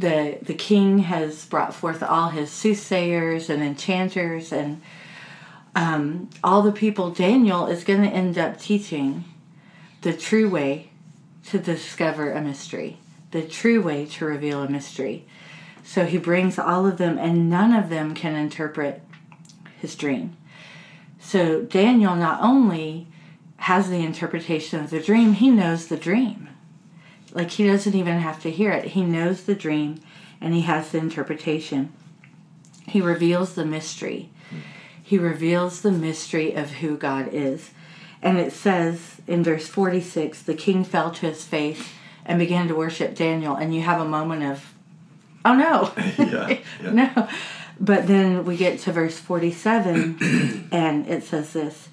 the 0.00 0.38
the 0.42 0.54
king 0.54 1.00
has 1.00 1.44
brought 1.46 1.74
forth 1.74 2.02
all 2.02 2.30
his 2.30 2.50
soothsayers 2.50 3.48
and 3.50 3.62
enchanters 3.62 4.52
and 4.52 4.80
um, 5.74 6.28
all 6.42 6.62
the 6.62 6.72
people. 6.72 7.10
Daniel 7.10 7.66
is 7.66 7.84
going 7.84 8.02
to 8.02 8.08
end 8.08 8.38
up 8.38 8.58
teaching 8.58 9.24
the 10.02 10.12
true 10.12 10.48
way 10.48 10.90
to 11.46 11.58
discover 11.58 12.32
a 12.32 12.40
mystery, 12.40 12.98
the 13.30 13.42
true 13.42 13.80
way 13.80 14.06
to 14.06 14.24
reveal 14.24 14.62
a 14.62 14.68
mystery. 14.68 15.24
So 15.84 16.04
he 16.04 16.18
brings 16.18 16.58
all 16.58 16.86
of 16.86 16.98
them, 16.98 17.18
and 17.18 17.48
none 17.48 17.72
of 17.72 17.88
them 17.88 18.14
can 18.14 18.34
interpret 18.34 19.02
his 19.80 19.94
dream. 19.94 20.36
So 21.18 21.62
Daniel 21.62 22.14
not 22.16 22.42
only 22.42 23.06
has 23.56 23.90
the 23.90 24.04
interpretation 24.04 24.80
of 24.80 24.90
the 24.90 25.00
dream, 25.00 25.34
he 25.34 25.50
knows 25.50 25.86
the 25.86 25.96
dream. 25.96 26.49
Like 27.32 27.50
he 27.50 27.66
doesn't 27.66 27.94
even 27.94 28.18
have 28.18 28.40
to 28.42 28.50
hear 28.50 28.72
it. 28.72 28.86
He 28.86 29.02
knows 29.02 29.44
the 29.44 29.54
dream 29.54 30.00
and 30.40 30.54
he 30.54 30.62
has 30.62 30.90
the 30.90 30.98
interpretation. 30.98 31.92
He 32.86 33.00
reveals 33.00 33.54
the 33.54 33.64
mystery. 33.64 34.30
He 35.02 35.18
reveals 35.18 35.82
the 35.82 35.92
mystery 35.92 36.52
of 36.52 36.70
who 36.74 36.96
God 36.96 37.28
is. 37.32 37.70
And 38.22 38.38
it 38.38 38.52
says 38.52 39.20
in 39.26 39.42
verse 39.42 39.66
46 39.66 40.42
the 40.42 40.54
king 40.54 40.84
fell 40.84 41.10
to 41.12 41.26
his 41.26 41.44
face 41.44 41.90
and 42.24 42.38
began 42.38 42.68
to 42.68 42.74
worship 42.74 43.14
Daniel. 43.14 43.54
And 43.54 43.74
you 43.74 43.82
have 43.82 44.00
a 44.00 44.04
moment 44.04 44.44
of, 44.44 44.74
oh 45.44 45.54
no. 45.54 45.92
yeah, 46.18 46.58
yeah. 46.82 46.90
no. 47.14 47.28
But 47.78 48.06
then 48.06 48.44
we 48.44 48.56
get 48.56 48.78
to 48.80 48.92
verse 48.92 49.18
47 49.18 50.68
and 50.72 51.06
it 51.06 51.24
says 51.24 51.52
this 51.52 51.88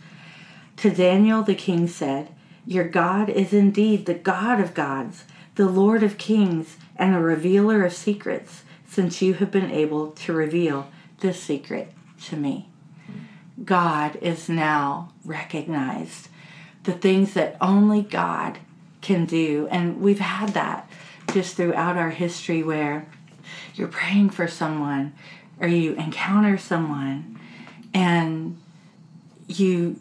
To 0.78 0.90
Daniel 0.90 1.44
the 1.44 1.56
king 1.56 1.88
said, 1.88 2.30
Your 2.68 2.88
God 2.88 3.30
is 3.30 3.54
indeed 3.54 4.06
the 4.06 4.14
God 4.14 4.60
of 4.60 4.74
gods, 4.74 5.24
the 5.56 5.70
Lord 5.70 6.04
of 6.04 6.18
kings, 6.18 6.76
and 6.98 7.16
a 7.16 7.20
revealer 7.20 7.86
of 7.86 7.94
secrets, 7.94 8.64
since 8.86 9.22
you 9.22 9.36
have 9.36 9.52
been 9.52 9.72
able 9.72 10.12
to 10.12 10.34
reveal 10.34 10.90
this 11.22 11.42
secret 11.42 11.94
to 12.26 12.36
me. 12.36 12.68
God 13.64 14.18
is 14.22 14.50
now 14.50 15.14
recognized. 15.24 16.28
The 16.84 16.92
things 16.92 17.34
that 17.36 17.56
only 17.62 18.02
God 18.02 18.58
can 19.02 19.26
do. 19.26 19.70
And 19.72 20.02
we've 20.02 20.20
had 20.20 20.50
that 20.50 20.90
just 21.32 21.56
throughout 21.56 21.96
our 21.96 22.10
history 22.10 22.64
where 22.64 23.08
you're 23.76 23.88
praying 23.88 24.32
for 24.32 24.48
someone 24.48 25.14
or 25.60 25.70
you 25.70 25.94
encounter 25.94 26.58
someone 26.58 27.40
and 27.94 28.58
you 29.48 30.00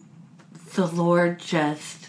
the 0.75 0.87
lord 0.87 1.39
just 1.39 2.06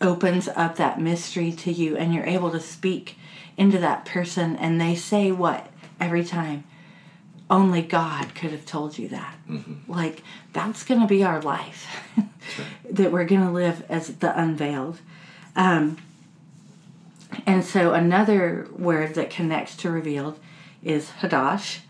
opens 0.00 0.48
up 0.48 0.76
that 0.76 1.00
mystery 1.00 1.52
to 1.52 1.72
you 1.72 1.96
and 1.96 2.14
you're 2.14 2.24
able 2.24 2.50
to 2.50 2.60
speak 2.60 3.16
into 3.56 3.78
that 3.78 4.04
person 4.04 4.56
and 4.56 4.80
they 4.80 4.94
say 4.94 5.32
what 5.32 5.66
every 6.00 6.24
time? 6.24 6.64
Only 7.50 7.82
god 7.82 8.34
could 8.34 8.52
have 8.52 8.66
told 8.66 8.98
you 8.98 9.08
that. 9.08 9.34
Mm-hmm. 9.48 9.90
like 9.90 10.22
that's 10.52 10.84
going 10.84 11.00
to 11.00 11.06
be 11.06 11.24
our 11.24 11.40
life 11.40 11.86
that 12.90 13.10
we're 13.10 13.24
going 13.24 13.40
to 13.40 13.50
live 13.50 13.82
as 13.88 14.16
the 14.16 14.38
unveiled. 14.38 14.98
Um, 15.56 15.96
and 17.46 17.64
so 17.64 17.94
another 17.94 18.68
word 18.76 19.14
that 19.14 19.30
connects 19.30 19.76
to 19.76 19.90
revealed 19.90 20.38
is 20.82 21.10
hadash, 21.20 21.80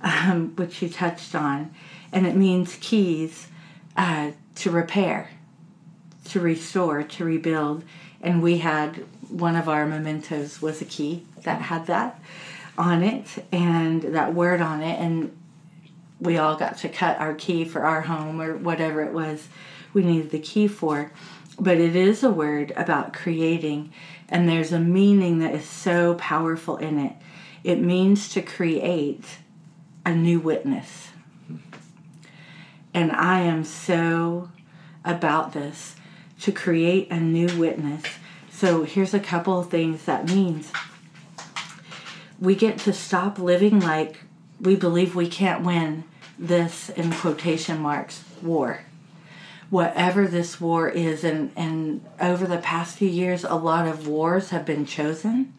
um, 0.00 0.54
which 0.56 0.82
you 0.82 0.88
touched 0.88 1.34
on, 1.34 1.74
and 2.12 2.26
it 2.26 2.36
means 2.36 2.78
keys 2.80 3.48
uh, 3.96 4.32
to 4.56 4.70
repair, 4.70 5.30
to 6.24 6.40
restore, 6.40 7.02
to 7.02 7.24
rebuild. 7.24 7.84
And 8.22 8.42
we 8.42 8.58
had 8.58 9.04
one 9.28 9.56
of 9.56 9.68
our 9.68 9.86
mementos 9.86 10.62
was 10.62 10.80
a 10.80 10.84
key 10.84 11.26
that 11.42 11.60
had 11.60 11.86
that 11.86 12.20
on 12.76 13.02
it 13.02 13.44
and 13.52 14.02
that 14.02 14.34
word 14.34 14.60
on 14.60 14.82
it, 14.82 14.98
and 14.98 15.36
we 16.20 16.38
all 16.38 16.56
got 16.56 16.78
to 16.78 16.88
cut 16.88 17.18
our 17.20 17.34
key 17.34 17.64
for 17.64 17.82
our 17.82 18.02
home 18.02 18.40
or 18.40 18.56
whatever 18.56 19.02
it 19.02 19.12
was 19.12 19.48
we 19.92 20.02
needed 20.02 20.30
the 20.30 20.38
key 20.38 20.66
for. 20.66 21.12
But 21.58 21.78
it 21.78 21.94
is 21.94 22.24
a 22.24 22.30
word 22.30 22.72
about 22.76 23.12
creating, 23.12 23.92
and 24.28 24.48
there's 24.48 24.72
a 24.72 24.80
meaning 24.80 25.38
that 25.38 25.54
is 25.54 25.68
so 25.68 26.14
powerful 26.14 26.76
in 26.78 26.98
it. 26.98 27.12
It 27.62 27.80
means 27.80 28.28
to 28.30 28.42
create 28.42 29.24
a 30.04 30.14
new 30.14 30.40
witness. 30.40 31.10
Hmm. 31.46 31.56
And 32.92 33.12
I 33.12 33.40
am 33.40 33.64
so 33.64 34.50
about 35.04 35.52
this 35.52 35.94
to 36.44 36.52
create 36.52 37.10
a 37.10 37.18
new 37.18 37.48
witness. 37.58 38.02
So 38.50 38.84
here's 38.84 39.14
a 39.14 39.20
couple 39.20 39.58
of 39.58 39.70
things 39.70 40.04
that 40.04 40.28
means. 40.28 40.70
We 42.38 42.54
get 42.54 42.78
to 42.80 42.92
stop 42.92 43.38
living 43.38 43.80
like 43.80 44.20
we 44.60 44.76
believe 44.76 45.14
we 45.14 45.28
can't 45.28 45.64
win 45.64 46.04
this, 46.38 46.90
in 46.90 47.12
quotation 47.12 47.78
marks, 47.78 48.24
war 48.42 48.80
whatever 49.70 50.28
this 50.28 50.60
war 50.60 50.88
is 50.88 51.24
and 51.24 51.50
and 51.56 52.04
over 52.20 52.46
the 52.46 52.58
past 52.58 52.96
few 52.96 53.08
years 53.08 53.42
a 53.42 53.54
lot 53.54 53.88
of 53.88 54.06
wars 54.06 54.50
have 54.50 54.64
been 54.64 54.84
chosen 54.84 55.52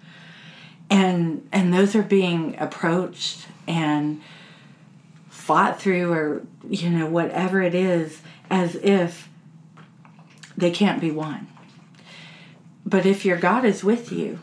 and 0.89 1.45
and 1.51 1.73
those 1.73 1.95
are 1.95 2.03
being 2.03 2.55
approached 2.59 3.47
and 3.67 4.21
fought 5.27 5.81
through 5.81 6.13
or 6.13 6.41
you 6.69 6.89
know 6.89 7.07
whatever 7.07 7.61
it 7.61 7.75
is 7.75 8.21
as 8.49 8.75
if 8.75 9.27
they 10.57 10.71
can't 10.71 11.01
be 11.01 11.11
won. 11.11 11.47
But 12.85 13.05
if 13.05 13.25
your 13.25 13.37
god 13.37 13.65
is 13.65 13.83
with 13.83 14.11
you 14.11 14.39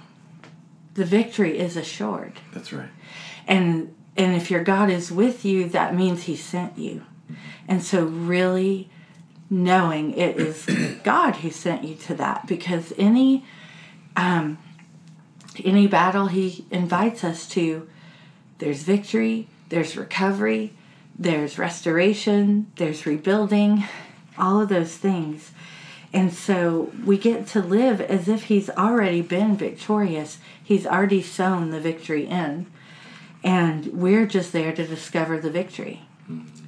the 0.94 1.04
victory 1.04 1.58
is 1.58 1.76
assured. 1.76 2.40
That's 2.52 2.72
right. 2.72 2.90
and 3.46 3.94
and 4.16 4.36
if 4.36 4.50
your 4.50 4.62
god 4.62 4.90
is 4.90 5.10
with 5.10 5.44
you 5.44 5.68
that 5.70 5.94
means 5.94 6.24
he 6.24 6.36
sent 6.36 6.78
you. 6.78 7.04
And 7.66 7.82
so 7.82 8.04
really 8.04 8.90
knowing 9.48 10.14
it 10.16 10.36
is 10.38 10.66
god 11.04 11.36
who 11.36 11.50
sent 11.50 11.84
you 11.84 11.94
to 11.94 12.14
that 12.14 12.46
because 12.46 12.92
any 12.96 13.44
um 14.16 14.58
any 15.64 15.86
battle 15.86 16.28
he 16.28 16.64
invites 16.70 17.22
us 17.22 17.46
to 17.46 17.86
there's 18.58 18.82
victory 18.82 19.46
there's 19.68 19.96
recovery 19.96 20.72
there's 21.18 21.58
restoration 21.58 22.66
there's 22.76 23.04
rebuilding 23.04 23.84
all 24.38 24.60
of 24.60 24.70
those 24.70 24.96
things 24.96 25.52
and 26.12 26.32
so 26.32 26.92
we 27.04 27.16
get 27.16 27.46
to 27.48 27.60
live 27.60 28.00
as 28.00 28.28
if 28.28 28.44
he's 28.44 28.68
already 28.70 29.22
been 29.22 29.56
victorious. 29.56 30.38
He's 30.62 30.86
already 30.86 31.22
sown 31.22 31.70
the 31.70 31.80
victory 31.80 32.26
in. 32.26 32.66
And 33.42 33.86
we're 33.86 34.26
just 34.26 34.52
there 34.52 34.72
to 34.72 34.86
discover 34.86 35.40
the 35.40 35.50
victory 35.50 36.02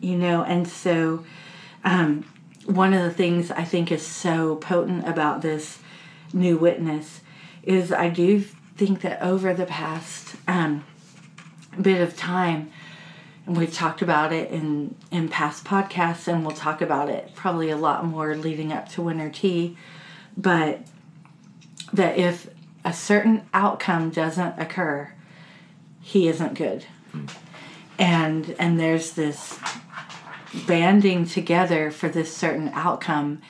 you 0.04 0.16
know? 0.16 0.42
And 0.42 0.68
so 0.68 1.24
um, 1.82 2.24
one 2.66 2.94
of 2.94 3.02
the 3.02 3.10
things 3.10 3.50
i 3.50 3.62
think 3.62 3.92
is 3.92 4.04
so 4.04 4.56
potent 4.56 5.06
about 5.06 5.42
this 5.42 5.80
new 6.32 6.56
witness 6.56 7.20
is 7.62 7.92
i 7.92 8.08
do 8.08 8.40
think 8.40 9.02
that 9.02 9.20
over 9.20 9.52
the 9.52 9.66
past 9.66 10.36
um, 10.48 10.82
bit 11.78 12.00
of 12.00 12.16
time 12.16 12.72
and 13.46 13.56
we've 13.56 13.72
talked 13.72 14.02
about 14.02 14.32
it 14.32 14.50
in 14.50 14.94
in 15.10 15.28
past 15.28 15.64
podcasts 15.64 16.28
and 16.28 16.44
we'll 16.44 16.56
talk 16.56 16.80
about 16.80 17.08
it 17.08 17.32
probably 17.34 17.70
a 17.70 17.76
lot 17.76 18.04
more 18.04 18.36
leading 18.36 18.72
up 18.72 18.88
to 18.90 19.02
winter 19.02 19.30
tea. 19.30 19.76
But 20.36 20.80
that 21.92 22.18
if 22.18 22.48
a 22.84 22.92
certain 22.92 23.42
outcome 23.52 24.10
doesn't 24.10 24.58
occur 24.58 25.12
he 26.00 26.28
isn't 26.28 26.54
good. 26.54 26.84
And 27.98 28.54
and 28.58 28.78
there's 28.78 29.12
this 29.12 29.58
banding 30.66 31.26
together 31.26 31.90
for 31.90 32.08
this 32.08 32.36
certain 32.36 32.68
outcome 32.74 33.40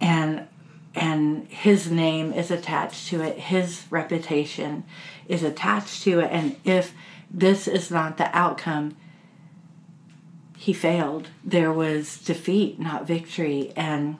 and 0.00 0.46
and 0.94 1.48
his 1.48 1.90
name 1.90 2.32
is 2.32 2.50
attached 2.50 3.08
to 3.08 3.20
it 3.20 3.38
his 3.38 3.84
reputation 3.90 4.84
is 5.26 5.42
attached 5.42 6.02
to 6.04 6.20
it 6.20 6.30
and 6.30 6.56
if 6.64 6.94
this 7.30 7.66
is 7.66 7.90
not 7.90 8.16
the 8.16 8.36
outcome 8.36 8.96
he 10.66 10.72
failed. 10.72 11.28
There 11.44 11.72
was 11.72 12.18
defeat 12.18 12.80
not 12.80 13.06
victory. 13.06 13.72
And 13.76 14.16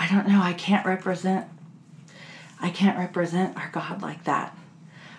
i 0.00 0.08
don't 0.08 0.26
know 0.28 0.42
i 0.42 0.52
can't 0.52 0.84
represent 0.84 1.46
i 2.60 2.68
can't 2.68 2.98
represent 2.98 3.56
our 3.56 3.70
god 3.70 4.02
like 4.02 4.24
that. 4.24 4.58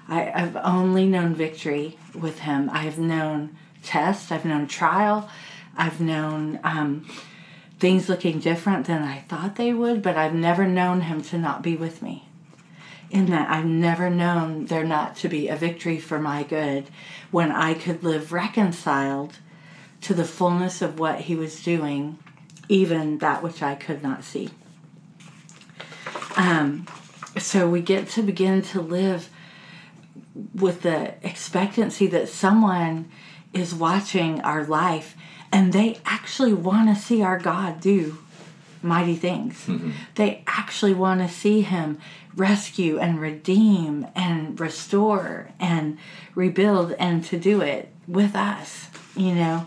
I, 0.10 0.30
i've 0.36 0.58
only 0.58 1.06
known 1.06 1.34
victory 1.34 1.98
with 2.14 2.40
him. 2.40 2.70
I've 2.70 3.00
known 3.00 3.56
test 3.82 4.30
i've 4.30 4.44
known 4.44 4.68
trial 4.68 5.30
i've 5.78 6.02
known 6.02 6.60
um, 6.66 7.08
things 7.80 8.10
looking 8.10 8.40
different 8.42 8.88
than 8.88 9.04
i 9.04 9.20
thought 9.30 9.56
they 9.56 9.72
would 9.72 10.02
but 10.02 10.18
i've 10.18 10.34
never 10.34 10.68
known 10.68 11.00
him 11.02 11.22
to 11.22 11.38
not 11.38 11.62
be 11.62 11.78
with 11.78 12.02
me. 12.02 12.28
In 13.10 13.28
that 13.28 13.50
I've 13.50 13.64
never 13.90 14.10
known 14.10 14.66
there 14.66 14.84
not 14.84 15.16
to 15.22 15.30
be 15.30 15.48
a 15.48 15.56
victory 15.56 15.98
for 15.98 16.20
my 16.20 16.44
good 16.44 16.90
when 17.32 17.54
I 17.54 17.74
could 17.74 18.04
live 18.04 18.34
reconciled 18.34 19.38
to 20.02 20.14
the 20.14 20.26
fullness 20.26 20.82
of 20.82 21.00
what 21.00 21.22
He 21.22 21.36
was 21.36 21.64
doing, 21.64 22.18
even 22.70 23.18
that 23.20 23.44
which 23.44 23.62
I 23.62 23.76
could 23.76 24.04
not 24.04 24.24
see. 24.24 24.50
Um, 26.36 26.86
so 27.38 27.68
we 27.68 27.82
get 27.82 28.10
to 28.10 28.22
begin 28.22 28.62
to 28.64 28.82
live 28.82 29.30
with 30.54 30.82
the 30.84 31.14
expectancy 31.28 32.08
that 32.08 32.30
someone 32.30 33.10
is 33.54 33.74
watching 33.74 34.42
our 34.42 34.64
life 34.64 35.16
and 35.52 35.74
they 35.74 35.98
actually 36.06 36.54
want 36.54 36.94
to 36.96 37.02
see 37.02 37.22
our 37.22 37.40
God 37.40 37.80
do 37.80 38.18
mighty 38.82 39.16
things. 39.16 39.66
They 40.16 40.44
actually 40.46 40.94
want 40.94 41.22
to 41.22 41.30
see 41.30 41.62
him 41.62 42.00
rescue 42.36 43.00
and 43.00 43.20
redeem 43.20 44.08
and 44.16 44.60
restore 44.60 45.50
and 45.60 45.98
rebuild 46.36 46.92
and 46.94 47.24
to 47.26 47.40
do 47.40 47.62
it 47.62 47.92
with 48.08 48.36
us, 48.36 48.88
you 49.16 49.34
know, 49.34 49.66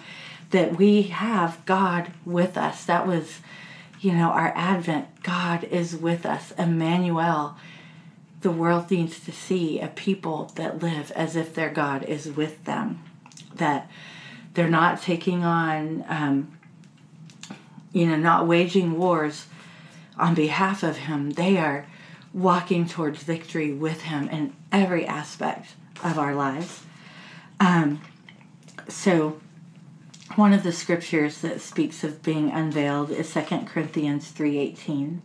that 0.51 0.77
we 0.77 1.03
have 1.03 1.65
God 1.65 2.13
with 2.25 2.57
us. 2.57 2.85
That 2.85 3.07
was, 3.07 3.41
you 4.01 4.13
know, 4.13 4.31
our 4.31 4.53
Advent. 4.57 5.23
God 5.23 5.65
is 5.65 5.97
with 5.97 6.27
us. 6.27 6.53
Emmanuel. 6.53 7.57
The 8.41 8.51
world 8.51 8.91
needs 8.91 9.21
to 9.21 9.33
see 9.33 9.81
a 9.81 9.89
people 9.89 10.51
that 10.55 10.83
live 10.83 11.11
as 11.13 11.37
if 11.37 11.55
their 11.55 11.71
God 11.71 12.05
is 12.05 12.27
with 12.27 12.65
them, 12.65 13.03
that 13.55 13.91
they're 14.55 14.69
not 14.69 15.03
taking 15.03 15.45
on, 15.45 16.05
um, 16.09 16.59
you 17.93 18.07
know, 18.07 18.17
not 18.17 18.47
waging 18.47 18.99
wars 18.99 19.47
on 20.19 20.35
behalf 20.35 20.83
of 20.83 20.97
Him. 20.97 21.31
They 21.33 21.59
are 21.59 21.87
walking 22.33 22.87
towards 22.87 23.23
victory 23.23 23.73
with 23.73 24.03
Him 24.03 24.29
in 24.29 24.55
every 24.73 25.07
aspect 25.07 25.75
of 26.03 26.19
our 26.19 26.35
lives. 26.35 26.83
Um, 27.59 28.01
so, 28.89 29.41
one 30.37 30.53
of 30.53 30.63
the 30.63 30.73
scriptures 30.73 31.41
that 31.41 31.61
speaks 31.61 32.05
of 32.05 32.23
being 32.23 32.51
unveiled 32.51 33.11
is 33.11 33.33
2 33.33 33.67
Corinthians 33.67 34.31
3:18. 34.31 35.23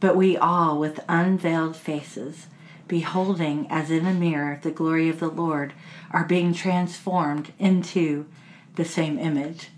But 0.00 0.16
we 0.16 0.36
all 0.36 0.78
with 0.78 1.00
unveiled 1.08 1.76
faces 1.76 2.46
beholding 2.88 3.66
as 3.70 3.90
in 3.90 4.04
a 4.04 4.12
mirror 4.12 4.58
the 4.62 4.70
glory 4.70 5.08
of 5.08 5.20
the 5.20 5.30
Lord 5.30 5.72
are 6.10 6.24
being 6.24 6.52
transformed 6.52 7.52
into 7.58 8.26
the 8.74 8.84
same 8.84 9.18
image. 9.18 9.68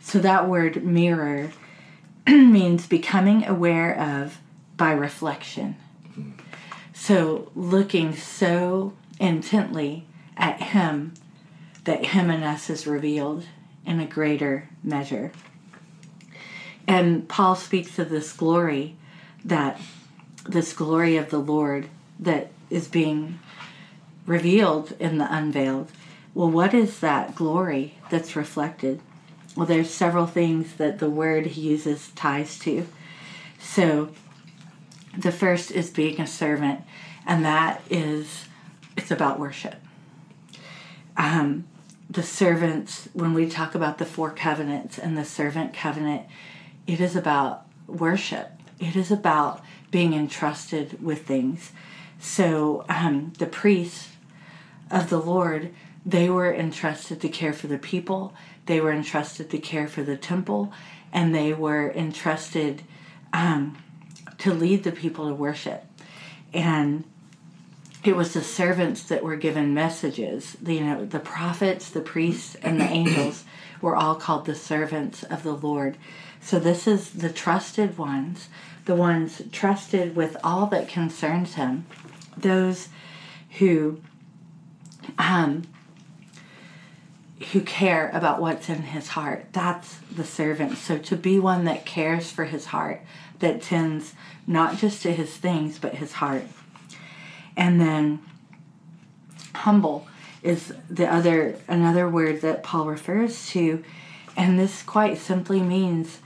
So 0.00 0.18
that 0.18 0.48
word 0.48 0.82
mirror 0.82 1.52
means 2.26 2.86
becoming 2.86 3.46
aware 3.46 3.96
of 3.98 4.38
by 4.76 4.92
reflection. 4.92 5.76
So 6.92 7.50
looking 7.54 8.16
so 8.16 8.94
intently 9.20 10.06
at 10.36 10.60
him 10.60 11.14
that 11.84 12.06
him 12.06 12.30
in 12.30 12.42
us 12.42 12.70
is 12.70 12.86
revealed 12.86 13.44
in 13.86 14.00
a 14.00 14.06
greater 14.06 14.68
measure. 14.82 15.32
And 16.86 17.28
Paul 17.28 17.54
speaks 17.54 17.98
of 17.98 18.10
this 18.10 18.32
glory 18.32 18.96
that 19.44 19.80
this 20.46 20.72
glory 20.72 21.16
of 21.16 21.30
the 21.30 21.38
Lord 21.38 21.88
that 22.18 22.50
is 22.70 22.88
being 22.88 23.38
revealed 24.26 24.94
in 24.98 25.18
the 25.18 25.34
unveiled. 25.34 25.90
Well, 26.34 26.50
what 26.50 26.74
is 26.74 27.00
that 27.00 27.34
glory 27.34 27.94
that's 28.10 28.36
reflected? 28.36 29.00
Well, 29.56 29.66
there's 29.66 29.90
several 29.90 30.26
things 30.26 30.74
that 30.74 30.98
the 30.98 31.10
word 31.10 31.46
he 31.46 31.62
uses 31.62 32.10
ties 32.10 32.58
to. 32.60 32.86
So, 33.58 34.10
the 35.16 35.32
first 35.32 35.70
is 35.70 35.90
being 35.90 36.20
a 36.20 36.26
servant, 36.26 36.80
and 37.24 37.44
that 37.44 37.82
is 37.88 38.46
it's 38.96 39.12
about 39.12 39.38
worship. 39.38 39.76
Um, 41.16 41.64
the 42.14 42.22
servants, 42.22 43.08
when 43.12 43.34
we 43.34 43.48
talk 43.48 43.74
about 43.74 43.98
the 43.98 44.06
four 44.06 44.30
covenants 44.30 44.98
and 44.98 45.18
the 45.18 45.24
servant 45.24 45.74
covenant, 45.74 46.26
it 46.86 47.00
is 47.00 47.16
about 47.16 47.66
worship. 47.86 48.50
It 48.78 48.96
is 48.96 49.10
about 49.10 49.62
being 49.90 50.14
entrusted 50.14 51.02
with 51.02 51.26
things. 51.26 51.72
So 52.20 52.84
um, 52.88 53.32
the 53.38 53.46
priests 53.46 54.10
of 54.90 55.10
the 55.10 55.20
Lord, 55.20 55.74
they 56.06 56.28
were 56.28 56.54
entrusted 56.54 57.20
to 57.20 57.28
care 57.28 57.52
for 57.52 57.66
the 57.66 57.78
people, 57.78 58.34
they 58.66 58.80
were 58.80 58.92
entrusted 58.92 59.50
to 59.50 59.58
care 59.58 59.88
for 59.88 60.02
the 60.02 60.16
temple, 60.16 60.72
and 61.12 61.34
they 61.34 61.52
were 61.52 61.90
entrusted 61.92 62.82
um, 63.32 63.76
to 64.38 64.54
lead 64.54 64.84
the 64.84 64.92
people 64.92 65.28
to 65.28 65.34
worship. 65.34 65.84
And 66.52 67.04
it 68.04 68.16
was 68.16 68.34
the 68.34 68.42
servants 68.42 69.02
that 69.04 69.24
were 69.24 69.36
given 69.36 69.74
messages. 69.74 70.56
The, 70.60 70.74
you 70.74 70.84
know, 70.84 71.04
the 71.04 71.20
prophets, 71.20 71.90
the 71.90 72.00
priests, 72.00 72.54
and 72.56 72.80
the 72.80 72.84
angels 72.84 73.44
were 73.80 73.96
all 73.96 74.14
called 74.14 74.46
the 74.46 74.54
servants 74.54 75.22
of 75.24 75.42
the 75.42 75.54
Lord. 75.54 75.96
So 76.40 76.58
this 76.58 76.86
is 76.86 77.10
the 77.10 77.30
trusted 77.30 77.96
ones, 77.96 78.48
the 78.84 78.94
ones 78.94 79.42
trusted 79.50 80.14
with 80.14 80.36
all 80.44 80.66
that 80.66 80.88
concerns 80.88 81.54
him, 81.54 81.86
those 82.36 82.88
who 83.58 84.00
um, 85.18 85.62
who 87.52 87.60
care 87.60 88.10
about 88.10 88.40
what's 88.40 88.68
in 88.68 88.82
his 88.82 89.08
heart. 89.08 89.46
That's 89.52 89.96
the 90.14 90.24
servant. 90.24 90.78
So 90.78 90.98
to 90.98 91.16
be 91.16 91.38
one 91.38 91.64
that 91.64 91.84
cares 91.84 92.30
for 92.30 92.44
his 92.44 92.66
heart, 92.66 93.02
that 93.40 93.62
tends 93.62 94.14
not 94.46 94.76
just 94.76 95.02
to 95.02 95.12
his 95.12 95.36
things 95.36 95.78
but 95.78 95.96
his 95.96 96.12
heart. 96.12 96.44
And 97.56 97.80
then 97.80 98.20
humble 99.54 100.06
is 100.42 100.74
the 100.90 101.10
other 101.10 101.56
another 101.66 102.08
word 102.08 102.42
that 102.42 102.62
Paul 102.62 102.86
refers 102.86 103.48
to. 103.48 103.82
And 104.36 104.58
this 104.58 104.82
quite 104.82 105.18
simply 105.18 105.60
means 105.60 106.20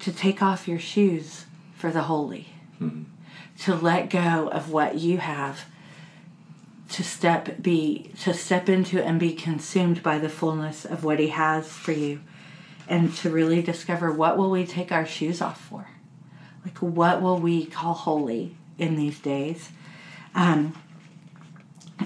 to 0.00 0.12
take 0.12 0.42
off 0.42 0.66
your 0.66 0.78
shoes 0.78 1.46
for 1.76 1.90
the 1.90 2.02
holy. 2.02 2.48
Mm-hmm. 2.80 3.04
To 3.64 3.74
let 3.74 4.10
go 4.10 4.48
of 4.48 4.70
what 4.70 4.96
you 4.96 5.18
have. 5.18 5.66
To 6.90 7.04
step 7.04 7.62
be 7.62 8.10
to 8.22 8.34
step 8.34 8.68
into 8.68 9.02
and 9.02 9.20
be 9.20 9.32
consumed 9.34 10.02
by 10.02 10.18
the 10.18 10.28
fullness 10.28 10.84
of 10.84 11.04
what 11.04 11.20
he 11.20 11.28
has 11.28 11.68
for 11.68 11.92
you. 11.92 12.20
And 12.88 13.14
to 13.16 13.30
really 13.30 13.62
discover 13.62 14.10
what 14.10 14.36
will 14.36 14.50
we 14.50 14.66
take 14.66 14.90
our 14.90 15.06
shoes 15.06 15.40
off 15.40 15.60
for? 15.60 15.86
Like 16.64 16.78
what 16.78 17.22
will 17.22 17.38
we 17.38 17.66
call 17.66 17.94
holy 17.94 18.56
in 18.78 18.96
these 18.96 19.20
days 19.20 19.70
um, 20.34 20.74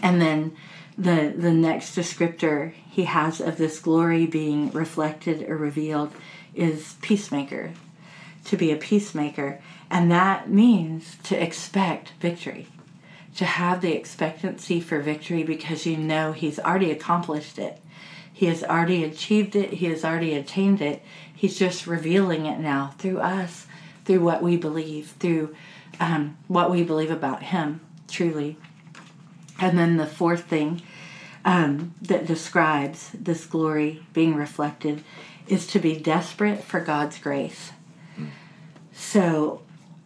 and 0.02 0.20
then 0.20 0.56
the 0.96 1.34
the 1.36 1.52
next 1.52 1.96
descriptor 1.96 2.72
he 2.90 3.04
has 3.04 3.40
of 3.40 3.56
this 3.56 3.80
glory 3.80 4.26
being 4.26 4.70
reflected 4.70 5.48
or 5.48 5.56
revealed 5.56 6.12
is 6.54 6.94
peacemaker 7.02 7.72
to 8.44 8.56
be 8.56 8.70
a 8.70 8.76
peacemaker 8.76 9.60
and 9.90 10.10
that 10.10 10.48
means 10.48 11.16
to 11.24 11.40
expect 11.40 12.12
victory 12.20 12.68
to 13.36 13.44
have 13.44 13.80
the 13.80 13.92
expectancy 13.92 14.80
for 14.80 15.00
victory 15.00 15.42
because 15.42 15.86
you 15.86 15.96
know 15.96 16.32
he's 16.32 16.58
already 16.58 16.90
accomplished 16.90 17.58
it. 17.58 17.80
He 18.32 18.46
has 18.46 18.62
already 18.62 19.04
achieved 19.04 19.56
it, 19.56 19.74
he 19.74 19.86
has 19.86 20.04
already 20.04 20.34
attained 20.34 20.80
it. 20.80 21.02
He's 21.34 21.58
just 21.58 21.86
revealing 21.86 22.46
it 22.46 22.58
now 22.58 22.94
through 22.98 23.18
us, 23.18 23.66
through 24.04 24.20
what 24.20 24.42
we 24.42 24.56
believe, 24.56 25.14
through 25.18 25.54
um, 26.00 26.36
what 26.48 26.70
we 26.70 26.82
believe 26.82 27.10
about 27.10 27.44
him, 27.44 27.80
truly. 28.09 28.57
And 29.59 29.78
then 29.78 29.96
the 29.96 30.07
fourth 30.07 30.44
thing 30.44 30.82
um, 31.44 31.94
that 32.02 32.26
describes 32.26 33.11
this 33.11 33.46
glory 33.46 34.05
being 34.12 34.34
reflected 34.34 35.05
is 35.46 35.66
to 35.68 35.78
be 35.78 35.96
desperate 35.96 36.64
for 36.64 36.80
God's 36.80 37.18
grace. 37.18 37.72
So, 38.92 39.62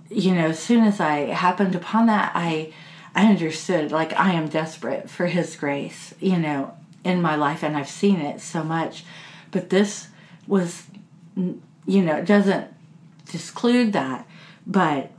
you 0.08 0.34
know, 0.34 0.48
as 0.48 0.58
soon 0.58 0.84
as 0.84 1.00
I 1.00 1.26
happened 1.26 1.74
upon 1.74 2.06
that, 2.06 2.32
I 2.34 2.72
I 3.14 3.26
understood 3.26 3.90
like 3.90 4.12
I 4.18 4.32
am 4.32 4.48
desperate 4.48 5.10
for 5.10 5.26
his 5.26 5.56
grace, 5.56 6.14
you 6.20 6.38
know, 6.38 6.74
in 7.04 7.22
my 7.22 7.36
life 7.36 7.62
and 7.62 7.76
I've 7.76 7.88
seen 7.88 8.20
it 8.20 8.40
so 8.40 8.62
much. 8.62 9.04
But 9.50 9.70
this 9.70 10.08
was 10.46 10.84
you 11.36 12.02
know, 12.02 12.16
it 12.16 12.26
doesn't 12.26 12.68
disclude 13.26 13.92
that, 13.92 14.26
but 14.66 15.10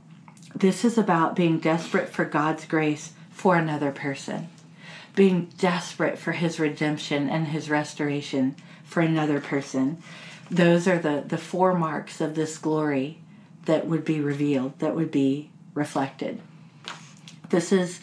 this 0.54 0.84
is 0.84 0.98
about 0.98 1.36
being 1.36 1.58
desperate 1.58 2.08
for 2.08 2.24
God's 2.24 2.64
grace 2.64 3.12
for 3.30 3.56
another 3.56 3.92
person. 3.92 4.48
Being 5.14 5.50
desperate 5.58 6.18
for 6.18 6.32
his 6.32 6.60
redemption 6.60 7.28
and 7.28 7.48
his 7.48 7.70
restoration 7.70 8.56
for 8.84 9.00
another 9.00 9.40
person. 9.40 10.02
Those 10.50 10.88
are 10.88 10.98
the, 10.98 11.24
the 11.26 11.38
four 11.38 11.74
marks 11.74 12.20
of 12.20 12.34
this 12.34 12.58
glory 12.58 13.18
that 13.66 13.86
would 13.86 14.04
be 14.04 14.20
revealed, 14.20 14.78
that 14.80 14.94
would 14.94 15.10
be 15.10 15.50
reflected. 15.74 16.40
This 17.50 17.72
is 17.72 18.00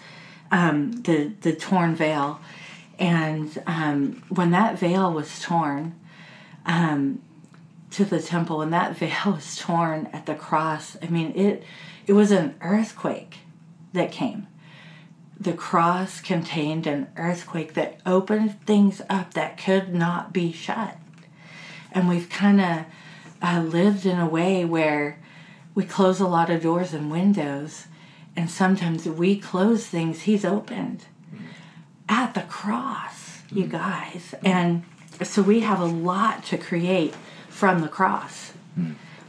um, 0.51 0.91
the 1.03 1.33
the 1.41 1.53
torn 1.53 1.95
veil, 1.95 2.39
and 2.99 3.61
um, 3.67 4.23
when 4.29 4.51
that 4.51 4.79
veil 4.79 5.11
was 5.11 5.41
torn 5.41 5.95
um, 6.65 7.21
to 7.91 8.05
the 8.05 8.21
temple, 8.21 8.61
and 8.61 8.71
that 8.71 8.95
veil 8.97 9.33
was 9.33 9.57
torn 9.57 10.09
at 10.13 10.25
the 10.25 10.35
cross, 10.35 10.97
I 11.01 11.07
mean 11.07 11.33
it 11.35 11.63
it 12.07 12.13
was 12.13 12.31
an 12.31 12.55
earthquake 12.61 13.39
that 13.93 14.11
came. 14.11 14.47
The 15.39 15.53
cross 15.53 16.19
contained 16.19 16.87
an 16.87 17.09
earthquake 17.15 17.75
that 17.75 17.99
opened 18.05 18.59
things 18.65 19.01
up 19.09 19.35
that 19.35 19.57
could 19.57 19.93
not 19.93 20.33
be 20.33 20.51
shut, 20.51 20.97
and 21.91 22.09
we've 22.09 22.29
kind 22.29 22.59
of 22.59 22.85
uh, 23.41 23.61
lived 23.61 24.05
in 24.05 24.17
a 24.17 24.27
way 24.27 24.65
where 24.65 25.19
we 25.75 25.85
close 25.85 26.19
a 26.19 26.27
lot 26.27 26.49
of 26.49 26.63
doors 26.63 26.93
and 26.93 27.11
windows 27.11 27.85
and 28.37 28.49
sometimes 28.51 29.05
we 29.05 29.37
close 29.37 29.87
things 29.87 30.21
he's 30.21 30.45
opened 30.45 31.05
at 32.07 32.35
the 32.35 32.41
cross, 32.41 33.41
you 33.51 33.63
mm-hmm. 33.63 33.71
guys. 33.71 34.35
And 34.45 34.83
so 35.23 35.41
we 35.41 35.61
have 35.61 35.79
a 35.79 35.85
lot 35.85 36.43
to 36.45 36.57
create 36.57 37.15
from 37.49 37.81
the 37.81 37.87
cross. 37.87 38.53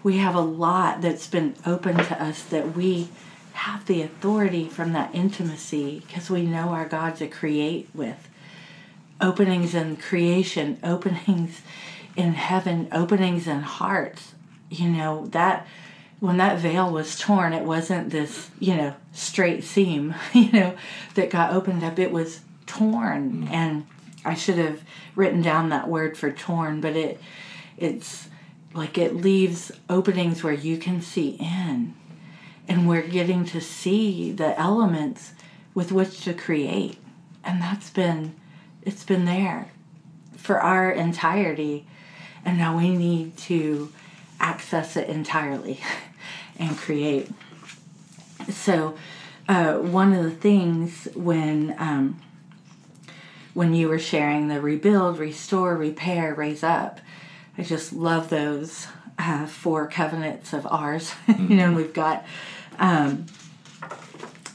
We 0.09 0.17
have 0.17 0.35
a 0.35 0.41
lot 0.41 1.03
that's 1.03 1.27
been 1.27 1.55
open 1.67 1.99
to 1.99 2.23
us 2.23 2.43
that 2.45 2.75
we 2.75 3.11
have 3.53 3.85
the 3.85 4.01
authority 4.01 4.67
from 4.67 4.95
that 4.95 5.15
intimacy 5.15 6.03
because 6.07 6.31
we 6.31 6.47
know 6.47 6.71
our 6.71 6.89
God 6.89 7.17
to 7.17 7.29
create 7.29 7.91
with. 7.93 8.27
Openings 9.21 9.75
in 9.75 9.99
creation, 9.99 10.79
openings 10.83 11.61
in 12.17 12.33
heaven, 12.33 12.89
openings 12.91 13.47
in 13.47 13.61
hearts. 13.61 14.33
You 14.71 14.89
know, 14.89 15.27
that 15.27 15.67
when 16.21 16.39
that 16.39 16.59
veil 16.59 16.91
was 16.91 17.19
torn, 17.19 17.53
it 17.53 17.65
wasn't 17.65 18.09
this, 18.09 18.49
you 18.59 18.77
know, 18.77 18.95
straight 19.13 19.63
seam, 19.63 20.15
you 20.33 20.51
know, 20.53 20.75
that 21.17 21.29
got 21.29 21.53
opened 21.53 21.85
up. 21.85 21.99
It 21.99 22.13
was 22.13 22.41
torn. 22.65 23.47
Mm. 23.47 23.51
And 23.51 23.87
I 24.25 24.33
should 24.33 24.57
have 24.57 24.81
written 25.15 25.43
down 25.43 25.69
that 25.69 25.87
word 25.87 26.17
for 26.17 26.33
torn, 26.33 26.81
but 26.81 26.97
it 26.97 27.21
it's 27.77 28.28
like 28.79 28.97
it 28.97 29.15
leaves 29.17 29.73
openings 29.91 30.43
where 30.43 30.53
you 30.53 30.79
can 30.79 31.03
see 31.03 31.31
in. 31.41 31.95
And 32.67 32.89
we're 32.89 33.07
getting 33.07 33.45
to 33.47 33.61
see 33.61 34.33
the 34.33 34.59
elements 34.59 35.33
with 35.75 35.93
which 35.93 36.23
to 36.25 36.35
create. 36.35 36.99
And 37.45 37.61
that's 37.61 37.91
been 37.91 38.35
it's 38.83 39.05
been 39.05 39.25
there 39.25 39.71
for 40.37 40.61
our 40.61 40.91
entirety. 40.91 41.87
And 42.45 42.57
now 42.57 42.79
we 42.79 42.97
need 42.97 43.37
to 43.39 43.93
access 44.41 44.97
it 44.97 45.09
entirely 45.09 45.81
and 46.59 46.77
create. 46.77 47.31
So, 48.49 48.97
uh, 49.49 49.75
one 49.75 50.13
of 50.13 50.23
the 50.23 50.31
things 50.31 51.09
when 51.15 51.75
um, 51.79 52.21
when 53.55 53.75
you 53.75 53.89
were 53.89 53.99
sharing 53.99 54.47
the 54.47 54.61
rebuild, 54.61 55.19
restore, 55.19 55.77
repair, 55.77 56.33
raise 56.35 56.63
up, 56.63 57.01
I 57.59 57.63
just 57.63 57.93
love 57.93 58.31
those 58.31 58.87
uh, 59.19 59.47
four 59.47 59.89
covenants 59.89 60.53
of 60.53 60.67
ours. 60.67 61.13
Mm-hmm. 61.29 61.53
you 61.53 61.57
know, 61.59 61.73
we've 61.73 61.93
got 61.93 62.25
um, 62.79 63.27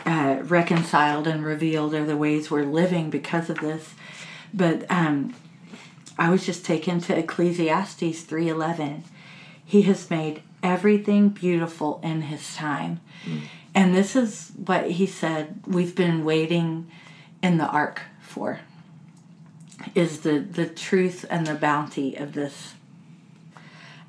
uh, 0.06 0.40
reconciled 0.44 1.28
and 1.28 1.46
revealed 1.46 1.94
are 1.94 2.06
the 2.06 2.18
ways 2.18 2.50
we're 2.50 2.64
living 2.64 3.10
because 3.10 3.50
of 3.50 3.60
this. 3.60 3.94
But 4.54 4.90
um, 4.90 5.36
I 6.18 6.30
was 6.30 6.46
just 6.46 6.66
taken 6.66 7.00
to 7.02 7.18
Ecclesiastes 7.18 8.22
three 8.22 8.50
eleven. 8.50 9.04
He 9.64 9.84
has 9.84 10.10
made 10.10 10.42
everything 10.62 11.30
beautiful 11.30 12.00
in 12.04 12.24
His 12.24 12.56
time, 12.56 13.02
mm. 13.26 13.42
and 13.74 13.96
this 13.96 14.16
is 14.16 14.52
what 14.56 14.92
He 14.92 15.06
said. 15.06 15.62
We've 15.66 15.96
been 15.96 16.26
waiting 16.26 16.90
in 17.42 17.58
the 17.58 17.68
ark 17.68 18.02
for 18.22 18.60
is 19.96 20.22
the 20.22 20.40
the 20.40 20.66
truth 20.66 21.26
and 21.30 21.46
the 21.46 21.56
bounty 21.56 22.16
of 22.16 22.34
this 22.34 22.74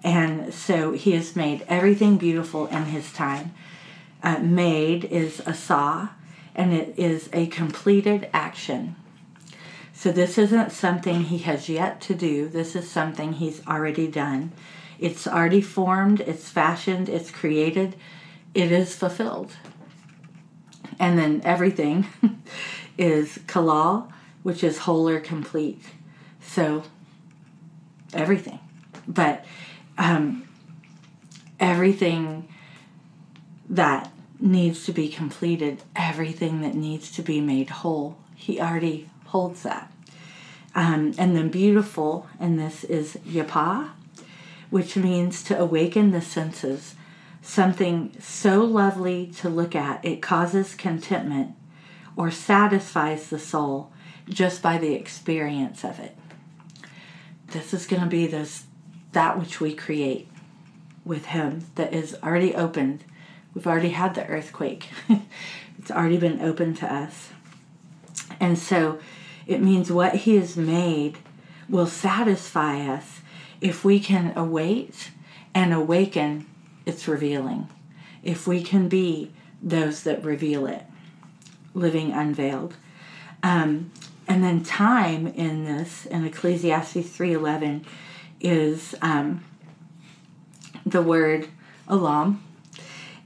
and 0.05 0.53
so 0.53 0.93
he 0.93 1.13
has 1.13 1.35
made 1.35 1.65
everything 1.67 2.19
beautiful 2.19 2.67
in 2.67 2.85
his 2.85 3.11
time. 3.11 3.55
Uh, 4.23 4.39
made 4.39 5.07
is 5.07 5.41
asah, 5.41 6.11
and 6.55 6.73
it 6.75 6.95
is 6.99 7.31
a 7.33 7.47
completed 7.47 8.29
action. 8.33 8.97
So 9.95 10.13
this 10.13 10.37
isn't 10.37 10.73
something 10.73 11.23
he 11.23 11.39
has 11.39 11.71
yet 11.71 12.03
to 12.03 12.15
do. 12.15 12.49
This 12.49 12.77
is 12.77 12.91
something 12.91 13.33
he's 13.33 13.67
already 13.67 14.07
done. 14.07 14.53
It's 14.99 15.27
already 15.27 15.63
formed, 15.63 16.21
it's 16.21 16.51
fashioned, 16.51 17.09
it's 17.09 17.31
created, 17.31 17.97
it 18.53 18.71
is 18.71 18.95
fulfilled. 18.95 19.53
And 20.99 21.19
then 21.19 21.41
everything 21.45 22.07
is 22.99 23.39
kalal, 23.47 24.13
which 24.43 24.63
is 24.63 24.79
whole 24.79 25.09
or 25.09 25.21
complete. 25.21 25.83
So 26.41 26.85
everything. 28.13 28.61
But 29.09 29.45
um, 29.99 30.49
everything 31.61 32.49
that 33.69 34.11
needs 34.41 34.85
to 34.87 34.93
be 34.93 35.09
completed, 35.09 35.83
everything 35.97 36.61
that 36.61 36.75
needs 36.75 37.11
to 37.13 37.23
be 37.23 37.41
made 37.41 37.71
whole. 37.71 38.19
He 38.35 38.61
already 38.61 39.09
holds 39.27 39.63
that. 39.63 39.91
Um, 40.75 41.15
and 41.19 41.37
then 41.37 41.51
beautiful, 41.51 42.27
and 42.41 42.59
this 42.59 42.85
is 42.85 43.17
yapa, 43.27 43.91
which 44.71 44.97
means 44.97 45.43
to 45.45 45.59
awaken 45.59 46.11
the 46.11 46.21
senses. 46.21 46.97
Something 47.43 48.13
so 48.21 48.65
lovely 48.65 49.29
to 49.37 49.49
look 49.49 49.77
at, 49.77 50.05
it 50.05 50.21
causes 50.21 50.75
contentment 50.75 51.55
or 52.17 52.31
satisfies 52.31 53.29
the 53.29 53.39
soul 53.39 53.93
just 54.29 54.63
by 54.63 54.79
the 54.79 54.95
experience 54.95 55.85
of 55.85 56.01
it. 56.01 56.17
This 57.49 57.73
is 57.73 57.87
going 57.87 58.03
to 58.03 58.09
be 58.09 58.27
this 58.27 58.65
that 59.15 59.39
which 59.39 59.61
we 59.61 59.75
create 59.75 60.29
with 61.05 61.27
Him 61.27 61.67
that 61.75 61.93
is 61.93 62.17
already 62.23 62.55
opened. 62.55 63.05
We've 63.55 63.67
already 63.67 63.91
had 63.91 64.15
the 64.15 64.27
earthquake, 64.27 64.89
it's 65.79 65.91
already 65.91 66.19
been 66.19 66.41
open 66.41 66.75
to 66.75 66.93
us. 66.93 67.31
And 68.41 68.59
so 68.59 68.99
it 69.47 69.61
means 69.61 69.91
what 69.91 70.15
He 70.15 70.37
has 70.37 70.57
made 70.57 71.19
will 71.69 71.87
satisfy 71.87 72.81
us 72.81 73.21
if 73.61 73.85
we 73.85 73.99
can 73.99 74.37
await 74.37 75.11
and 75.55 75.73
awaken 75.73 76.47
its 76.85 77.09
revealing. 77.09 77.69
If 78.23 78.47
we 78.47 78.63
can 78.63 78.89
be 78.89 79.33
those 79.63 80.03
that 80.03 80.25
reveal 80.25 80.67
it, 80.67 80.85
living 81.75 82.13
unveiled. 82.13 82.77
Um, 83.43 83.91
and 84.27 84.43
then 84.43 84.63
time 84.63 85.27
in 85.27 85.65
this 85.65 86.07
in 86.07 86.25
Ecclesiastes 86.25 87.17
3:11 87.17 87.85
is 88.45 88.95
um, 89.03 89.43
the 90.87 91.03
word 91.03 91.49
olam, 91.89 92.39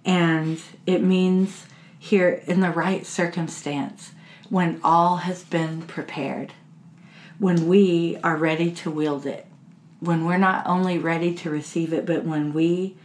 and 0.05 0.61
it 0.87 1.03
means 1.03 1.67
here 1.99 2.43
in 2.47 2.61
the 2.61 2.71
right 2.71 3.05
circumstance 3.05 4.13
when 4.49 4.81
all 4.83 5.19
has 5.19 5.43
been 5.45 5.83
prepared, 5.83 6.55
when 7.39 7.69
we 7.69 8.17
are 8.23 8.37
ready 8.37 8.71
to 8.71 8.91
wield 8.91 9.27
it, 9.27 9.47
when 10.01 10.25
we're 10.25 10.39
not 10.39 10.67
only 10.67 10.99
ready 10.99 11.35
to 11.35 11.51
receive 11.51 11.93
it, 11.93 12.07
but 12.07 12.25
when 12.25 12.53
we 12.53 12.97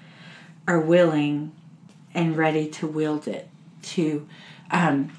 are 0.67 0.79
willing 0.79 1.51
and 2.13 2.37
ready 2.37 2.67
to 2.67 2.87
wield 2.87 3.27
it, 3.27 3.49
to 3.81 4.27
um, 4.71 5.11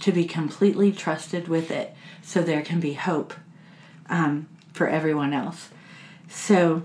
to 0.00 0.10
be 0.10 0.24
completely 0.24 0.90
trusted 0.90 1.46
with 1.46 1.70
it, 1.70 1.94
so 2.20 2.42
there 2.42 2.62
can 2.62 2.80
be 2.80 2.94
hope 2.94 3.32
um, 4.08 4.48
for 4.72 4.88
everyone 4.88 5.32
else. 5.32 5.68
So 6.34 6.82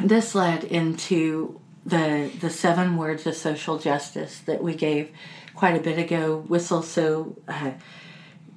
this 0.00 0.34
led 0.34 0.64
into 0.64 1.60
the 1.84 2.30
the 2.40 2.48
seven 2.48 2.96
words 2.96 3.26
of 3.26 3.34
social 3.34 3.78
justice 3.78 4.38
that 4.40 4.62
we 4.62 4.74
gave 4.74 5.10
quite 5.54 5.76
a 5.76 5.80
bit 5.80 5.98
ago. 5.98 6.44
Whistle 6.48 6.82
so 6.82 7.36
uh, 7.48 7.72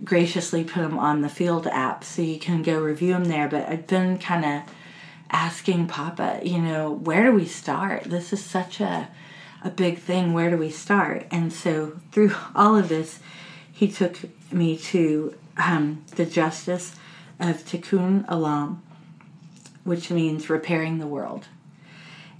graciously 0.03 0.63
put 0.63 0.81
them 0.81 0.97
on 0.97 1.21
the 1.21 1.29
Field 1.29 1.67
app, 1.67 2.03
so 2.03 2.21
you 2.21 2.39
can 2.39 2.61
go 2.61 2.79
review 2.79 3.13
them 3.13 3.25
there. 3.25 3.49
But 3.49 3.67
I've 3.67 3.87
been 3.87 4.17
kind 4.17 4.45
of 4.45 4.73
asking 5.31 5.87
Papa, 5.87 6.39
you 6.43 6.59
know, 6.61 6.91
where 6.91 7.25
do 7.25 7.31
we 7.33 7.45
start? 7.45 8.03
This 8.03 8.31
is 8.31 8.43
such 8.43 8.79
a 8.79 9.09
a 9.63 9.71
big 9.71 9.97
thing. 9.97 10.33
Where 10.33 10.51
do 10.51 10.57
we 10.57 10.69
start? 10.69 11.25
And 11.31 11.51
so 11.51 11.99
through 12.11 12.33
all 12.55 12.77
of 12.77 12.87
this, 12.87 13.19
he 13.73 13.91
took 13.91 14.17
me 14.53 14.77
to 14.77 15.35
um, 15.57 16.05
the 16.15 16.25
justice 16.25 16.95
of 17.39 17.65
Tikkun 17.65 18.25
Olam, 18.27 18.79
which 19.85 20.11
means 20.11 20.49
repairing 20.49 20.97
the 20.97 21.07
world. 21.07 21.47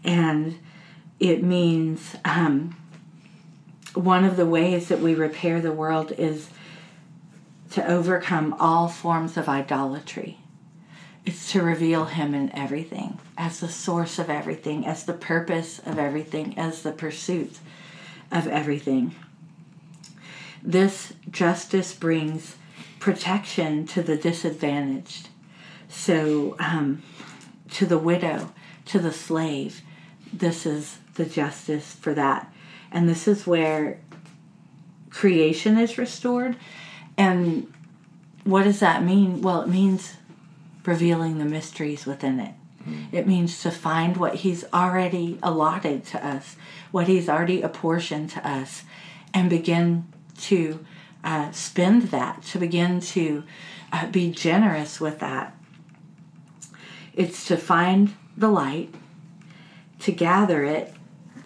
And 0.03 0.59
it 1.19 1.41
means 1.41 2.17
um, 2.25 2.75
one 3.93 4.25
of 4.25 4.35
the 4.35 4.45
ways 4.45 4.89
that 4.89 4.99
we 4.99 5.15
repair 5.15 5.61
the 5.61 5.71
world 5.71 6.11
is 6.17 6.49
to 7.71 7.87
overcome 7.89 8.53
all 8.59 8.89
forms 8.89 9.37
of 9.37 9.47
idolatry. 9.47 10.39
It's 11.25 11.51
to 11.53 11.61
reveal 11.61 12.05
Him 12.05 12.35
in 12.35 12.53
everything, 12.55 13.19
as 13.37 13.59
the 13.59 13.69
source 13.69 14.19
of 14.19 14.29
everything, 14.29 14.85
as 14.85 15.05
the 15.05 15.13
purpose 15.13 15.79
of 15.79 15.97
everything, 15.97 16.57
as 16.57 16.83
the 16.83 16.91
pursuit 16.91 17.57
of 18.31 18.47
everything. 18.47 19.15
This 20.61 21.13
justice 21.29 21.93
brings 21.93 22.55
protection 22.99 23.85
to 23.87 24.01
the 24.01 24.17
disadvantaged. 24.17 25.29
So, 25.89 26.55
um, 26.59 27.03
to 27.71 27.85
the 27.85 27.97
widow, 27.97 28.53
to 28.85 28.99
the 28.99 29.11
slave. 29.11 29.81
This 30.31 30.65
is 30.65 30.99
the 31.15 31.25
justice 31.25 31.93
for 31.93 32.13
that. 32.13 32.51
And 32.91 33.09
this 33.09 33.27
is 33.27 33.47
where 33.47 33.99
creation 35.09 35.77
is 35.77 35.97
restored. 35.97 36.55
And 37.17 37.71
what 38.43 38.63
does 38.63 38.79
that 38.79 39.03
mean? 39.03 39.41
Well, 39.41 39.61
it 39.61 39.69
means 39.69 40.17
revealing 40.85 41.37
the 41.37 41.45
mysteries 41.45 42.05
within 42.05 42.39
it. 42.39 42.53
Mm. 42.87 43.07
It 43.11 43.27
means 43.27 43.61
to 43.63 43.71
find 43.71 44.17
what 44.17 44.35
He's 44.35 44.65
already 44.73 45.39
allotted 45.41 46.05
to 46.07 46.25
us, 46.25 46.55
what 46.91 47.07
He's 47.07 47.27
already 47.27 47.61
apportioned 47.61 48.29
to 48.31 48.47
us, 48.47 48.83
and 49.33 49.49
begin 49.49 50.05
to 50.41 50.85
uh, 51.23 51.51
spend 51.51 52.03
that, 52.03 52.43
to 52.43 52.59
begin 52.59 52.99
to 52.99 53.43
uh, 53.91 54.07
be 54.07 54.31
generous 54.31 55.01
with 55.01 55.19
that 55.19 55.54
it's 57.15 57.45
to 57.47 57.57
find 57.57 58.13
the 58.37 58.49
light, 58.49 58.93
to 59.99 60.11
gather 60.11 60.63
it 60.63 60.93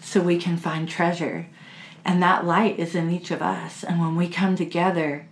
so 0.01 0.20
we 0.20 0.38
can 0.38 0.57
find 0.57 0.89
treasure. 0.89 1.47
And 2.03 2.22
that 2.24 2.45
light 2.45 2.80
is 2.80 2.95
in 2.95 3.11
each 3.11 3.32
of 3.32 3.41
us. 3.41 3.84
And 3.84 3.99
when 3.99 4.15
we 4.15 4.28
come 4.28 4.55
together, 4.55 5.28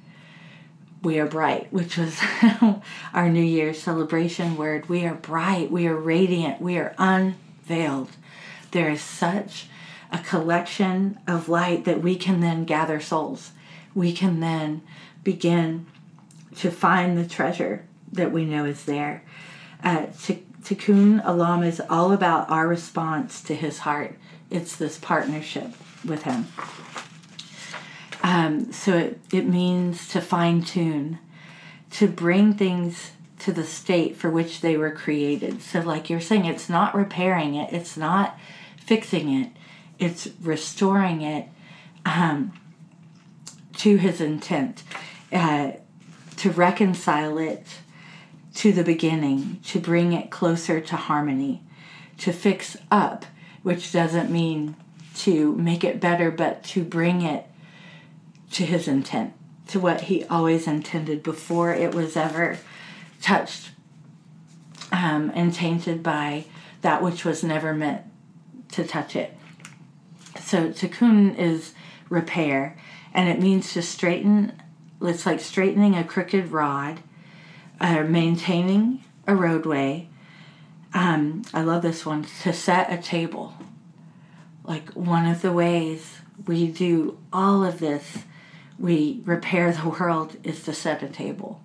we 1.01 1.19
are 1.19 1.25
bright, 1.25 1.71
which 1.71 1.97
was 1.97 2.19
our 3.13 3.29
New 3.29 3.43
Year's 3.43 3.81
celebration 3.81 4.57
word. 4.57 4.89
We 4.89 5.05
are 5.05 5.15
bright, 5.15 5.71
we 5.71 5.87
are 5.87 5.95
radiant, 5.95 6.61
we 6.61 6.77
are 6.77 6.95
unveiled. 6.97 8.11
There 8.71 8.89
is 8.89 9.01
such 9.01 9.67
a 10.11 10.19
collection 10.19 11.19
of 11.27 11.49
light 11.49 11.85
that 11.85 12.01
we 12.01 12.15
can 12.15 12.41
then 12.41 12.65
gather 12.65 12.99
souls. 12.99 13.51
We 13.95 14.13
can 14.13 14.39
then 14.39 14.81
begin 15.23 15.85
to 16.57 16.71
find 16.71 17.17
the 17.17 17.27
treasure 17.27 17.85
that 18.11 18.31
we 18.31 18.45
know 18.45 18.65
is 18.65 18.85
there. 18.85 19.23
Uh, 19.83 20.07
Tikkun 20.07 21.23
Olam 21.23 21.65
is 21.65 21.81
all 21.89 22.11
about 22.11 22.49
our 22.49 22.67
response 22.67 23.41
to 23.43 23.55
his 23.55 23.79
heart. 23.79 24.17
It's 24.49 24.75
this 24.75 24.97
partnership 24.97 25.71
with 26.03 26.23
him. 26.23 26.47
Um, 28.23 28.71
so 28.73 28.97
it, 28.97 29.19
it 29.31 29.47
means 29.47 30.07
to 30.09 30.21
fine 30.21 30.61
tune, 30.61 31.19
to 31.91 32.07
bring 32.07 32.53
things 32.53 33.11
to 33.39 33.53
the 33.53 33.63
state 33.63 34.17
for 34.17 34.29
which 34.29 34.61
they 34.61 34.75
were 34.75 34.91
created. 34.91 35.61
So, 35.61 35.79
like 35.79 36.09
you're 36.09 36.19
saying, 36.19 36.45
it's 36.45 36.69
not 36.69 36.95
repairing 36.95 37.55
it, 37.55 37.71
it's 37.71 37.95
not 37.95 38.37
fixing 38.77 39.33
it, 39.33 39.51
it's 39.99 40.27
restoring 40.41 41.21
it 41.21 41.47
um, 42.05 42.51
to 43.77 43.97
his 43.97 44.19
intent, 44.19 44.83
uh, 45.31 45.73
to 46.37 46.51
reconcile 46.51 47.37
it 47.37 47.65
to 48.57 48.71
the 48.71 48.83
beginning, 48.83 49.59
to 49.63 49.79
bring 49.79 50.13
it 50.13 50.31
closer 50.31 50.81
to 50.81 50.95
harmony, 50.95 51.61
to 52.17 52.33
fix 52.33 52.75
up, 52.89 53.23
which 53.61 53.91
doesn't 53.91 54.31
mean 54.31 54.75
to 55.13 55.53
make 55.53 55.83
it 55.83 56.01
better, 56.01 56.31
but 56.31 56.63
to 56.63 56.83
bring 56.83 57.21
it 57.21 57.45
to 58.49 58.65
his 58.65 58.87
intent, 58.87 59.31
to 59.67 59.79
what 59.79 60.01
he 60.01 60.23
always 60.25 60.65
intended 60.65 61.21
before 61.21 61.71
it 61.71 61.93
was 61.93 62.17
ever 62.17 62.57
touched 63.21 63.69
um, 64.91 65.31
and 65.35 65.53
tainted 65.53 66.01
by 66.01 66.43
that 66.81 67.03
which 67.03 67.23
was 67.23 67.43
never 67.43 67.75
meant 67.75 68.01
to 68.71 68.83
touch 68.83 69.15
it. 69.15 69.37
So 70.39 70.69
tikkun 70.69 71.37
is 71.37 71.73
repair, 72.09 72.75
and 73.13 73.29
it 73.29 73.39
means 73.39 73.73
to 73.73 73.83
straighten. 73.83 74.59
It's 74.99 75.27
like 75.27 75.41
straightening 75.41 75.95
a 75.95 76.03
crooked 76.03 76.51
rod 76.51 77.01
uh, 77.79 78.03
maintaining 78.03 79.03
a 79.25 79.35
roadway. 79.35 80.09
Um, 80.93 81.43
I 81.53 81.61
love 81.61 81.81
this 81.81 82.05
one 82.05 82.25
to 82.43 82.53
set 82.53 82.91
a 82.91 83.01
table. 83.01 83.53
Like 84.63 84.89
one 84.91 85.27
of 85.27 85.41
the 85.41 85.51
ways 85.51 86.17
we 86.45 86.67
do 86.67 87.17
all 87.31 87.63
of 87.63 87.79
this, 87.79 88.23
we 88.79 89.21
repair 89.25 89.71
the 89.71 89.89
world, 89.89 90.37
is 90.43 90.63
to 90.63 90.73
set 90.73 91.03
a 91.03 91.07
table. 91.07 91.61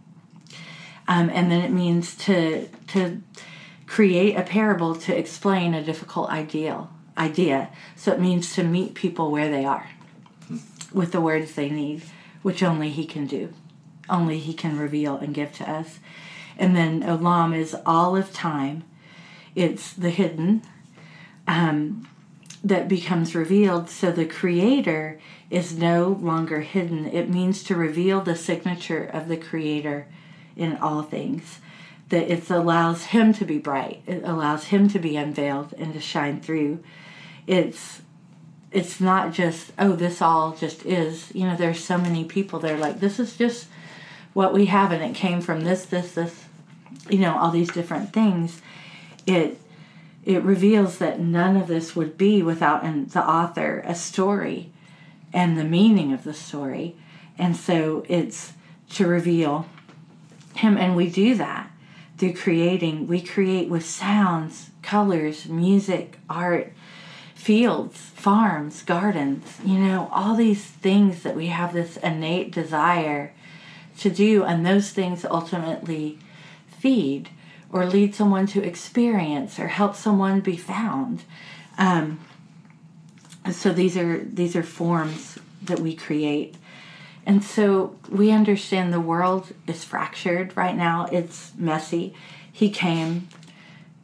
Um, 1.09 1.31
and 1.31 1.51
then 1.51 1.63
it 1.63 1.71
means 1.71 2.17
to 2.19 2.69
to 2.89 3.23
create 3.87 4.37
a 4.37 4.43
parable 4.43 4.95
to 4.95 5.17
explain 5.17 5.75
a 5.75 5.83
difficult 5.83 6.31
ideal 6.31 6.91
idea. 7.19 7.71
So 7.97 8.13
it 8.13 8.21
means 8.21 8.55
to 8.55 8.63
meet 8.63 8.95
people 8.95 9.31
where 9.31 9.51
they 9.51 9.65
are 9.65 9.91
with 10.93 11.13
the 11.13 11.21
words 11.21 11.55
they 11.55 11.69
need, 11.69 12.03
which 12.43 12.63
only 12.63 12.91
he 12.91 13.05
can 13.05 13.27
do 13.27 13.53
only 14.09 14.39
He 14.39 14.55
can 14.55 14.79
reveal 14.79 15.17
and 15.17 15.35
give 15.35 15.53
to 15.55 15.71
us. 15.71 15.99
And 16.59 16.77
then 16.77 17.03
Olam 17.03 17.57
is 17.57 17.77
all 17.87 18.17
of 18.17 18.33
time, 18.33 18.85
it's 19.55 19.93
the 19.93 20.11
hidden 20.11 20.63
um, 21.47 22.09
that 22.65 22.89
becomes 22.89 23.35
revealed. 23.35 23.89
So 23.91 24.13
the 24.13 24.25
Creator 24.25 25.21
is 25.51 25.77
no 25.77 26.19
longer 26.21 26.61
hidden. 26.61 27.07
It 27.07 27.29
means 27.29 27.63
to 27.65 27.77
reveal 27.77 28.21
the 28.21 28.37
signature 28.37 29.05
of 29.05 29.29
the 29.29 29.37
Creator 29.37 30.07
in 30.57 30.77
all 30.77 31.03
things. 31.03 31.61
That 32.09 32.31
it 32.31 32.51
allows 32.51 33.07
Him 33.07 33.33
to 33.35 33.45
be 33.45 33.59
bright, 33.59 34.03
it 34.07 34.23
allows 34.25 34.65
Him 34.65 34.89
to 34.89 34.99
be 34.99 35.17
unveiled 35.17 35.75
and 35.79 35.95
to 35.95 36.01
shine 36.01 36.41
through. 36.41 36.83
It's 37.47 38.03
it's 38.71 39.01
not 39.01 39.33
just 39.33 39.73
oh 39.79 39.93
this 39.93 40.23
all 40.23 40.53
just 40.53 40.85
is 40.87 41.31
you 41.35 41.47
know 41.47 41.57
there's 41.57 41.83
so 41.83 41.99
many 41.99 42.25
people 42.25 42.59
that 42.59 42.71
are 42.71 42.79
like 42.79 43.01
this 43.01 43.19
is 43.19 43.37
just 43.37 43.67
what 44.33 44.53
we 44.53 44.66
have 44.66 44.93
and 44.93 45.03
it 45.03 45.14
came 45.14 45.41
from 45.41 45.62
this 45.62 45.85
this 45.87 46.12
this 46.12 46.45
you 47.09 47.18
know 47.18 47.37
all 47.37 47.51
these 47.51 47.70
different 47.70 48.12
things 48.12 48.61
it 49.26 49.59
it 50.24 50.43
reveals 50.43 50.99
that 50.99 51.20
none 51.20 51.57
of 51.57 51.66
this 51.66 51.97
would 51.97 52.16
be 52.16 52.43
without 52.43 52.85
an, 52.85 53.07
the 53.07 53.26
author 53.26 53.83
a 53.85 53.95
story 53.95 54.70
and 55.33 55.59
the 55.59 55.64
meaning 55.64 56.12
of 56.12 56.24
the 56.24 56.35
story. 56.35 56.95
And 57.39 57.57
so 57.57 58.05
it's 58.09 58.53
to 58.91 59.07
reveal 59.07 59.66
him 60.55 60.76
and 60.76 60.95
we 60.95 61.09
do 61.09 61.35
that 61.35 61.70
through 62.18 62.35
creating 62.35 63.07
we 63.07 63.20
create 63.22 63.70
with 63.70 63.85
sounds 63.87 64.68
colors 64.83 65.49
music 65.49 66.18
art 66.28 66.70
fields 67.35 67.97
farms 67.97 68.83
gardens 68.83 69.57
you 69.64 69.78
know 69.78 70.11
all 70.12 70.35
these 70.35 70.62
things 70.62 71.22
that 71.22 71.35
we 71.35 71.47
have 71.47 71.72
this 71.72 71.97
innate 71.97 72.53
desire 72.53 73.33
to 73.99 74.11
do, 74.11 74.45
and 74.45 74.64
those 74.64 74.90
things 74.90 75.24
ultimately 75.24 76.18
feed 76.78 77.30
or 77.70 77.86
lead 77.86 78.14
someone 78.14 78.47
to 78.47 78.62
experience 78.62 79.59
or 79.59 79.68
help 79.68 79.97
someone 79.97 80.40
be 80.40 80.57
found. 80.57 81.24
Um, 81.78 82.20
so 83.51 83.72
these 83.72 83.97
are 83.97 84.18
these 84.18 84.55
are 84.55 84.62
forms 84.62 85.38
that 85.62 85.80
we 85.80 85.95
create. 85.95 86.57
And 87.24 87.43
so 87.43 87.97
we 88.09 88.30
understand 88.30 88.93
the 88.93 89.01
world 89.01 89.53
is 89.66 89.84
fractured 89.84 90.57
right 90.57 90.76
now. 90.76 91.07
It's 91.12 91.53
messy. 91.57 92.14
He 92.53 92.68
came 92.68 93.28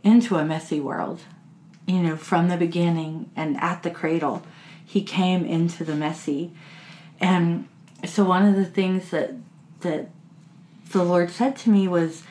into 0.05 0.37
a 0.37 0.45
messy 0.45 0.81
world, 0.81 1.21
you 1.87 2.01
know, 2.01 2.17
from 2.17 2.49
the 2.49 2.57
beginning 2.57 3.31
and 3.35 3.57
at 3.61 3.83
the 3.83 3.91
cradle. 3.91 4.45
He 4.85 5.03
came 5.03 5.45
into 5.45 5.85
the 5.85 5.97
messy. 5.97 6.53
And 7.21 7.69
so 8.05 8.25
one 8.25 8.47
of 8.47 8.55
the 8.55 8.65
things 8.65 9.11
that 9.11 9.35
that 9.81 10.11
the 10.91 11.05
Lord 11.05 11.31
said 11.31 11.57
to 11.59 11.71
me 11.71 11.87
was 11.89 12.23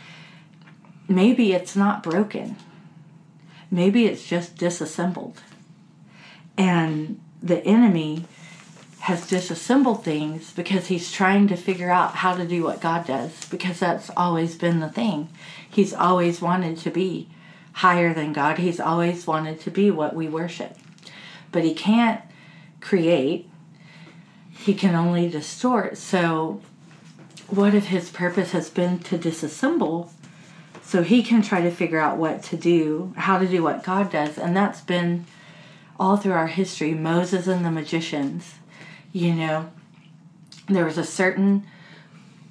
maybe 1.08 1.54
it's 1.54 1.76
not 1.76 2.04
broken. 2.04 2.56
Maybe 3.70 4.06
it's 4.06 4.28
just 4.28 4.58
disassembled. 4.58 5.42
And 6.58 7.20
the 7.42 7.64
enemy 7.66 8.26
has 9.02 9.28
disassembled 9.28 10.04
things 10.04 10.52
because 10.52 10.88
he's 10.88 11.12
trying 11.12 11.48
to 11.48 11.56
figure 11.56 11.90
out 11.90 12.16
how 12.16 12.36
to 12.36 12.46
do 12.46 12.64
what 12.64 12.82
God 12.82 13.06
does, 13.06 13.46
because 13.46 13.80
that's 13.80 14.10
always 14.18 14.56
been 14.56 14.80
the 14.80 14.90
thing. 14.90 15.30
He's 15.70 15.94
always 15.94 16.42
wanted 16.42 16.78
to 16.80 16.90
be 16.90 17.30
higher 17.74 18.14
than 18.14 18.34
God, 18.34 18.58
he's 18.58 18.80
always 18.80 19.28
wanted 19.28 19.62
to 19.62 19.70
be 19.70 19.92
what 19.92 20.16
we 20.16 20.28
worship. 20.28 20.76
But 21.52 21.64
he 21.64 21.76
can't 21.76 22.22
create, 22.82 23.48
he 24.52 24.74
can 24.74 24.96
only 24.96 25.30
distort. 25.30 25.98
So 25.98 26.62
what 27.50 27.74
if 27.74 27.86
his 27.86 28.10
purpose 28.10 28.52
has 28.52 28.70
been 28.70 29.00
to 29.00 29.18
disassemble 29.18 30.10
so 30.82 31.04
he 31.04 31.24
can 31.24 31.42
try 31.42 31.62
to 31.62 31.72
figure 31.72 32.00
out 32.00 32.18
what 32.18 32.44
to 32.44 32.58
do, 32.58 33.14
how 33.18 33.40
to 33.40 33.48
do 33.48 33.64
what 33.64 33.84
God 33.84 34.12
does? 34.12 34.38
And 34.38 34.56
that's 34.56 34.82
been 34.82 35.26
all 36.00 36.18
through 36.18 36.34
our 36.34 36.48
history. 36.48 36.94
Moses 36.94 37.48
and 37.48 37.66
the 37.66 37.72
magicians, 37.72 38.56
you 39.12 39.34
know, 39.34 39.70
there 40.68 40.86
was 40.86 40.98
a 40.98 41.04
certain 41.04 41.66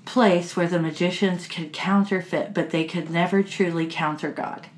place 0.04 0.56
where 0.56 0.68
the 0.68 0.80
magicians 0.80 1.46
could 1.46 1.72
counterfeit, 1.72 2.54
but 2.54 2.70
they 2.70 2.84
could 2.84 3.10
never 3.10 3.42
truly 3.42 3.86
counter 3.86 4.30
God. 4.30 4.68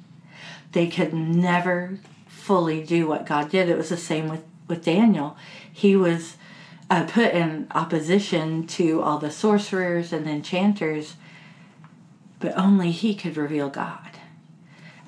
They 0.72 0.88
could 0.88 1.14
never 1.14 1.98
fully 2.26 2.82
do 2.82 3.06
what 3.06 3.26
God 3.26 3.50
did. 3.50 3.68
It 3.68 3.76
was 3.76 3.90
the 3.90 3.96
same 3.96 4.28
with, 4.28 4.42
with 4.66 4.84
Daniel. 4.84 5.36
He 5.72 5.94
was 5.94 6.36
uh, 6.90 7.04
put 7.04 7.32
in 7.32 7.66
opposition 7.74 8.66
to 8.66 9.02
all 9.02 9.18
the 9.18 9.30
sorcerers 9.30 10.12
and 10.12 10.26
enchanters, 10.26 11.16
but 12.40 12.56
only 12.56 12.90
he 12.90 13.14
could 13.14 13.36
reveal 13.36 13.68
God. 13.68 14.00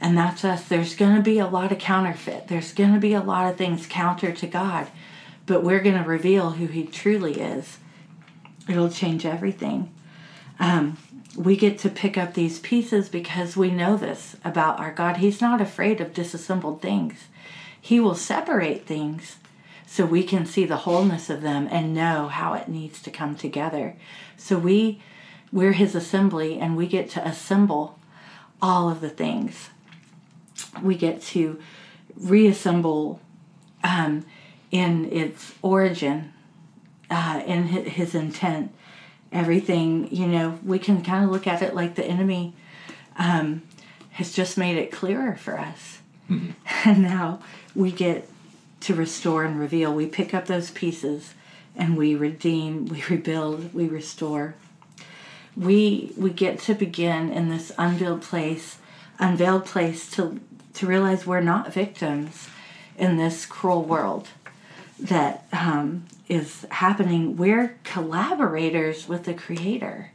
And 0.01 0.16
that's 0.16 0.45
us. 0.45 0.64
There's 0.64 0.97
going 0.97 1.16
to 1.16 1.22
be 1.22 1.39
a 1.39 1.47
lot 1.47 1.72
of 1.72 1.78
counterfeit. 1.78 2.49
There's 2.49 2.72
going 2.72 2.95
to 2.95 3.01
be 3.01 3.12
a 3.12 3.20
lot 3.20 3.51
of 3.51 3.57
things 3.57 3.87
counter 3.87 4.33
to 4.33 4.47
God, 4.47 4.89
but 5.47 5.62
we're 5.62 5.81
going 5.81 6.03
to 6.03 6.09
reveal 6.09 6.53
who 6.53 6.66
he 6.66 6.85
truly 6.85 7.41
is. 7.41 7.78
It'll 8.68 8.91
change 8.91 9.26
everything. 9.26 9.93
Um, 10.59 10.97
we 11.37 11.57
get 11.57 11.78
to 11.81 11.91
pick 11.91 12.18
up 12.18 12.35
these 12.35 12.59
pieces 12.59 13.09
because 13.09 13.57
we 13.57 13.70
know 13.70 13.97
this 13.97 14.37
about 14.45 14.78
our 14.78 14.93
God. 14.93 15.18
He's 15.18 15.41
not 15.41 15.61
afraid 15.61 16.01
of 16.01 16.14
disassembled 16.14 16.83
things. 16.83 17.26
He 17.81 18.01
will 18.01 18.14
separate 18.14 18.87
things 18.87 19.37
so 19.91 20.07
we 20.07 20.22
can 20.22 20.47
see 20.47 20.64
the 20.64 20.76
wholeness 20.76 21.28
of 21.28 21.43
them 21.43 21.66
and 21.68 21.93
know 21.93 22.28
how 22.28 22.55
it 22.55 22.68
needs 22.68 23.03
to 23.03 23.11
come 23.11 23.34
together. 23.34 23.97
So 24.36 24.57
we 24.57 25.03
we're 25.51 25.72
his 25.72 25.97
assembly 25.97 26.61
and 26.61 26.76
we 26.76 26.86
get 26.86 27.11
to 27.11 27.26
assemble 27.26 27.99
all 28.62 28.88
of 28.88 29.01
the 29.01 29.11
things. 29.11 29.70
We 30.80 30.95
get 30.95 31.20
to 31.22 31.61
reassemble 32.16 33.20
um, 33.82 34.24
in 34.70 35.11
its 35.11 35.55
origin, 35.61 36.34
uh, 37.11 37.43
in 37.45 37.64
his, 37.64 38.14
intent. 38.14 38.72
Everything, 39.32 40.14
you 40.14 40.28
know, 40.28 40.61
we 40.64 40.78
can 40.78 41.03
kind 41.03 41.24
of 41.24 41.30
look 41.32 41.49
at 41.49 41.62
it 41.62 41.74
like 41.74 41.97
the 41.97 42.05
enemy 42.05 42.55
um, 43.16 43.62
has 44.12 44.32
just 44.32 44.57
made 44.57 44.76
it 44.76 44.93
clearer 44.93 45.34
for 45.34 45.59
us. 45.59 45.99
And 46.84 47.03
now 47.03 47.41
we 47.74 47.91
get 47.91 48.30
to 48.81 48.95
restore 48.95 49.45
and 49.45 49.59
reveal. 49.59 49.95
We 49.95 50.07
pick 50.07 50.35
up 50.35 50.47
those 50.47 50.70
pieces 50.70 51.35
and 51.76 51.97
we 51.97 52.14
redeem, 52.14 52.87
we 52.87 53.03
rebuild, 53.09 53.72
we 53.74 53.89
restore. 53.89 54.55
We 55.57 56.12
we 56.16 56.31
get 56.31 56.59
to 56.61 56.74
begin 56.74 57.31
in 57.33 57.49
this 57.49 57.72
unveiled 57.76 58.22
place, 58.22 58.78
unveiled 59.18 59.66
place 59.66 60.11
to 60.12 60.41
to 60.74 60.87
realize 60.87 61.26
we're 61.26 61.41
not 61.41 61.72
victims 61.72 62.49
in 62.97 63.16
this 63.16 63.47
cruel 63.47 63.83
world 63.83 64.28
that 64.99 65.47
um, 65.53 66.05
is 66.28 66.66
happening. 66.70 67.37
We're 67.37 67.78
collaborators 67.83 69.09
with 69.09 69.24
the 69.24 69.35
Creator 69.35 70.12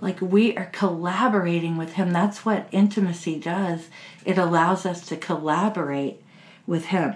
like 0.00 0.20
we 0.20 0.56
are 0.56 0.66
collaborating 0.66 1.76
with 1.76 1.94
him 1.94 2.10
that's 2.10 2.44
what 2.44 2.68
intimacy 2.70 3.38
does 3.38 3.88
it 4.24 4.36
allows 4.38 4.84
us 4.84 5.06
to 5.06 5.16
collaborate 5.16 6.22
with 6.66 6.86
him 6.86 7.14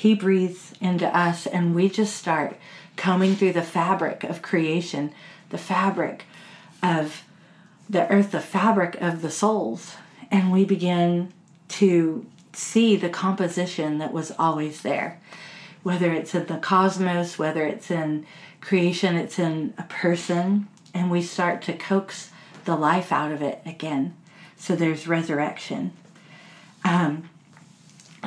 he 0.00 0.14
breathes 0.14 0.72
into 0.80 1.06
us 1.16 1.46
and 1.46 1.74
we 1.74 1.88
just 1.88 2.16
start 2.16 2.56
combing 2.96 3.34
through 3.34 3.52
the 3.52 3.62
fabric 3.62 4.24
of 4.24 4.42
creation 4.42 5.12
the 5.50 5.58
fabric 5.58 6.24
of 6.82 7.22
the 7.88 8.10
earth 8.10 8.30
the 8.30 8.40
fabric 8.40 8.96
of 9.00 9.22
the 9.22 9.30
souls 9.30 9.96
and 10.30 10.52
we 10.52 10.64
begin 10.64 11.32
to 11.68 12.24
see 12.52 12.96
the 12.96 13.08
composition 13.08 13.98
that 13.98 14.12
was 14.12 14.32
always 14.38 14.82
there 14.82 15.20
whether 15.82 16.12
it's 16.12 16.34
in 16.34 16.46
the 16.46 16.58
cosmos 16.58 17.38
whether 17.38 17.66
it's 17.66 17.90
in 17.90 18.26
creation 18.60 19.16
it's 19.16 19.38
in 19.38 19.72
a 19.78 19.82
person 19.84 20.66
and 20.94 21.10
we 21.10 21.22
start 21.22 21.62
to 21.62 21.72
coax 21.72 22.30
the 22.64 22.76
life 22.76 23.12
out 23.12 23.32
of 23.32 23.42
it 23.42 23.60
again. 23.64 24.14
So 24.56 24.76
there's 24.76 25.08
resurrection. 25.08 25.92
Um, 26.84 27.30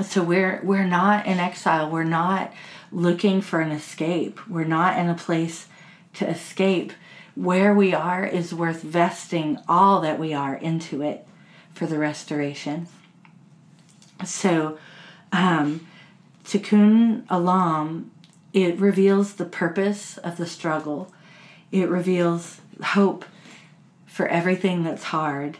so 0.01 0.23
we're 0.23 0.59
we're 0.63 0.85
not 0.85 1.25
in 1.25 1.39
exile. 1.39 1.89
We're 1.89 2.03
not 2.03 2.53
looking 2.91 3.41
for 3.41 3.59
an 3.59 3.71
escape. 3.71 4.47
We're 4.47 4.63
not 4.63 4.97
in 4.97 5.09
a 5.09 5.15
place 5.15 5.67
to 6.15 6.29
escape. 6.29 6.93
Where 7.35 7.73
we 7.73 7.93
are 7.93 8.25
is 8.25 8.53
worth 8.53 8.83
vesting 8.83 9.57
all 9.67 10.01
that 10.01 10.19
we 10.19 10.33
are 10.33 10.55
into 10.55 11.01
it 11.01 11.27
for 11.73 11.87
the 11.87 11.97
restoration. 11.97 12.87
So, 14.23 14.77
um, 15.31 15.87
Tikkun 16.45 17.25
Olam, 17.25 18.09
it 18.53 18.79
reveals 18.79 19.33
the 19.33 19.45
purpose 19.45 20.19
of 20.19 20.37
the 20.37 20.45
struggle 20.45 21.11
it 21.73 21.89
reveals 21.89 22.61
hope 22.83 23.25
for 24.05 24.27
everything 24.27 24.83
that's 24.83 25.05
hard, 25.05 25.57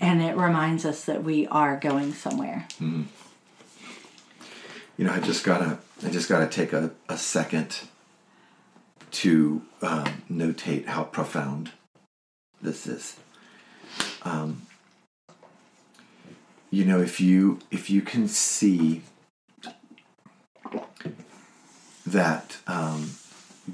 and 0.00 0.20
it 0.20 0.36
reminds 0.36 0.84
us 0.84 1.04
that 1.04 1.22
we 1.22 1.46
are 1.46 1.76
going 1.76 2.12
somewhere. 2.12 2.66
Mm-hmm. 2.80 3.02
You 5.02 5.08
know, 5.08 5.14
I 5.14 5.18
just 5.18 5.42
gotta, 5.42 5.78
I 6.06 6.10
just 6.10 6.28
gotta 6.28 6.46
take 6.46 6.72
a, 6.72 6.92
a 7.08 7.18
second 7.18 7.80
to 9.10 9.62
um, 9.82 10.22
notate 10.30 10.86
how 10.86 11.02
profound 11.02 11.72
this 12.62 12.86
is. 12.86 13.16
Um, 14.22 14.62
you 16.70 16.84
know, 16.84 17.00
if 17.00 17.20
you 17.20 17.58
if 17.72 17.90
you 17.90 18.00
can 18.00 18.28
see 18.28 19.02
that 22.06 22.58
um, 22.68 23.10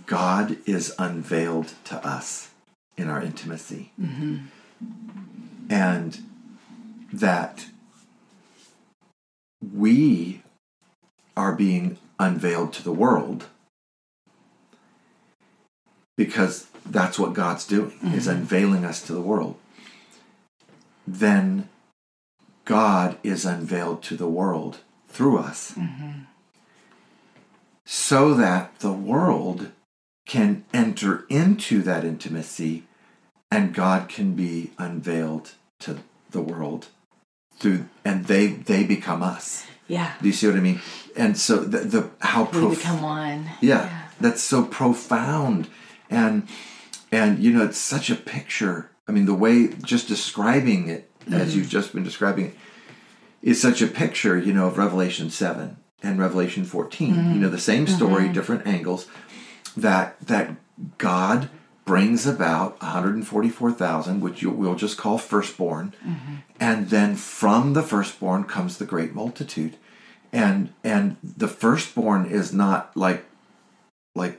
God 0.07 0.57
is 0.65 0.95
unveiled 0.99 1.75
to 1.85 1.97
us 1.97 2.53
in 2.97 3.11
our 3.11 3.21
intimacy. 3.21 3.93
Mm-hmm. 4.01 4.47
And 5.69 6.21
that 7.13 7.67
we 9.61 10.41
are 11.39 11.55
being 11.55 11.97
unveiled 12.19 12.73
to 12.73 12.83
the 12.83 12.93
world 12.93 13.47
because 16.17 16.67
that's 16.85 17.19
what 17.19 17.33
God's 17.33 17.65
doing 17.65 17.93
mm-hmm. 17.93 18.15
is 18.15 18.27
unveiling 18.27 18.85
us 18.85 19.01
to 19.07 19.13
the 19.15 19.21
world 19.21 19.57
then 21.07 21.69
God 22.65 23.17
is 23.23 23.47
unveiled 23.47 24.03
to 24.03 24.17
the 24.17 24.29
world 24.29 24.81
through 25.09 25.39
us 25.39 25.73
mm-hmm. 25.73 26.25
so 27.87 28.35
that 28.35 28.81
the 28.81 28.93
world 28.93 29.71
can 30.27 30.65
enter 30.75 31.25
into 31.31 31.83
that 31.83 32.05
intimacy 32.05 32.83
and 33.51 33.73
God 33.75 34.09
can 34.09 34.35
be 34.35 34.73
unveiled 34.77 35.53
to 35.81 36.01
the 36.31 36.43
world 36.43 36.89
through 37.57 37.89
and 38.05 38.27
they 38.27 38.49
they 38.49 38.85
become 38.85 39.23
us. 39.23 39.67
Yeah. 39.89 40.13
Do 40.21 40.29
you 40.29 40.35
see 40.35 40.47
what 40.47 40.57
I 40.57 40.61
mean? 40.61 40.81
And 41.17 41.37
so 41.37 41.57
the, 41.65 41.79
the 41.79 42.11
how 42.21 42.45
prof- 42.45 42.77
become 42.77 43.03
one. 43.03 43.51
Yeah, 43.61 43.85
yeah. 43.85 44.03
That's 44.21 44.43
so 44.43 44.65
profound. 44.65 45.69
And 46.11 46.47
and 47.11 47.39
you 47.39 47.53
know 47.53 47.65
it's 47.65 47.79
such 47.79 48.11
a 48.11 48.15
picture. 48.15 48.91
I 49.09 49.13
mean 49.13 49.27
the 49.27 49.35
way 49.35 49.69
just 49.83 50.07
describing 50.07 50.89
it 50.89 51.11
mm-hmm. 51.23 51.35
as 51.35 51.57
you've 51.57 51.69
just 51.69 51.93
been 51.93 52.05
describing 52.05 52.47
it 52.47 52.55
is 53.43 53.61
such 53.61 53.81
a 53.81 53.87
picture, 53.87 54.37
you 54.39 54.53
know, 54.53 54.67
of 54.67 54.79
Revelation 54.79 55.31
7 55.31 55.77
and 56.03 56.19
Revelation 56.19 56.65
14. 56.65 57.15
Mm-hmm. 57.15 57.33
You 57.35 57.41
know, 57.41 57.49
the 57.49 57.59
same 57.59 57.87
story, 57.87 58.25
mm-hmm. 58.25 58.33
different 58.33 58.67
angles, 58.67 59.07
that 59.77 60.21
that 60.21 60.57
God 60.99 61.49
brings 61.89 62.27
about 62.27 62.79
144,000, 62.83 64.21
which 64.21 64.43
you, 64.43 64.51
we'll 64.51 64.75
just 64.75 64.99
call 64.99 65.17
firstborn, 65.17 65.95
mm-hmm. 66.07 66.35
and 66.61 66.91
then 66.91 67.17
from 67.17 67.73
the 67.73 67.83
firstborn 67.83 68.45
comes 68.45 68.77
the 68.77 68.85
great 68.85 69.15
multitude, 69.15 69.75
and 70.31 70.71
and 70.85 71.17
the 71.23 71.49
firstborn 71.49 72.27
is 72.27 72.53
not 72.53 72.95
like 72.95 73.25
like 74.15 74.39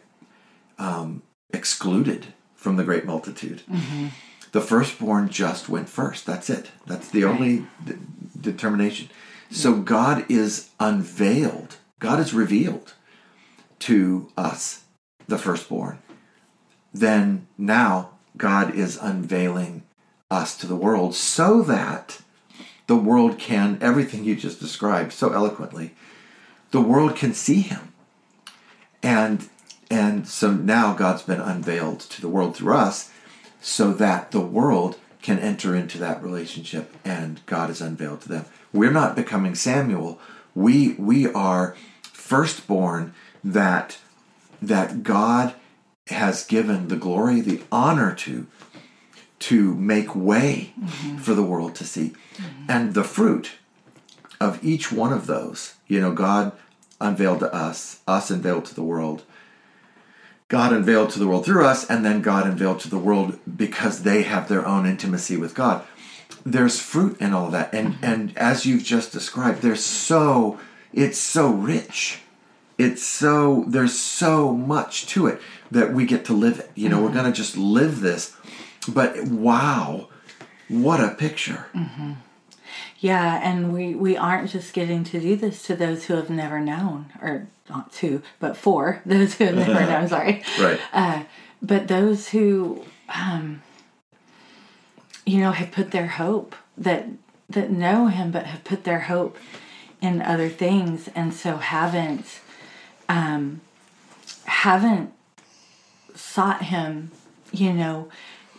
um, 0.78 1.24
excluded 1.52 2.28
from 2.54 2.76
the 2.76 2.84
great 2.84 3.06
multitude. 3.06 3.64
Mm-hmm. 3.68 4.10
The 4.52 4.62
firstborn 4.62 5.30
just 5.30 5.68
went 5.70 5.90
first. 5.90 6.28
That's 6.28 6.52
it. 6.52 6.70
That's 6.86 7.10
the 7.10 7.24
right. 7.24 7.34
only 7.34 7.66
de- 7.84 7.98
determination. 8.40 9.10
So 9.50 9.74
God 9.74 10.24
is 10.30 10.70
unveiled. 10.80 11.78
God 11.98 12.20
is 12.20 12.32
revealed 12.32 12.94
to 13.80 14.32
us 14.38 14.84
the 15.28 15.40
firstborn. 15.40 15.98
Then 16.94 17.48
now 17.58 18.12
God 18.38 18.74
is 18.74 18.98
unveiling 18.98 19.84
us 20.32 20.58
to 20.58 20.68
the 20.68 20.76
world 20.76 21.16
so 21.16 21.62
that 21.64 22.22
the 22.88 22.96
world 22.96 23.38
can, 23.38 23.78
everything 23.82 24.24
you 24.24 24.36
just 24.36 24.60
described 24.60 25.14
so 25.14 25.32
eloquently, 25.32 25.94
the 26.72 26.82
world 26.82 27.16
can 27.16 27.34
see 27.34 27.62
him. 27.62 27.94
And 29.02 29.48
and 29.92 30.28
so 30.28 30.52
now 30.52 30.94
God's 30.94 31.24
been 31.24 31.40
unveiled 31.40 32.00
to 32.02 32.22
the 32.22 32.28
world 32.28 32.56
through 32.56 32.76
us 32.76 33.12
so 33.60 33.92
that 33.94 34.32
the 34.32 34.40
world 34.42 35.00
can 35.22 35.40
enter 35.40 35.76
into 35.76 35.98
that 35.98 36.22
relationship 36.22 36.96
and 37.04 37.44
God 37.46 37.70
is 37.70 37.82
unveiled 37.82 38.22
to 38.22 38.30
them. 38.30 38.46
We're 38.72 38.92
not 38.92 39.16
becoming 39.16 39.56
Samuel. 39.56 40.20
We 40.54 40.94
we 40.94 41.32
are 41.32 41.76
firstborn 42.04 43.14
that 43.44 43.98
that 44.62 45.04
God 45.04 45.56
has 46.10 46.44
given 46.44 46.88
the 46.88 46.96
glory, 46.96 47.42
the 47.42 47.62
honor 47.72 48.14
to, 48.16 48.48
to 49.40 49.74
make 49.76 50.16
way 50.16 50.74
mm-hmm. 50.80 51.18
for 51.18 51.34
the 51.34 51.44
world 51.44 51.76
to 51.76 51.86
see. 51.86 52.14
Mm-hmm. 52.36 52.66
And 52.70 52.94
the 52.94 53.04
fruit 53.04 53.54
of 54.40 54.64
each 54.64 54.92
one 54.92 55.14
of 55.14 55.28
those, 55.28 55.76
you 55.88 56.00
know, 56.00 56.12
God 56.12 56.52
unveiled 57.02 57.40
to 57.40 57.54
us, 57.54 58.02
us 58.08 58.30
unveiled 58.30 58.66
to 58.66 58.76
the 58.76 58.84
world. 58.84 59.24
God 60.48 60.74
unveiled 60.74 61.12
to 61.12 61.20
the 61.20 61.28
world 61.28 61.46
through 61.46 61.66
us, 61.66 61.88
and 61.88 62.04
then 62.04 62.22
God 62.22 62.48
unveiled 62.48 62.80
to 62.82 62.90
the 62.90 62.98
world 62.98 63.40
because 63.56 64.02
they 64.02 64.24
have 64.24 64.50
their 64.50 64.66
own 64.66 64.88
intimacy 64.88 65.38
with 65.38 65.54
God. 65.54 65.86
There's 66.44 66.80
fruit 66.80 67.20
in 67.22 67.34
all 67.34 67.50
that. 67.52 67.74
And 67.74 67.96
mm-hmm. 67.96 68.06
and 68.06 68.38
as 68.38 68.66
you've 68.66 68.84
just 68.84 69.12
described, 69.12 69.62
there's 69.62 69.84
so 69.84 70.60
it's 70.92 71.20
so 71.20 71.52
rich 71.52 72.22
it's 72.80 73.04
so 73.04 73.66
there's 73.68 74.00
so 74.00 74.54
much 74.54 75.06
to 75.08 75.28
it 75.28 75.42
that 75.70 75.94
we 75.94 76.06
get 76.06 76.26
to 76.26 76.34
live 76.34 76.60
it. 76.60 76.72
You 76.74 76.88
know, 76.90 76.96
mm-hmm. 76.96 77.06
we're 77.06 77.14
going 77.14 77.26
to 77.26 77.38
just 77.38 77.58
live 77.58 78.00
this. 78.00 78.36
But 78.88 79.22
wow, 79.28 80.08
what 80.70 81.02
a 81.02 81.10
picture. 81.10 81.68
Mm-hmm. 81.76 82.14
Yeah, 83.00 83.40
and 83.44 83.74
we 83.74 83.96
we 83.96 84.16
aren't 84.16 84.50
just 84.50 84.74
getting 84.74 85.04
to 85.06 85.20
do 85.20 85.36
this 85.36 85.62
to 85.64 85.76
those 85.76 86.06
who 86.06 86.16
have 86.16 86.30
never 86.30 86.60
known, 86.62 87.08
or 87.22 87.48
not 87.70 87.92
two, 87.92 88.22
but 88.40 88.56
for 88.56 89.02
those 89.06 89.36
who 89.36 89.46
have 89.46 89.56
never 89.56 89.86
known. 89.86 90.08
Sorry, 90.08 90.44
right. 90.60 90.80
Uh, 90.94 91.24
but 91.62 91.90
those 91.90 92.30
who, 92.30 92.86
um, 93.14 93.62
you 95.26 95.40
know, 95.40 95.52
have 95.52 95.72
put 95.72 95.92
their 95.92 96.08
hope 96.08 96.56
that 96.78 97.08
that 97.50 97.72
know 97.72 98.08
Him, 98.08 98.32
but 98.32 98.46
have 98.46 98.64
put 98.64 98.86
their 98.86 99.02
hope 99.02 99.38
in 100.02 100.22
other 100.22 100.48
things 100.48 101.10
and 101.14 101.34
so 101.34 101.58
haven't 101.58 102.40
um 103.10 103.60
haven't 104.46 105.12
sought 106.16 106.64
him 106.64 107.12
you 107.52 107.74
know 107.74 108.08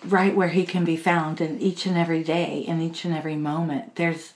right 0.04 0.34
where 0.34 0.48
he 0.48 0.64
can 0.64 0.84
be 0.84 0.96
found 0.96 1.40
in 1.40 1.58
each 1.60 1.86
and 1.86 1.96
every 1.96 2.22
day 2.22 2.58
in 2.66 2.80
each 2.80 3.04
and 3.04 3.14
every 3.14 3.36
moment 3.36 3.96
there's 3.96 4.32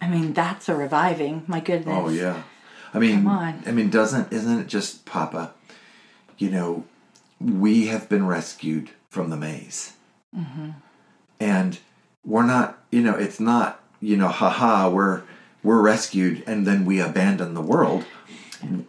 i 0.00 0.08
mean 0.08 0.32
that's 0.32 0.68
a 0.68 0.74
reviving 0.74 1.42
my 1.46 1.60
goodness 1.60 1.96
Oh 1.98 2.08
yeah. 2.08 2.42
I 2.92 3.00
mean, 3.00 3.16
Come 3.16 3.26
on. 3.26 3.62
I 3.66 3.72
mean, 3.72 3.90
doesn't 3.90 4.32
isn't 4.32 4.60
it 4.60 4.68
just 4.68 5.04
Papa? 5.04 5.52
You 6.38 6.48
know, 6.48 6.84
we 7.40 7.86
have 7.88 8.08
been 8.08 8.24
rescued 8.24 8.90
from 9.10 9.30
the 9.30 9.36
maze, 9.36 9.94
Mm-hmm. 10.36 10.70
and 11.40 11.78
we're 12.24 12.46
not. 12.46 12.78
You 12.92 13.02
know, 13.02 13.16
it's 13.16 13.40
not. 13.40 13.80
You 14.00 14.16
know, 14.16 14.28
haha, 14.28 14.88
we're 14.90 15.22
we're 15.64 15.82
rescued, 15.82 16.44
and 16.46 16.64
then 16.68 16.84
we 16.84 17.00
abandon 17.00 17.54
the 17.54 17.60
world. 17.62 18.04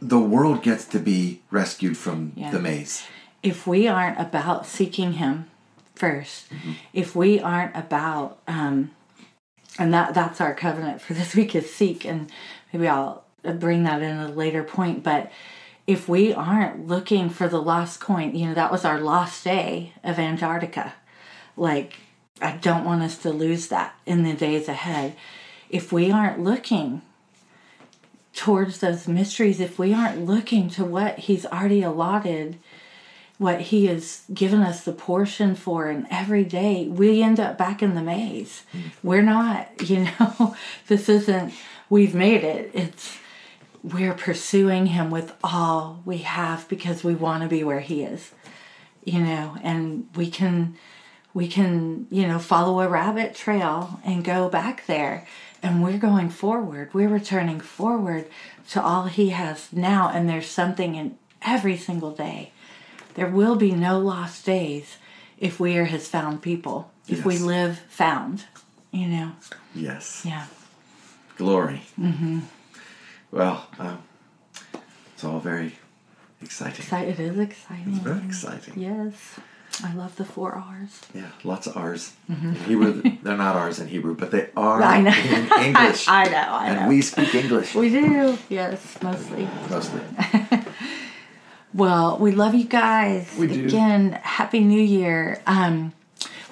The 0.02 0.20
world 0.20 0.64
gets 0.64 0.86
to 0.86 1.00
be 1.00 1.42
rescued 1.52 1.98
from 1.98 2.32
Yeah. 2.36 2.52
the 2.52 2.60
maze. 2.60 3.04
if 3.44 3.68
we 3.68 3.88
aren't 3.88 4.20
about 4.20 4.66
seeking 4.66 5.14
him 5.14 5.46
1st 5.96 6.44
if 6.94 7.16
we 7.16 7.40
aren't 7.40 7.76
about 7.76 8.40
um 8.48 8.92
and 9.80 9.94
that 9.94 10.14
that's 10.14 10.42
our 10.42 10.54
covenant 10.54 11.00
for 11.02 11.14
this 11.20 11.36
week 11.36 11.56
is 11.56 11.72
seek 11.74 12.04
and 12.06 12.30
maybe 12.74 12.88
i'll 12.88 13.24
bring 13.60 13.84
that 13.84 14.02
in 14.02 14.18
a 14.18 14.28
later 14.30 14.64
point 14.64 15.04
but 15.04 15.32
if 15.88 16.10
we 16.10 16.34
aren't 16.34 16.88
looking 16.88 17.30
for 17.30 17.48
the 17.48 17.62
lost 17.62 18.00
coin 18.00 18.36
you 18.36 18.48
know 18.48 18.54
that 18.56 18.72
was 18.72 18.84
our 18.84 19.00
lost 19.00 19.44
day 19.44 19.94
of 20.04 20.18
antarctica 20.20 20.94
like 21.56 21.94
i 22.42 22.52
don't 22.52 22.84
want 22.84 23.02
us 23.04 23.18
to 23.18 23.30
lose 23.30 23.68
that 23.68 23.96
in 24.06 24.24
the 24.24 24.34
days 24.34 24.68
ahead 24.68 25.16
if 25.70 25.92
we 25.94 26.12
aren't 26.12 26.40
looking 26.42 27.02
towards 28.36 28.80
those 28.80 29.08
mysteries 29.08 29.60
if 29.60 29.80
we 29.80 29.94
aren't 29.94 30.26
looking 30.26 30.70
to 30.70 30.84
what 30.84 31.18
he's 31.20 31.46
already 31.46 31.82
allotted 31.82 32.58
what 33.38 33.60
he 33.60 33.88
has 33.88 34.24
given 34.34 34.62
us 34.62 34.84
the 34.84 34.94
portion 34.94 35.56
for 35.56 35.90
and 35.90 36.08
every 36.10 36.44
day 36.44 36.88
we 36.88 37.22
end 37.22 37.38
up 37.40 37.58
back 37.58 37.84
in 37.84 37.94
the 37.94 38.02
maze. 38.02 38.64
Mm-hmm. 38.74 38.88
We're 39.04 39.22
not 39.22 39.70
you 39.90 40.08
know 40.20 40.56
this 40.88 41.10
isn't 41.10 41.54
we've 41.90 42.16
made 42.16 42.44
it. 42.44 42.72
It's 42.74 43.18
we're 43.84 44.14
pursuing 44.14 44.88
him 44.88 45.12
with 45.12 45.34
all 45.44 46.02
we 46.06 46.20
have 46.20 46.68
because 46.70 47.04
we 47.04 47.14
want 47.14 47.44
to 47.44 47.50
be 47.50 47.64
where 47.64 47.82
he 47.82 48.04
is 48.04 48.32
you 49.06 49.22
know 49.22 49.56
and 49.64 50.10
we 50.16 50.30
can 50.30 50.76
we 51.34 51.48
can 51.48 52.08
you 52.10 52.28
know 52.28 52.40
follow 52.40 52.82
a 52.82 52.90
rabbit 52.90 53.36
trail 53.36 54.00
and 54.04 54.24
go 54.24 54.50
back 54.50 54.86
there 54.88 55.26
and 55.64 55.84
we're 55.84 55.98
going 55.98 56.30
forward 56.30 56.94
we're 56.94 57.10
returning 57.10 57.60
forward 57.60 58.26
to 58.70 58.82
all 58.82 59.06
he 59.06 59.30
has 59.30 59.72
now 59.74 60.10
and 60.10 60.28
there's 60.30 60.48
something 60.48 60.96
in 60.96 61.18
every 61.42 61.78
single 61.78 62.12
day 62.12 62.52
there 63.16 63.30
will 63.30 63.56
be 63.56 63.72
no 63.72 64.00
lost 64.00 64.46
days 64.46 64.98
if 65.38 65.60
we 65.60 65.78
are 65.78 65.86
his 65.86 66.08
found 66.08 66.42
people 66.42 66.92
if 67.08 67.26
we 67.26 67.38
live 67.38 67.80
found 67.90 68.46
you 68.92 69.08
know 69.08 69.32
Yes. 69.74 70.24
yeah 70.26 70.46
Glory. 71.38 71.82
Mm-hmm. 72.00 72.40
Well, 73.30 73.68
um, 73.78 74.02
it's 75.14 75.24
all 75.26 75.40
very 75.42 75.74
exciting. 76.42 76.86
Exci- 76.86 77.10
it 77.10 77.20
is 77.20 77.38
exciting 77.38 77.86
It's 77.94 77.98
Very 78.04 78.26
exciting. 78.26 78.74
yes 78.80 79.14
i 79.84 79.94
love 79.94 80.16
the 80.16 80.24
four 80.26 80.54
r's 80.56 81.02
Yeah, 81.14 81.30
lots 81.44 81.68
of 81.68 81.76
R's. 81.76 82.14
In 82.30 82.56
Hebrew, 82.56 83.02
they're 83.24 83.36
not 83.38 83.56
R's 83.56 83.80
in 83.80 83.88
Hebrew, 83.88 84.16
but 84.16 84.32
they 84.32 84.50
are 84.56 84.82
I 84.82 85.02
know. 85.02 85.12
in 85.12 85.66
English. 85.66 86.08
I 86.22 86.24
know, 86.26 86.48
I 86.50 86.68
and 86.70 86.80
know. 86.82 86.88
we 86.90 87.02
speak 87.02 87.36
English 87.36 87.76
we 87.76 87.90
do 87.90 88.38
yes 88.50 88.98
mostly 89.02 89.48
mostly. 89.70 90.02
Well, 91.74 92.18
we 92.20 92.32
love 92.32 92.56
you 92.56 92.64
guys. 92.64 93.30
We 93.38 93.48
do. 93.48 93.66
Again, 93.66 94.14
happy 94.24 94.62
new 94.62 94.82
year. 94.82 95.42
Um, 95.46 95.92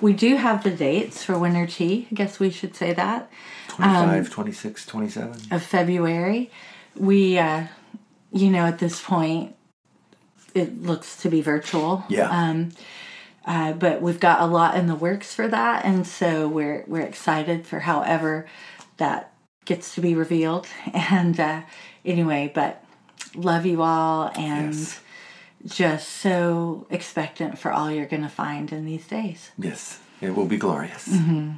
we 0.02 0.12
do 0.12 0.36
have 0.36 0.64
the 0.64 0.72
dates 0.72 1.24
for 1.24 1.40
winter 1.40 1.66
tea. 1.66 2.08
I 2.12 2.16
guess 2.16 2.42
we 2.42 2.50
should 2.50 2.76
say 2.76 2.92
that 2.94 3.32
25, 3.70 4.30
26, 4.30 4.86
27. 4.86 5.42
of 5.52 5.64
February. 5.64 6.52
We, 6.98 7.38
uh, 7.38 7.68
you 8.34 8.50
know, 8.50 8.66
at 8.66 8.80
this 8.80 9.02
point, 9.02 9.56
it 10.54 10.82
looks 10.84 11.16
to 11.22 11.30
be 11.30 11.42
virtual. 11.42 12.04
Yeah. 12.10 12.28
Um, 12.30 12.72
uh, 13.46 13.74
but 13.74 14.02
we've 14.02 14.20
got 14.20 14.42
a 14.42 14.46
lot 14.46 14.76
in 14.76 14.88
the 14.88 14.96
works 14.96 15.34
for 15.34 15.48
that, 15.48 15.86
and 15.86 16.06
so 16.08 16.48
we're 16.48 16.84
we're 16.88 17.02
excited 17.02 17.68
for 17.68 17.80
however 17.82 18.46
that 18.98 19.32
gets 19.66 19.96
to 19.96 20.02
be 20.02 20.16
revealed. 20.16 20.68
And 20.94 21.40
uh, 21.40 21.62
anyway, 22.06 22.52
but 22.54 22.84
love 23.36 23.66
you 23.66 23.82
all, 23.82 24.32
and 24.36 24.74
Yes. 24.74 25.00
just 25.66 26.10
so 26.10 26.86
expectant 26.90 27.58
for 27.58 27.72
all 27.72 27.90
you're 27.92 28.06
going 28.06 28.24
to 28.24 28.30
find 28.30 28.72
in 28.72 28.86
these 28.86 29.08
days. 29.08 29.52
Yes, 29.58 30.00
it 30.22 30.36
will 30.36 30.46
be 30.46 30.58
glorious. 30.58 31.08
Mm-hmm. 31.08 31.52